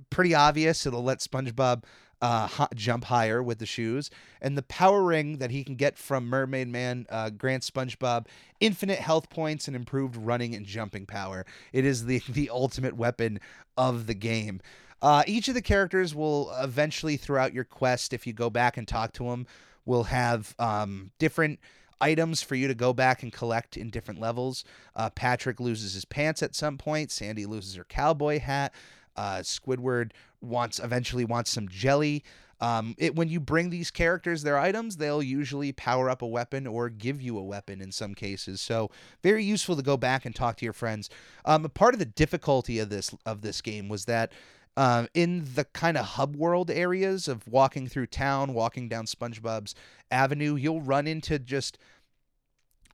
pretty 0.09 0.35
obvious. 0.35 0.87
It'll 0.87 1.05
let 1.05 1.19
spongebob 1.19 1.85
uh, 2.23 2.67
jump 2.75 3.05
higher 3.05 3.43
with 3.43 3.59
the 3.59 3.67
shoes. 3.67 4.11
And 4.41 4.57
the 4.57 4.63
power 4.63 5.03
ring 5.03 5.39
that 5.39 5.51
he 5.51 5.65
can 5.65 5.75
get 5.75 5.99
from 5.99 6.27
mermaid 6.27 6.69
man 6.69 7.07
uh, 7.09 7.31
grants 7.31 7.71
spongebob 7.71 8.27
infinite 8.61 8.99
health 8.99 9.31
points 9.31 9.67
and 9.67 9.77
improved 9.77 10.17
running 10.17 10.55
and 10.55 10.67
jumping 10.67 11.07
power. 11.07 11.47
It 11.73 11.85
is 11.85 12.07
the 12.07 12.23
the 12.29 12.51
ultimate 12.51 12.97
weapon 12.97 13.41
of 13.77 14.07
the 14.07 14.15
game. 14.15 14.61
Uh, 15.03 15.23
each 15.27 15.49
of 15.49 15.55
the 15.55 15.63
characters 15.63 16.15
will 16.15 16.53
eventually 16.61 17.17
throughout 17.17 17.55
your 17.55 17.65
quest 17.65 18.13
if 18.13 18.27
you 18.27 18.35
go 18.35 18.51
back 18.51 18.77
and 18.77 18.87
talk 18.87 19.13
to 19.15 19.25
them 19.25 19.47
will 19.87 20.05
have 20.05 20.55
um, 20.59 21.11
different 21.19 21.59
items 22.01 22.43
for 22.43 22.55
you 22.55 22.69
to 22.69 22.75
go 22.75 22.93
back 22.93 23.23
and 23.23 23.33
collect 23.33 23.77
in 23.77 23.91
different 23.91 24.21
levels. 24.21 24.65
Uh, 24.97 25.11
Patrick 25.11 25.61
loses 25.61 25.95
his 25.95 26.05
pants 26.05 26.43
at 26.43 26.55
some 26.55 26.79
point. 26.79 27.11
Sandy 27.11 27.47
loses 27.47 27.75
her 27.75 27.85
cowboy 27.85 28.41
hat. 28.41 28.73
Uh, 29.17 29.39
Squidward 29.39 30.13
wants 30.41 30.79
eventually 30.79 31.25
wants 31.25 31.51
some 31.51 31.69
jelly. 31.69 32.25
Um, 32.61 32.95
it, 32.99 33.17
when 33.17 33.29
you 33.29 33.41
bring 33.41 33.71
these 33.71 33.91
characters 33.91 34.43
their 34.43 34.59
items, 34.59 34.99
they'll 34.99 35.23
usually 35.23 35.73
power 35.73 36.11
up 36.11 36.21
a 36.21 36.27
weapon 36.27 36.67
or 36.67 36.91
give 36.91 37.23
you 37.23 37.39
a 37.39 37.43
weapon 37.43 37.81
in 37.81 37.91
some 37.91 38.15
cases. 38.15 38.61
So 38.61 38.91
very 39.23 39.43
useful 39.43 39.77
to 39.77 39.83
go 39.83 39.97
back 39.97 40.27
and 40.27 40.35
talk 40.35 40.57
to 40.59 40.67
your 40.67 40.75
friends. 40.75 41.09
Um, 41.45 41.65
part 41.71 41.95
of 41.95 41.99
the 41.99 42.07
difficulty 42.07 42.79
of 42.79 42.91
this 42.91 43.15
of 43.25 43.41
this 43.41 43.61
game 43.63 43.89
was 43.89 44.05
that 44.05 44.33
uh, 44.77 45.07
in 45.15 45.47
the 45.55 45.65
kind 45.65 45.97
of 45.97 46.05
hub 46.05 46.37
world 46.37 46.71
areas 46.71 47.29
of 47.29 47.47
walking 47.49 47.87
through 47.89 48.07
town, 48.07 48.55
walking 48.55 48.89
down 48.89 49.07
SpongeBob's 49.07 49.75
Avenue, 50.11 50.55
you'll 50.55 50.81
run 50.81 51.07
into 51.07 51.39
just 51.39 51.79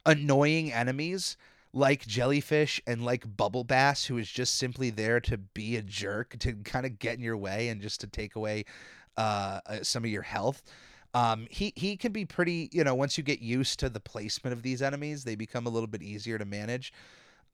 annoying 0.05 0.73
enemies 0.73 1.37
like 1.73 2.07
jellyfish 2.07 2.81
and 2.87 3.05
like 3.05 3.37
bubble 3.37 3.65
bass 3.65 4.07
who 4.07 4.17
is 4.17 4.31
just 4.31 4.57
simply 4.57 4.89
there 4.89 5.21
to 5.21 5.37
be 5.37 5.77
a 5.77 5.83
jerk 5.83 6.39
to 6.39 6.55
kind 6.65 6.87
of 6.87 6.99
get 6.99 7.19
in 7.19 7.23
your 7.23 7.37
way 7.37 7.69
and 7.69 7.83
just 7.83 8.01
to 8.01 8.07
take 8.07 8.35
away 8.35 8.65
uh, 9.19 9.61
uh, 9.67 9.79
some 9.83 10.03
of 10.03 10.11
your 10.11 10.23
health. 10.23 10.63
Um, 11.13 11.47
he 11.51 11.73
he 11.77 11.97
can 11.97 12.13
be 12.13 12.25
pretty 12.25 12.69
you 12.73 12.85
know 12.85 12.95
once 12.95 13.19
you 13.19 13.25
get 13.25 13.41
used 13.41 13.79
to 13.81 13.89
the 13.89 14.01
placement 14.01 14.53
of 14.53 14.63
these 14.63 14.83
enemies 14.83 15.25
they 15.25 15.35
become 15.35 15.67
a 15.67 15.71
little 15.71 15.87
bit 15.87 16.03
easier 16.03 16.39
to 16.39 16.45
manage. 16.45 16.93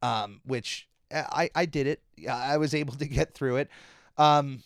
Um, 0.03 0.41
which 0.45 0.89
uh, 1.13 1.23
I, 1.31 1.51
I 1.55 1.67
did 1.67 1.87
it. 1.87 2.03
I 2.29 2.57
was 2.57 2.75
able 2.75 2.95
to 2.95 3.07
get 3.07 3.35
through 3.35 3.57
it 3.57 3.71
um, 4.19 4.63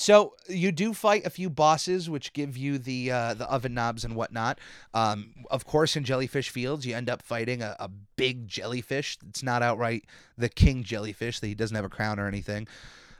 so 0.00 0.34
you 0.48 0.72
do 0.72 0.94
fight 0.94 1.26
a 1.26 1.30
few 1.30 1.50
bosses, 1.50 2.08
which 2.08 2.32
give 2.32 2.56
you 2.56 2.78
the 2.78 3.10
uh, 3.10 3.34
the 3.34 3.46
oven 3.50 3.74
knobs 3.74 4.02
and 4.02 4.16
whatnot. 4.16 4.58
Um, 4.94 5.34
of 5.50 5.66
course, 5.66 5.94
in 5.94 6.04
Jellyfish 6.04 6.48
Fields, 6.48 6.86
you 6.86 6.96
end 6.96 7.10
up 7.10 7.20
fighting 7.20 7.60
a, 7.60 7.76
a 7.78 7.90
big 8.16 8.48
jellyfish. 8.48 9.18
It's 9.28 9.42
not 9.42 9.62
outright 9.62 10.06
the 10.38 10.48
king 10.48 10.84
jellyfish; 10.84 11.40
that 11.40 11.46
he 11.46 11.54
doesn't 11.54 11.74
have 11.76 11.84
a 11.84 11.90
crown 11.90 12.18
or 12.18 12.26
anything. 12.26 12.66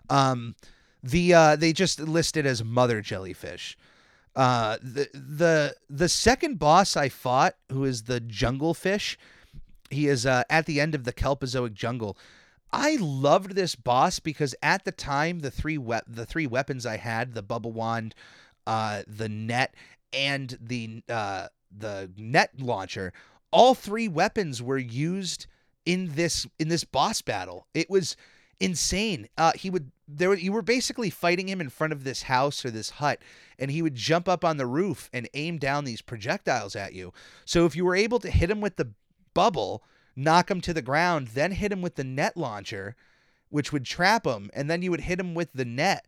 Um, 0.09 0.57
the 1.03 1.35
uh, 1.35 1.57
they 1.57 1.75
just 1.75 2.01
listed 2.01 2.47
as 2.47 2.65
mother 2.65 3.03
jellyfish. 3.03 3.77
Uh, 4.35 4.79
the 4.83 5.09
the 5.13 5.75
the 5.91 6.09
second 6.09 6.59
boss 6.59 6.97
I 6.97 7.11
fought, 7.11 7.57
who 7.71 7.85
is 7.85 8.05
the 8.05 8.21
jungle 8.21 8.73
fish, 8.73 9.19
he 9.91 10.09
is 10.09 10.25
uh, 10.25 10.45
at 10.49 10.65
the 10.65 10.81
end 10.81 10.95
of 10.95 11.05
the 11.05 11.13
Kelpozoic 11.13 11.75
jungle. 11.75 12.17
I 12.73 12.97
loved 13.01 13.53
this 13.55 13.75
boss 13.75 14.21
because 14.21 14.55
at 14.63 14.85
the 14.85 14.93
time 14.93 15.41
the 15.41 15.51
three 15.51 15.79
we- 15.79 15.99
the 16.07 16.27
three 16.27 16.47
weapons 16.47 16.87
I 16.87 16.97
had, 16.97 17.35
the 17.35 17.43
bubble 17.43 17.73
wand, 17.73 18.15
uh, 18.67 19.03
the 19.07 19.29
net, 19.29 19.75
and 20.13 20.57
the 20.61 21.03
uh, 21.09 21.49
the 21.77 22.11
net 22.17 22.51
launcher, 22.59 23.13
all 23.51 23.75
three 23.75 24.09
weapons 24.09 24.63
were 24.63 24.79
used 24.79 25.47
in 25.85 26.15
this 26.15 26.47
in 26.59 26.69
this 26.69 26.85
boss 26.85 27.23
battle. 27.23 27.67
It 27.75 27.91
was 27.91 28.17
insane. 28.61 29.29
Uh, 29.37 29.53
he 29.55 29.71
would 29.71 29.91
there 30.07 30.35
you 30.35 30.53
were 30.53 30.63
basically 30.63 31.11
fighting 31.11 31.49
him 31.49 31.61
in 31.61 31.71
front 31.71 31.93
of 31.93 32.05
this 32.05 32.23
house 32.23 32.65
or 32.65 32.71
this 32.71 32.91
hut, 32.91 33.21
and 33.59 33.71
he 33.71 33.83
would 33.83 33.95
jump 33.95 34.29
up 34.29 34.45
on 34.45 34.57
the 34.57 34.67
roof 34.67 35.09
and 35.13 35.29
aim 35.35 35.59
down 35.59 35.85
these 35.85 36.03
projectiles 36.03 36.77
at 36.77 36.93
you. 36.93 37.13
So 37.45 37.67
if 37.67 37.75
you 37.75 37.85
were 37.85 37.97
able 37.97 38.19
to 38.21 38.31
hit 38.31 38.51
him 38.51 38.61
with 38.61 38.77
the 38.77 38.93
bubble 39.35 39.83
knock 40.17 40.51
him 40.51 40.61
to 40.63 40.75
the 40.75 40.83
ground, 40.83 41.29
then 41.29 41.53
hit 41.53 41.73
him 41.73 41.83
with 41.83 41.97
the 41.97 42.05
net 42.05 42.37
launcher, 42.37 42.97
which 43.49 43.73
would 43.73 43.85
trap 43.85 44.27
him, 44.27 44.51
and 44.55 44.71
then 44.71 44.83
you 44.83 44.91
would 44.91 45.03
hit 45.03 45.21
him 45.21 45.35
with 45.35 45.53
the 45.53 45.65
net. 45.65 46.07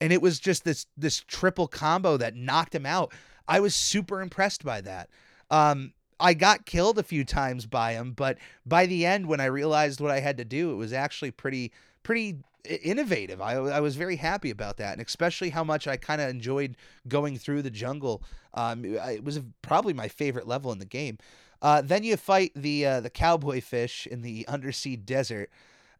And 0.00 0.12
it 0.12 0.20
was 0.20 0.40
just 0.40 0.64
this 0.64 0.86
this 0.96 1.20
triple 1.20 1.68
combo 1.68 2.16
that 2.16 2.34
knocked 2.34 2.74
him 2.74 2.86
out. 2.86 3.12
I 3.46 3.60
was 3.60 3.74
super 3.74 4.20
impressed 4.20 4.64
by 4.64 4.80
that. 4.80 5.08
Um, 5.50 5.92
I 6.18 6.34
got 6.34 6.66
killed 6.66 6.98
a 6.98 7.02
few 7.02 7.24
times 7.24 7.66
by 7.66 7.92
him, 7.92 8.12
but 8.12 8.38
by 8.64 8.86
the 8.86 9.04
end, 9.04 9.26
when 9.26 9.40
I 9.40 9.46
realized 9.46 10.00
what 10.00 10.10
I 10.10 10.20
had 10.20 10.38
to 10.38 10.44
do, 10.44 10.72
it 10.72 10.76
was 10.76 10.92
actually 10.92 11.30
pretty 11.30 11.72
pretty 12.02 12.38
innovative. 12.64 13.40
I, 13.40 13.54
I 13.54 13.80
was 13.80 13.96
very 13.96 14.16
happy 14.16 14.50
about 14.50 14.76
that, 14.76 14.92
and 14.92 15.06
especially 15.06 15.50
how 15.50 15.64
much 15.64 15.88
I 15.88 15.96
kind 15.96 16.20
of 16.20 16.28
enjoyed 16.28 16.76
going 17.08 17.38
through 17.38 17.62
the 17.62 17.70
jungle. 17.70 18.22
Um, 18.54 18.84
it 18.84 19.24
was 19.24 19.40
probably 19.62 19.94
my 19.94 20.08
favorite 20.08 20.46
level 20.46 20.72
in 20.72 20.78
the 20.78 20.84
game. 20.84 21.18
Uh, 21.62 21.80
then 21.80 22.02
you 22.02 22.16
fight 22.16 22.52
the 22.56 22.84
uh, 22.84 23.00
the 23.00 23.08
cowboy 23.08 23.60
fish 23.60 24.06
in 24.10 24.20
the 24.20 24.46
undersea 24.48 24.96
desert, 24.96 25.48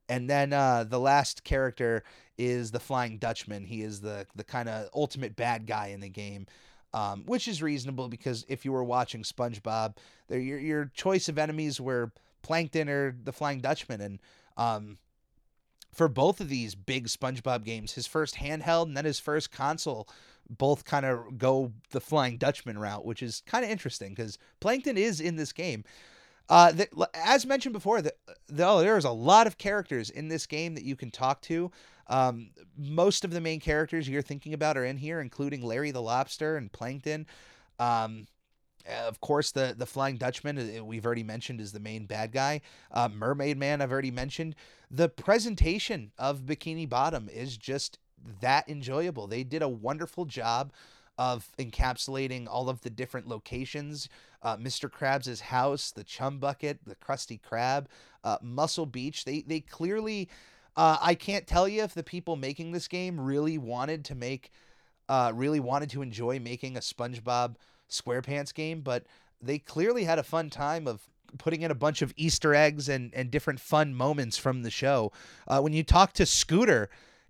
and 0.09 0.29
then 0.29 0.53
uh, 0.53 0.85
the 0.85 0.99
last 0.99 1.45
character 1.45 2.03
is 2.37 2.73
the 2.73 2.81
Flying 2.81 3.19
Dutchman. 3.19 3.65
He 3.65 3.83
is 3.83 4.01
the 4.01 4.27
the 4.35 4.45
kind 4.45 4.69
of 4.69 4.91
ultimate 4.95 5.37
bad 5.37 5.67
guy 5.67 5.89
in 5.89 6.01
the 6.01 6.09
game, 6.09 6.47
um, 6.93 7.23
which 7.27 7.47
is 7.47 7.63
reasonable 7.63 8.09
because 8.09 8.45
if 8.49 8.65
you 8.65 8.73
were 8.73 8.85
watching 8.85 9.23
SpongeBob, 9.23 9.97
your 10.29 10.59
your 10.59 10.91
choice 10.95 11.29
of 11.29 11.39
enemies 11.39 11.81
were 11.81 12.11
Plankton 12.43 12.89
or 12.89 13.17
the 13.23 13.33
Flying 13.33 13.61
Dutchman, 13.61 14.01
and 14.01 14.19
um, 14.57 14.99
for 15.93 16.09
both 16.09 16.41
of 16.41 16.49
these 16.49 16.75
big 16.75 17.07
SpongeBob 17.07 17.65
games, 17.65 17.93
his 17.93 18.07
first 18.07 18.37
handheld 18.37 18.87
and 18.87 18.97
then 18.97 19.05
his 19.05 19.21
first 19.21 19.51
console 19.51 20.09
both 20.49 20.85
kind 20.85 21.07
of 21.07 21.39
go 21.39 21.73
the 21.91 22.01
Flying 22.01 22.37
Dutchman 22.37 22.79
route, 22.79 23.05
which 23.05 23.23
is 23.23 23.43
kind 23.47 23.65
of 23.65 23.71
interesting 23.71 24.11
because 24.11 24.39
Plankton 24.61 24.97
is 24.97 25.21
in 25.21 25.37
this 25.37 25.53
game. 25.53 25.85
Uh, 26.49 26.73
the, 26.73 27.09
as 27.15 27.47
mentioned 27.47 27.73
before, 27.73 28.03
the, 28.03 28.13
the, 28.49 28.67
oh, 28.67 28.81
there's 28.81 29.05
a 29.05 29.11
lot 29.11 29.47
of 29.47 29.59
characters 29.59 30.11
in 30.11 30.29
this 30.29 30.47
game 30.47 30.75
that 30.75 30.85
you 30.85 30.97
can 30.97 31.11
talk 31.11 31.41
to. 31.43 31.71
Um, 32.09 32.51
most 32.77 33.25
of 33.25 33.31
the 33.31 33.41
main 33.41 33.61
characters 33.61 34.09
you're 34.09 34.23
thinking 34.23 34.53
about 34.53 34.77
are 34.77 34.85
in 34.85 34.97
here, 34.97 35.21
including 35.21 35.63
Larry 35.63 35.93
the 35.93 36.03
Lobster 36.03 36.57
and 36.57 36.71
Plankton. 36.71 37.27
Um, 37.79 38.27
of 38.87 39.21
course, 39.21 39.53
the 39.53 39.75
the 39.77 39.87
Flying 39.87 40.17
Dutchman 40.17 40.59
uh, 40.59 40.85
we've 40.85 41.07
already 41.07 41.23
mentioned 41.23 41.61
is 41.61 41.73
the 41.73 41.81
main 41.81 42.07
bad 42.07 42.33
guy. 42.33 42.61
Uh, 42.91 43.09
Mermaid 43.09 43.59
Man 43.59 43.81
I've 43.81 43.93
already 43.93 44.11
mentioned. 44.11 44.55
The 44.91 45.09
presentation 45.09 46.13
of 46.19 46.43
Bikini 46.43 46.89
Bottom 46.89 47.29
is 47.33 47.57
just 47.57 47.99
that 48.41 48.69
enjoyable. 48.69 49.27
They 49.27 49.45
did 49.45 49.63
a 49.63 49.69
wonderful 49.69 50.25
job 50.25 50.73
of 51.19 51.49
encapsulating 51.59 52.47
all 52.49 52.69
of 52.69 52.81
the 52.81 52.91
different 52.91 53.29
locations. 53.29 54.09
Uh, 54.43 54.57
Mr. 54.57 54.91
Krabs' 54.91 55.41
house, 55.41 55.91
the 55.91 56.05
Chum 56.05 56.39
Bucket, 56.39 56.81
the 56.87 56.97
Krusty 56.97 57.41
Krab, 57.41 57.87
uh, 58.25 58.39
Muscle 58.43 58.87
Beach. 58.87 59.25
They 59.25 59.43
they 59.43 59.61
clearly. 59.61 60.29
Uh, 60.75 60.97
I 61.03 61.15
can't 61.15 61.47
tell 61.47 61.69
you 61.69 61.83
if 61.83 61.93
the 61.93 62.03
people 62.03 62.35
making 62.35 62.73
this 62.73 62.89
game 62.89 63.21
really 63.21 63.59
wanted 63.59 64.07
to 64.07 64.15
make, 64.15 64.51
uh, 65.07 65.31
really 65.35 65.61
wanted 65.61 65.91
to 65.91 66.01
enjoy 66.01 66.41
making 66.41 66.79
a 66.79 66.81
SpongeBob 66.81 67.57
SquarePants 67.91 68.55
game, 68.55 68.81
but 68.81 69.05
they 69.41 69.59
clearly 69.59 70.05
had 70.05 70.19
a 70.19 70.23
fun 70.23 70.51
time 70.51 70.87
of 70.87 71.09
putting 71.39 71.63
in 71.63 71.71
a 71.71 71.75
bunch 71.75 72.03
of 72.03 72.13
Easter 72.17 72.55
eggs 72.55 72.89
and, 72.89 73.13
and 73.15 73.31
different 73.31 73.61
fun 73.61 73.95
moments 73.95 74.37
from 74.37 74.63
the 74.63 74.71
show. 74.71 75.13
Uh, 75.49 75.61
when 75.61 75.73
you 75.73 75.83
talk 75.83 76.13
to 76.15 76.27
Scooter 76.27 76.89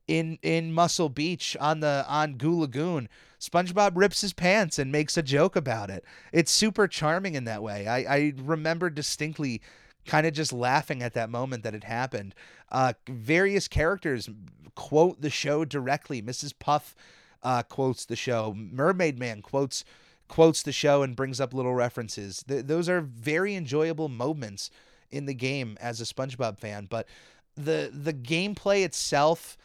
in 0.09 0.39
in 0.43 0.73
Muscle 0.73 1.09
Beach 1.09 1.57
on 1.61 1.81
the 1.81 2.05
on 2.09 2.35
Goo 2.35 2.59
Lagoon, 2.59 3.09
SpongeBob 3.41 3.93
rips 3.95 4.21
his 4.21 4.33
pants 4.33 4.79
and 4.79 4.91
makes 4.91 5.17
a 5.17 5.23
joke 5.23 5.57
about 5.57 5.91
it. 5.91 6.05
It's 6.33 6.51
super 6.51 6.89
charming 6.89 7.35
in 7.35 7.45
that 7.45 7.63
way. 7.63 7.87
I, 7.87 7.99
I 7.99 8.33
remember 8.37 8.91
distinctly 8.91 9.63
kind 10.05 10.27
of 10.27 10.33
just 10.33 10.53
laughing 10.53 11.03
at 11.03 11.15
that 11.15 11.31
moment 11.31 11.63
that 11.63 11.75
it 11.75 11.85
happened. 11.85 12.35
Uh, 12.71 12.93
various 13.09 13.69
characters 13.69 14.29
quote 14.75 15.21
the 15.21 15.31
show 15.31 15.65
directly. 15.65 16.21
Mrs. 16.21 16.53
Puff 16.59 16.97
uh, 17.43 17.63
quotes 17.63 18.05
the 18.05 18.17
show. 18.17 18.55
Mermaid 18.57 19.19
Man 19.19 19.43
quotes 19.43 19.85
quotes 20.29 20.63
the 20.63 20.73
show 20.73 21.03
and 21.03 21.17
brings 21.17 21.41
up 21.41 21.55
little 21.55 21.75
references. 21.75 22.45
Th- 22.47 22.65
those 22.65 22.89
are 22.89 23.01
very 23.01 23.55
enjoyable 23.55 24.09
moments 24.09 24.71
in 25.11 25.27
the 25.27 25.35
game 25.35 25.77
as 25.81 26.01
a 26.01 26.05
SpongeBob 26.05 26.59
fan. 26.59 26.87
But 26.89 27.07
the 27.55 27.91
the 27.93 28.15
gameplay 28.15 28.85
itself, 28.85 29.59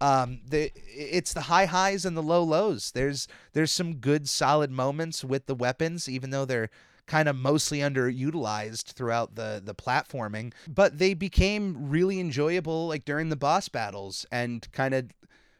um, 0.00 0.40
the 0.48 0.72
it's 0.86 1.32
the 1.32 1.42
high 1.42 1.66
highs 1.66 2.04
and 2.04 2.16
the 2.16 2.22
low 2.22 2.42
lows. 2.42 2.90
There's 2.92 3.28
there's 3.52 3.72
some 3.72 3.96
good 3.96 4.28
solid 4.28 4.70
moments 4.70 5.22
with 5.24 5.46
the 5.46 5.54
weapons, 5.54 6.08
even 6.08 6.30
though 6.30 6.44
they're 6.44 6.70
kind 7.06 7.28
of 7.28 7.36
mostly 7.36 7.78
underutilized 7.78 8.92
throughout 8.92 9.34
the 9.34 9.60
the 9.62 9.74
platforming 9.74 10.52
but 10.66 10.98
they 10.98 11.12
became 11.12 11.90
really 11.90 12.18
enjoyable 12.18 12.88
like 12.88 13.04
during 13.04 13.28
the 13.28 13.36
boss 13.36 13.68
battles 13.68 14.24
and 14.32 14.66
kind 14.72 14.94
of 14.94 15.04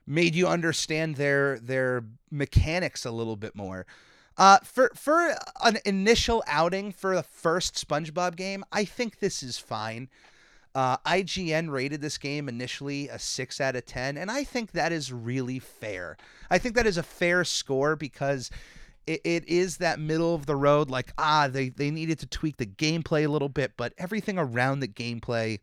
made 0.06 0.34
you 0.34 0.46
understand 0.46 1.16
their 1.16 1.58
their 1.58 2.02
mechanics 2.30 3.04
a 3.04 3.10
little 3.10 3.36
bit 3.36 3.54
more 3.54 3.84
uh, 4.36 4.58
for 4.64 4.90
for 4.94 5.34
an 5.62 5.78
initial 5.84 6.42
outing 6.46 6.92
for 6.92 7.14
the 7.14 7.22
first 7.22 7.74
SpongeBob 7.74 8.36
game, 8.36 8.64
I 8.72 8.84
think 8.84 9.18
this 9.18 9.42
is 9.42 9.58
fine. 9.58 10.08
Uh, 10.74 10.96
IGN 11.06 11.70
rated 11.70 12.00
this 12.00 12.18
game 12.18 12.48
initially 12.48 13.08
a 13.08 13.18
six 13.18 13.60
out 13.60 13.76
of 13.76 13.86
ten, 13.86 14.16
and 14.16 14.30
I 14.30 14.42
think 14.42 14.72
that 14.72 14.90
is 14.90 15.12
really 15.12 15.60
fair. 15.60 16.16
I 16.50 16.58
think 16.58 16.74
that 16.74 16.86
is 16.86 16.96
a 16.96 17.02
fair 17.02 17.44
score 17.44 17.94
because 17.94 18.50
it, 19.06 19.20
it 19.22 19.48
is 19.48 19.76
that 19.76 20.00
middle 20.00 20.34
of 20.34 20.46
the 20.46 20.56
road. 20.56 20.90
Like 20.90 21.12
ah, 21.16 21.48
they 21.48 21.68
they 21.68 21.92
needed 21.92 22.18
to 22.20 22.26
tweak 22.26 22.56
the 22.56 22.66
gameplay 22.66 23.24
a 23.24 23.30
little 23.30 23.48
bit, 23.48 23.72
but 23.76 23.92
everything 23.98 24.36
around 24.36 24.80
the 24.80 24.88
gameplay 24.88 25.60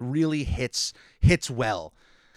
really 0.00 0.42
hits 0.42 0.92
hits 1.20 1.48
well 1.48 1.92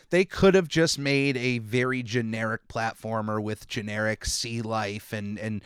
they 0.09 0.25
could 0.25 0.55
have 0.55 0.67
just 0.67 0.97
made 0.97 1.37
a 1.37 1.59
very 1.59 2.03
generic 2.03 2.67
platformer 2.67 3.41
with 3.41 3.67
generic 3.67 4.25
sea 4.25 4.61
life 4.61 5.13
and 5.13 5.39
and 5.39 5.63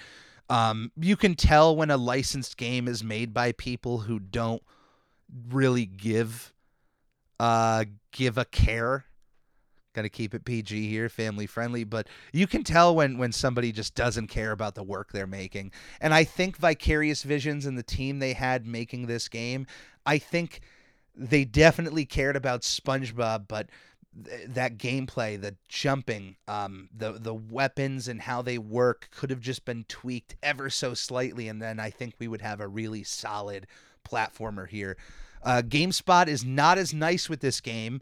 um, 0.49 0.91
you 0.99 1.15
can 1.15 1.35
tell 1.35 1.73
when 1.73 1.89
a 1.89 1.95
licensed 1.95 2.57
game 2.57 2.89
is 2.89 3.05
made 3.05 3.33
by 3.33 3.53
people 3.53 3.99
who 3.99 4.19
don't 4.19 4.61
really 5.49 5.85
give 5.85 6.53
uh 7.39 7.85
give 8.11 8.37
a 8.37 8.45
care 8.45 9.05
got 9.93 10.03
to 10.03 10.09
keep 10.09 10.33
it 10.33 10.45
PG 10.45 10.89
here, 10.89 11.09
family 11.09 11.45
friendly, 11.45 11.83
but 11.83 12.07
you 12.31 12.47
can 12.47 12.63
tell 12.63 12.95
when 12.95 13.17
when 13.17 13.31
somebody 13.31 13.71
just 13.71 13.95
doesn't 13.95 14.27
care 14.27 14.51
about 14.51 14.75
the 14.75 14.83
work 14.83 15.11
they're 15.11 15.27
making. 15.27 15.71
And 15.99 16.13
I 16.13 16.23
think 16.23 16.57
Vicarious 16.57 17.23
Visions 17.23 17.65
and 17.65 17.77
the 17.77 17.83
team 17.83 18.19
they 18.19 18.33
had 18.33 18.65
making 18.65 19.07
this 19.07 19.27
game, 19.27 19.67
I 20.05 20.17
think 20.17 20.61
they 21.15 21.43
definitely 21.43 22.05
cared 22.05 22.35
about 22.35 22.61
SpongeBob, 22.61 23.47
but 23.47 23.69
th- 24.26 24.47
that 24.47 24.78
gameplay, 24.78 25.39
the 25.39 25.55
jumping, 25.68 26.36
um, 26.47 26.89
the 26.95 27.14
the 27.14 27.34
weapons 27.34 28.07
and 28.07 28.22
how 28.22 28.41
they 28.41 28.57
work 28.57 29.09
could 29.12 29.30
have 29.30 29.41
just 29.41 29.66
been 29.66 29.86
tweaked 29.88 30.36
ever 30.41 30.70
so 30.70 30.93
slightly, 30.93 31.47
and 31.47 31.62
then 31.62 31.80
I 31.80 31.89
think 31.89 32.16
we 32.20 32.28
would 32.28 32.41
have 32.41 32.59
a 32.59 32.68
really 32.68 33.03
solid 33.03 33.68
platformer 34.07 34.68
here. 34.68 34.97
Uh, 35.43 35.62
GameSpot 35.66 36.28
is 36.28 36.45
not 36.45 36.78
as 36.78 36.93
nice 36.93 37.28
with 37.30 37.39
this 37.41 37.62
game. 37.62 38.01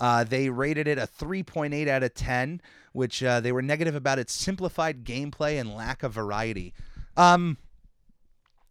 Uh, 0.00 0.24
they 0.24 0.48
rated 0.48 0.86
it 0.86 0.96
a 0.96 1.06
3.8 1.06 1.88
out 1.88 2.02
of 2.02 2.14
10, 2.14 2.62
which 2.92 3.22
uh, 3.22 3.40
they 3.40 3.52
were 3.52 3.62
negative 3.62 3.94
about 3.94 4.18
its 4.18 4.32
simplified 4.32 5.04
gameplay 5.04 5.60
and 5.60 5.74
lack 5.74 6.02
of 6.02 6.12
variety. 6.12 6.72
Um, 7.16 7.58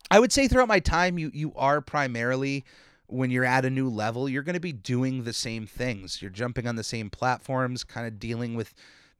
I 0.10 0.20
would 0.20 0.32
say 0.32 0.48
throughout 0.48 0.70
my 0.70 0.80
time, 0.80 1.18
you 1.18 1.30
you 1.34 1.54
are 1.56 1.82
primarily 1.82 2.64
when 3.08 3.32
you're 3.32 3.46
at 3.46 3.66
a 3.66 3.70
new 3.70 3.90
level, 3.90 4.28
you're 4.28 4.44
going 4.44 4.54
to 4.54 4.60
be 4.60 4.74
doing 4.74 5.24
the 5.24 5.34
same 5.34 5.66
things. 5.66 6.22
You're 6.22 6.32
jumping 6.32 6.68
on 6.68 6.76
the 6.76 6.84
same 6.84 7.10
platforms, 7.10 7.84
kind 7.84 8.06
of 8.06 8.20
dealing 8.20 8.56
with 8.56 8.74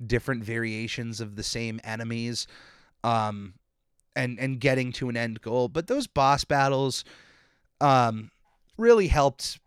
different 0.06 0.44
variations 0.44 1.22
of 1.22 1.36
the 1.36 1.44
same 1.44 1.80
enemies, 1.84 2.48
um, 3.04 3.54
and 4.16 4.40
and 4.40 4.60
getting 4.60 4.92
to 4.94 5.10
an 5.10 5.18
end 5.18 5.42
goal. 5.42 5.70
But 5.70 5.88
those 5.88 6.08
boss 6.08 6.44
battles, 6.44 7.06
um, 7.80 8.32
really 8.78 9.08
helped 9.08 9.60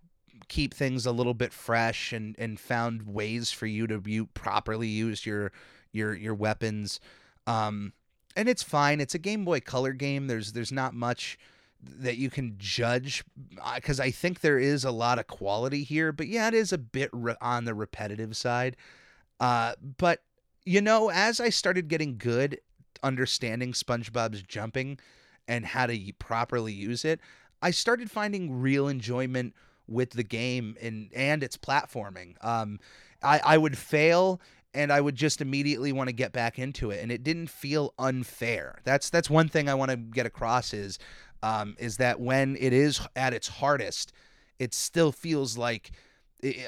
keep 0.48 0.74
things 0.74 1.06
a 1.06 1.12
little 1.12 1.34
bit 1.34 1.52
fresh 1.52 2.12
and 2.12 2.36
and 2.38 2.58
found 2.58 3.06
ways 3.06 3.50
for 3.50 3.66
you 3.66 3.86
to 3.86 4.02
you 4.04 4.26
properly 4.26 4.88
use 4.88 5.24
your 5.24 5.52
your 5.92 6.14
your 6.14 6.34
weapons. 6.34 7.00
Um, 7.46 7.92
and 8.36 8.48
it's 8.48 8.62
fine. 8.62 9.00
It's 9.00 9.14
a 9.14 9.18
Game 9.18 9.44
Boy 9.44 9.60
Color 9.60 9.92
game. 9.92 10.26
There's 10.26 10.52
there's 10.52 10.72
not 10.72 10.94
much 10.94 11.38
that 11.82 12.16
you 12.16 12.30
can 12.30 12.54
judge 12.58 13.24
because 13.74 14.00
I 14.00 14.10
think 14.10 14.40
there 14.40 14.58
is 14.58 14.84
a 14.84 14.90
lot 14.90 15.18
of 15.18 15.26
quality 15.26 15.82
here, 15.82 16.12
but 16.12 16.28
yeah, 16.28 16.48
it 16.48 16.54
is 16.54 16.72
a 16.72 16.78
bit 16.78 17.10
re- 17.12 17.36
on 17.40 17.64
the 17.64 17.74
repetitive 17.74 18.36
side. 18.36 18.76
Uh, 19.38 19.74
but 19.98 20.22
you 20.64 20.80
know, 20.80 21.10
as 21.10 21.40
I 21.40 21.48
started 21.48 21.88
getting 21.88 22.18
good 22.18 22.60
understanding 23.02 23.72
SpongeBob's 23.72 24.42
jumping 24.42 24.98
and 25.48 25.64
how 25.64 25.86
to 25.86 26.12
properly 26.18 26.72
use 26.72 27.04
it, 27.04 27.20
I 27.62 27.70
started 27.70 28.10
finding 28.10 28.60
real 28.60 28.88
enjoyment 28.88 29.54
with 29.88 30.10
the 30.10 30.22
game 30.22 30.76
and 30.80 31.10
and 31.14 31.42
its 31.42 31.56
platforming. 31.56 32.42
Um, 32.44 32.78
I 33.22 33.40
I 33.44 33.58
would 33.58 33.76
fail 33.76 34.40
and 34.72 34.92
I 34.92 35.00
would 35.00 35.16
just 35.16 35.40
immediately 35.40 35.92
want 35.92 36.08
to 36.08 36.12
get 36.12 36.32
back 36.32 36.58
into 36.58 36.90
it, 36.90 37.02
and 37.02 37.10
it 37.10 37.24
didn't 37.24 37.48
feel 37.48 37.92
unfair. 37.98 38.78
That's 38.84 39.10
that's 39.10 39.28
one 39.28 39.48
thing 39.48 39.68
I 39.68 39.74
want 39.74 39.90
to 39.90 39.96
get 39.96 40.26
across 40.26 40.72
is 40.72 40.98
um, 41.42 41.76
is 41.78 41.96
that 41.96 42.20
when 42.20 42.56
it 42.56 42.72
is 42.72 43.00
at 43.16 43.32
its 43.32 43.48
hardest, 43.48 44.12
it 44.58 44.74
still 44.74 45.12
feels 45.12 45.56
like 45.56 45.92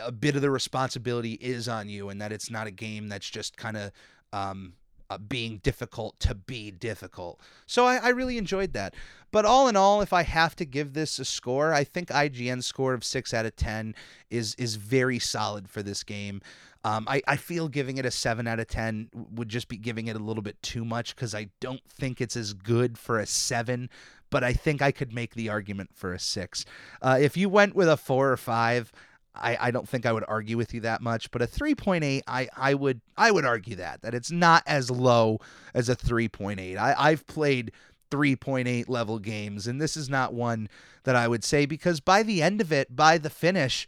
a 0.05 0.12
bit 0.12 0.37
of 0.37 0.43
the 0.43 0.51
responsibility 0.51 1.33
is 1.35 1.68
on 1.68 1.89
you, 1.89 2.09
and 2.09 2.20
that 2.20 2.33
it's 2.33 2.51
not 2.51 2.66
a 2.66 2.70
game 2.70 3.09
that's 3.09 3.29
just 3.29 3.57
kind 3.57 3.77
of 3.77 3.93
um, 4.33 4.75
uh, 5.11 5.18
being 5.18 5.59
difficult 5.59 6.18
to 6.20 6.35
be 6.35 6.70
difficult. 6.70 7.41
So 7.66 7.85
I, 7.85 7.97
I 7.97 8.09
really 8.11 8.39
enjoyed 8.39 8.73
that. 8.73 8.95
But 9.31 9.45
all 9.45 9.68
in 9.68 9.77
all, 9.77 10.01
if 10.01 10.12
I 10.12 10.23
have 10.23 10.57
to 10.57 10.64
give 10.64 10.93
this 10.95 11.18
a 11.18 11.25
score, 11.25 11.73
I 11.73 11.85
think 11.85 12.09
IGN's 12.09 12.66
score 12.66 12.95
of 12.95 13.05
six 13.05 13.35
out 13.35 13.47
of 13.47 13.57
ten 13.57 13.95
is 14.31 14.55
is 14.57 14.77
very 14.77 15.18
solid 15.18 15.68
for 15.68 15.83
this 15.83 16.03
game. 16.03 16.41
Um, 16.85 17.07
I, 17.09 17.23
I 17.29 17.37
feel 17.37 17.68
giving 17.68 17.99
it 17.99 18.07
a 18.07 18.11
7 18.11 18.49
out 18.49 18.59
of 18.59 18.66
10 18.66 19.11
would 19.35 19.49
just 19.49 19.68
be 19.68 19.77
giving 19.77 20.09
it 20.09 20.16
a 20.16 20.18
little 20.18 20.43
bit 20.43 20.61
too 20.62 20.85
much 20.85 21.14
because 21.14 21.33
I 21.33 21.51
don't 21.61 21.83
think 21.89 22.20
it's 22.20 22.37
as 22.37 22.55
good 22.55 22.99
for 22.99 23.20
a 23.20 23.27
7, 23.27 23.89
but 24.33 24.43
I 24.43 24.55
think 24.55 24.83
I 24.83 24.91
could 24.91 25.12
make 25.12 25.35
the 25.35 25.51
argument 25.51 25.91
for 25.95 26.12
a 26.12 26.18
6. 26.18 26.64
Uh, 27.01 27.18
if 27.20 27.37
you 27.37 27.49
went 27.49 27.76
with 27.76 27.89
a 27.89 27.97
4 27.97 28.33
or 28.33 28.37
5, 28.37 28.93
I, 29.35 29.57
I 29.61 29.70
don't 29.70 29.89
think 29.89 30.07
I 30.07 30.12
would 30.12 30.24
argue 30.26 30.57
with 30.57 30.74
you 30.74 30.80
that 30.80 31.03
much, 31.03 31.30
but 31.30 31.43
a 31.43 31.47
3.8, 31.47 32.22
I, 32.26 32.49
I 32.57 32.74
would 32.74 33.01
I 33.16 33.30
would 33.30 33.45
argue 33.45 33.76
that 33.76 34.03
that 34.03 34.14
it's 34.14 34.30
not 34.30 34.62
as 34.66 34.91
low 34.91 35.39
as 35.74 35.89
a 35.89 35.95
3.8. 35.95 36.76
I, 36.76 36.95
I've 36.99 37.26
played 37.26 37.72
3.8 38.11 38.89
level 38.89 39.18
games, 39.18 39.66
and 39.66 39.80
this 39.80 39.97
is 39.97 40.09
not 40.09 40.35
one 40.35 40.68
that 41.05 41.16
I 41.16 41.28
would 41.28 41.45
say 41.45 41.66
because 41.66 42.01
by 42.01 42.22
the 42.22 42.43
end 42.43 42.61
of 42.61 42.72
it, 42.72 42.95
by 42.95 43.18
the 43.18 43.30
finish, 43.30 43.87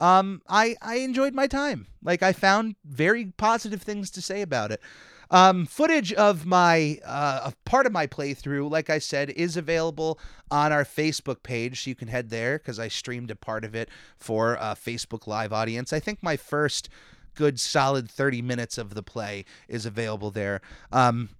um, 0.00 0.42
I 0.48 0.76
I 0.82 0.96
enjoyed 0.96 1.34
my 1.34 1.46
time. 1.46 1.86
Like 2.02 2.22
I 2.22 2.32
found 2.32 2.76
very 2.84 3.26
positive 3.36 3.82
things 3.82 4.10
to 4.12 4.22
say 4.22 4.42
about 4.42 4.72
it. 4.72 4.80
Um, 5.32 5.64
footage 5.64 6.12
of 6.12 6.44
my 6.44 6.98
uh, 7.04 7.40
of 7.44 7.64
part 7.64 7.86
of 7.86 7.92
my 7.92 8.06
playthrough, 8.06 8.70
like 8.70 8.90
I 8.90 8.98
said, 8.98 9.30
is 9.30 9.56
available 9.56 10.20
on 10.50 10.72
our 10.72 10.84
Facebook 10.84 11.42
page, 11.42 11.82
so 11.82 11.90
you 11.90 11.94
can 11.94 12.08
head 12.08 12.28
there 12.28 12.58
because 12.58 12.78
I 12.78 12.88
streamed 12.88 13.30
a 13.30 13.36
part 13.36 13.64
of 13.64 13.74
it 13.74 13.88
for 14.18 14.54
a 14.54 14.76
Facebook 14.76 15.26
Live 15.26 15.50
audience. 15.50 15.90
I 15.92 16.00
think 16.00 16.22
my 16.22 16.36
first 16.36 16.90
good 17.34 17.58
solid 17.58 18.10
30 18.10 18.42
minutes 18.42 18.76
of 18.76 18.94
the 18.94 19.02
play 19.02 19.46
is 19.68 19.86
available 19.86 20.30
there. 20.30 20.60
Um, 20.92 21.30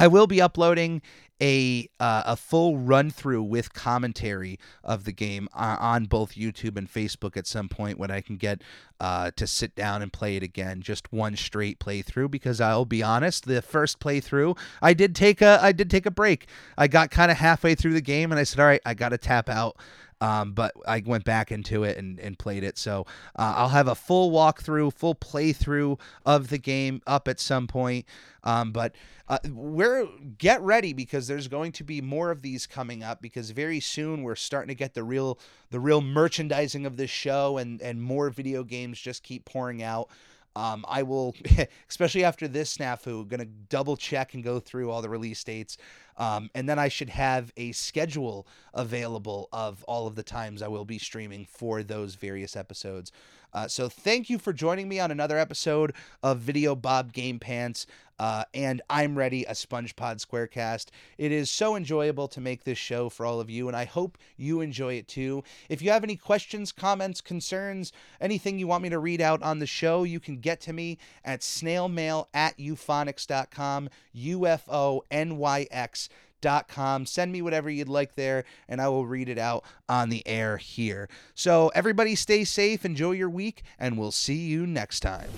I 0.00 0.08
will 0.08 0.26
be 0.26 0.40
uploading 0.40 1.00
a 1.42 1.88
uh, 1.98 2.22
a 2.24 2.36
full 2.36 2.78
run 2.78 3.10
through 3.10 3.42
with 3.42 3.74
commentary 3.74 4.58
of 4.84 5.04
the 5.04 5.12
game 5.12 5.48
uh, 5.52 5.76
on 5.80 6.04
both 6.04 6.34
YouTube 6.34 6.78
and 6.78 6.90
Facebook 6.90 7.36
at 7.36 7.46
some 7.46 7.68
point 7.68 7.98
when 7.98 8.10
I 8.10 8.20
can 8.20 8.36
get 8.36 8.62
uh, 9.00 9.32
to 9.34 9.46
sit 9.48 9.74
down 9.74 10.00
and 10.00 10.12
play 10.12 10.36
it 10.36 10.44
again, 10.44 10.80
just 10.80 11.12
one 11.12 11.34
straight 11.34 11.80
playthrough. 11.80 12.30
Because 12.30 12.60
I'll 12.60 12.84
be 12.84 13.02
honest, 13.02 13.46
the 13.46 13.60
first 13.60 13.98
playthrough 13.98 14.56
I 14.80 14.94
did 14.94 15.16
take 15.16 15.42
a 15.42 15.58
I 15.60 15.72
did 15.72 15.90
take 15.90 16.06
a 16.06 16.10
break. 16.10 16.46
I 16.78 16.86
got 16.86 17.10
kind 17.10 17.30
of 17.30 17.38
halfway 17.38 17.74
through 17.74 17.94
the 17.94 18.00
game 18.00 18.30
and 18.30 18.38
I 18.38 18.44
said, 18.44 18.60
all 18.60 18.66
right, 18.66 18.82
I 18.86 18.94
got 18.94 19.08
to 19.08 19.18
tap 19.18 19.48
out. 19.48 19.76
Um, 20.22 20.52
but 20.52 20.72
I 20.86 21.02
went 21.04 21.24
back 21.24 21.50
into 21.50 21.82
it 21.82 21.98
and, 21.98 22.20
and 22.20 22.38
played 22.38 22.62
it. 22.62 22.78
So 22.78 23.06
uh, 23.34 23.54
I'll 23.56 23.70
have 23.70 23.88
a 23.88 23.96
full 23.96 24.30
walkthrough, 24.30 24.92
full 24.92 25.16
playthrough 25.16 25.98
of 26.24 26.48
the 26.48 26.58
game 26.58 27.02
up 27.08 27.26
at 27.26 27.40
some 27.40 27.66
point. 27.66 28.06
Um, 28.44 28.70
but 28.70 28.94
uh, 29.26 29.38
we're 29.50 30.06
get 30.38 30.60
ready 30.62 30.92
because 30.92 31.26
there's 31.26 31.48
going 31.48 31.72
to 31.72 31.82
be 31.82 32.00
more 32.00 32.30
of 32.30 32.42
these 32.42 32.68
coming 32.68 33.02
up 33.02 33.20
because 33.20 33.50
very 33.50 33.80
soon 33.80 34.22
we're 34.22 34.36
starting 34.36 34.68
to 34.68 34.76
get 34.76 34.94
the 34.94 35.02
real 35.02 35.40
the 35.70 35.80
real 35.80 36.00
merchandising 36.00 36.86
of 36.86 36.96
this 36.96 37.10
show 37.10 37.58
and 37.58 37.82
and 37.82 38.00
more 38.00 38.30
video 38.30 38.62
games 38.62 39.00
just 39.00 39.24
keep 39.24 39.44
pouring 39.44 39.82
out. 39.82 40.08
Um, 40.54 40.84
I 40.88 41.02
will, 41.02 41.34
especially 41.88 42.24
after 42.24 42.46
this 42.46 42.76
snafu, 42.76 43.26
going 43.28 43.40
to 43.40 43.46
double 43.46 43.96
check 43.96 44.34
and 44.34 44.44
go 44.44 44.60
through 44.60 44.90
all 44.90 45.02
the 45.02 45.08
release 45.08 45.42
dates. 45.42 45.76
Um, 46.16 46.50
and 46.54 46.68
then 46.68 46.78
I 46.78 46.88
should 46.88 47.08
have 47.08 47.52
a 47.56 47.72
schedule 47.72 48.46
available 48.74 49.48
of 49.52 49.82
all 49.84 50.06
of 50.06 50.14
the 50.14 50.22
times 50.22 50.62
I 50.62 50.68
will 50.68 50.84
be 50.84 50.98
streaming 50.98 51.46
for 51.46 51.82
those 51.82 52.14
various 52.14 52.54
episodes. 52.54 53.12
Uh, 53.52 53.68
so 53.68 53.88
thank 53.88 54.30
you 54.30 54.38
for 54.38 54.52
joining 54.52 54.88
me 54.88 54.98
on 54.98 55.10
another 55.10 55.38
episode 55.38 55.92
of 56.22 56.38
Video 56.38 56.74
Bob 56.74 57.12
Game 57.12 57.38
Pants. 57.38 57.86
Uh, 58.18 58.44
and 58.54 58.80
I'm 58.88 59.18
ready, 59.18 59.44
a 59.44 59.52
SpongePod 59.52 60.24
Squarecast. 60.24 60.90
It 61.18 61.32
is 61.32 61.50
so 61.50 61.74
enjoyable 61.74 62.28
to 62.28 62.40
make 62.40 62.62
this 62.62 62.78
show 62.78 63.08
for 63.08 63.26
all 63.26 63.40
of 63.40 63.50
you, 63.50 63.66
and 63.66 63.76
I 63.76 63.84
hope 63.84 64.16
you 64.36 64.60
enjoy 64.60 64.94
it 64.94 65.08
too. 65.08 65.42
If 65.68 65.82
you 65.82 65.90
have 65.90 66.04
any 66.04 66.14
questions, 66.16 66.70
comments, 66.70 67.20
concerns, 67.20 67.92
anything 68.20 68.58
you 68.58 68.68
want 68.68 68.84
me 68.84 68.90
to 68.90 69.00
read 69.00 69.20
out 69.20 69.42
on 69.42 69.58
the 69.58 69.66
show, 69.66 70.04
you 70.04 70.20
can 70.20 70.36
get 70.36 70.60
to 70.62 70.72
me 70.72 70.98
at 71.24 71.40
snailmail 71.40 72.26
at 72.32 72.56
ufonyx.com, 72.58 73.88
U 74.12 74.46
F 74.46 74.68
O 74.68 75.02
N 75.10 75.38
Y 75.38 75.66
X 75.70 76.08
com. 76.68 77.06
Send 77.06 77.32
me 77.32 77.40
whatever 77.40 77.70
you'd 77.70 77.88
like 77.88 78.14
there, 78.14 78.44
and 78.68 78.80
I 78.80 78.88
will 78.88 79.06
read 79.06 79.28
it 79.28 79.38
out 79.38 79.64
on 79.88 80.08
the 80.08 80.26
air 80.26 80.56
here. 80.58 81.08
So, 81.34 81.70
everybody 81.74 82.14
stay 82.14 82.44
safe, 82.44 82.84
enjoy 82.84 83.12
your 83.12 83.30
week, 83.30 83.62
and 83.78 83.98
we'll 83.98 84.12
see 84.12 84.34
you 84.34 84.66
next 84.66 85.00
time. 85.00 85.30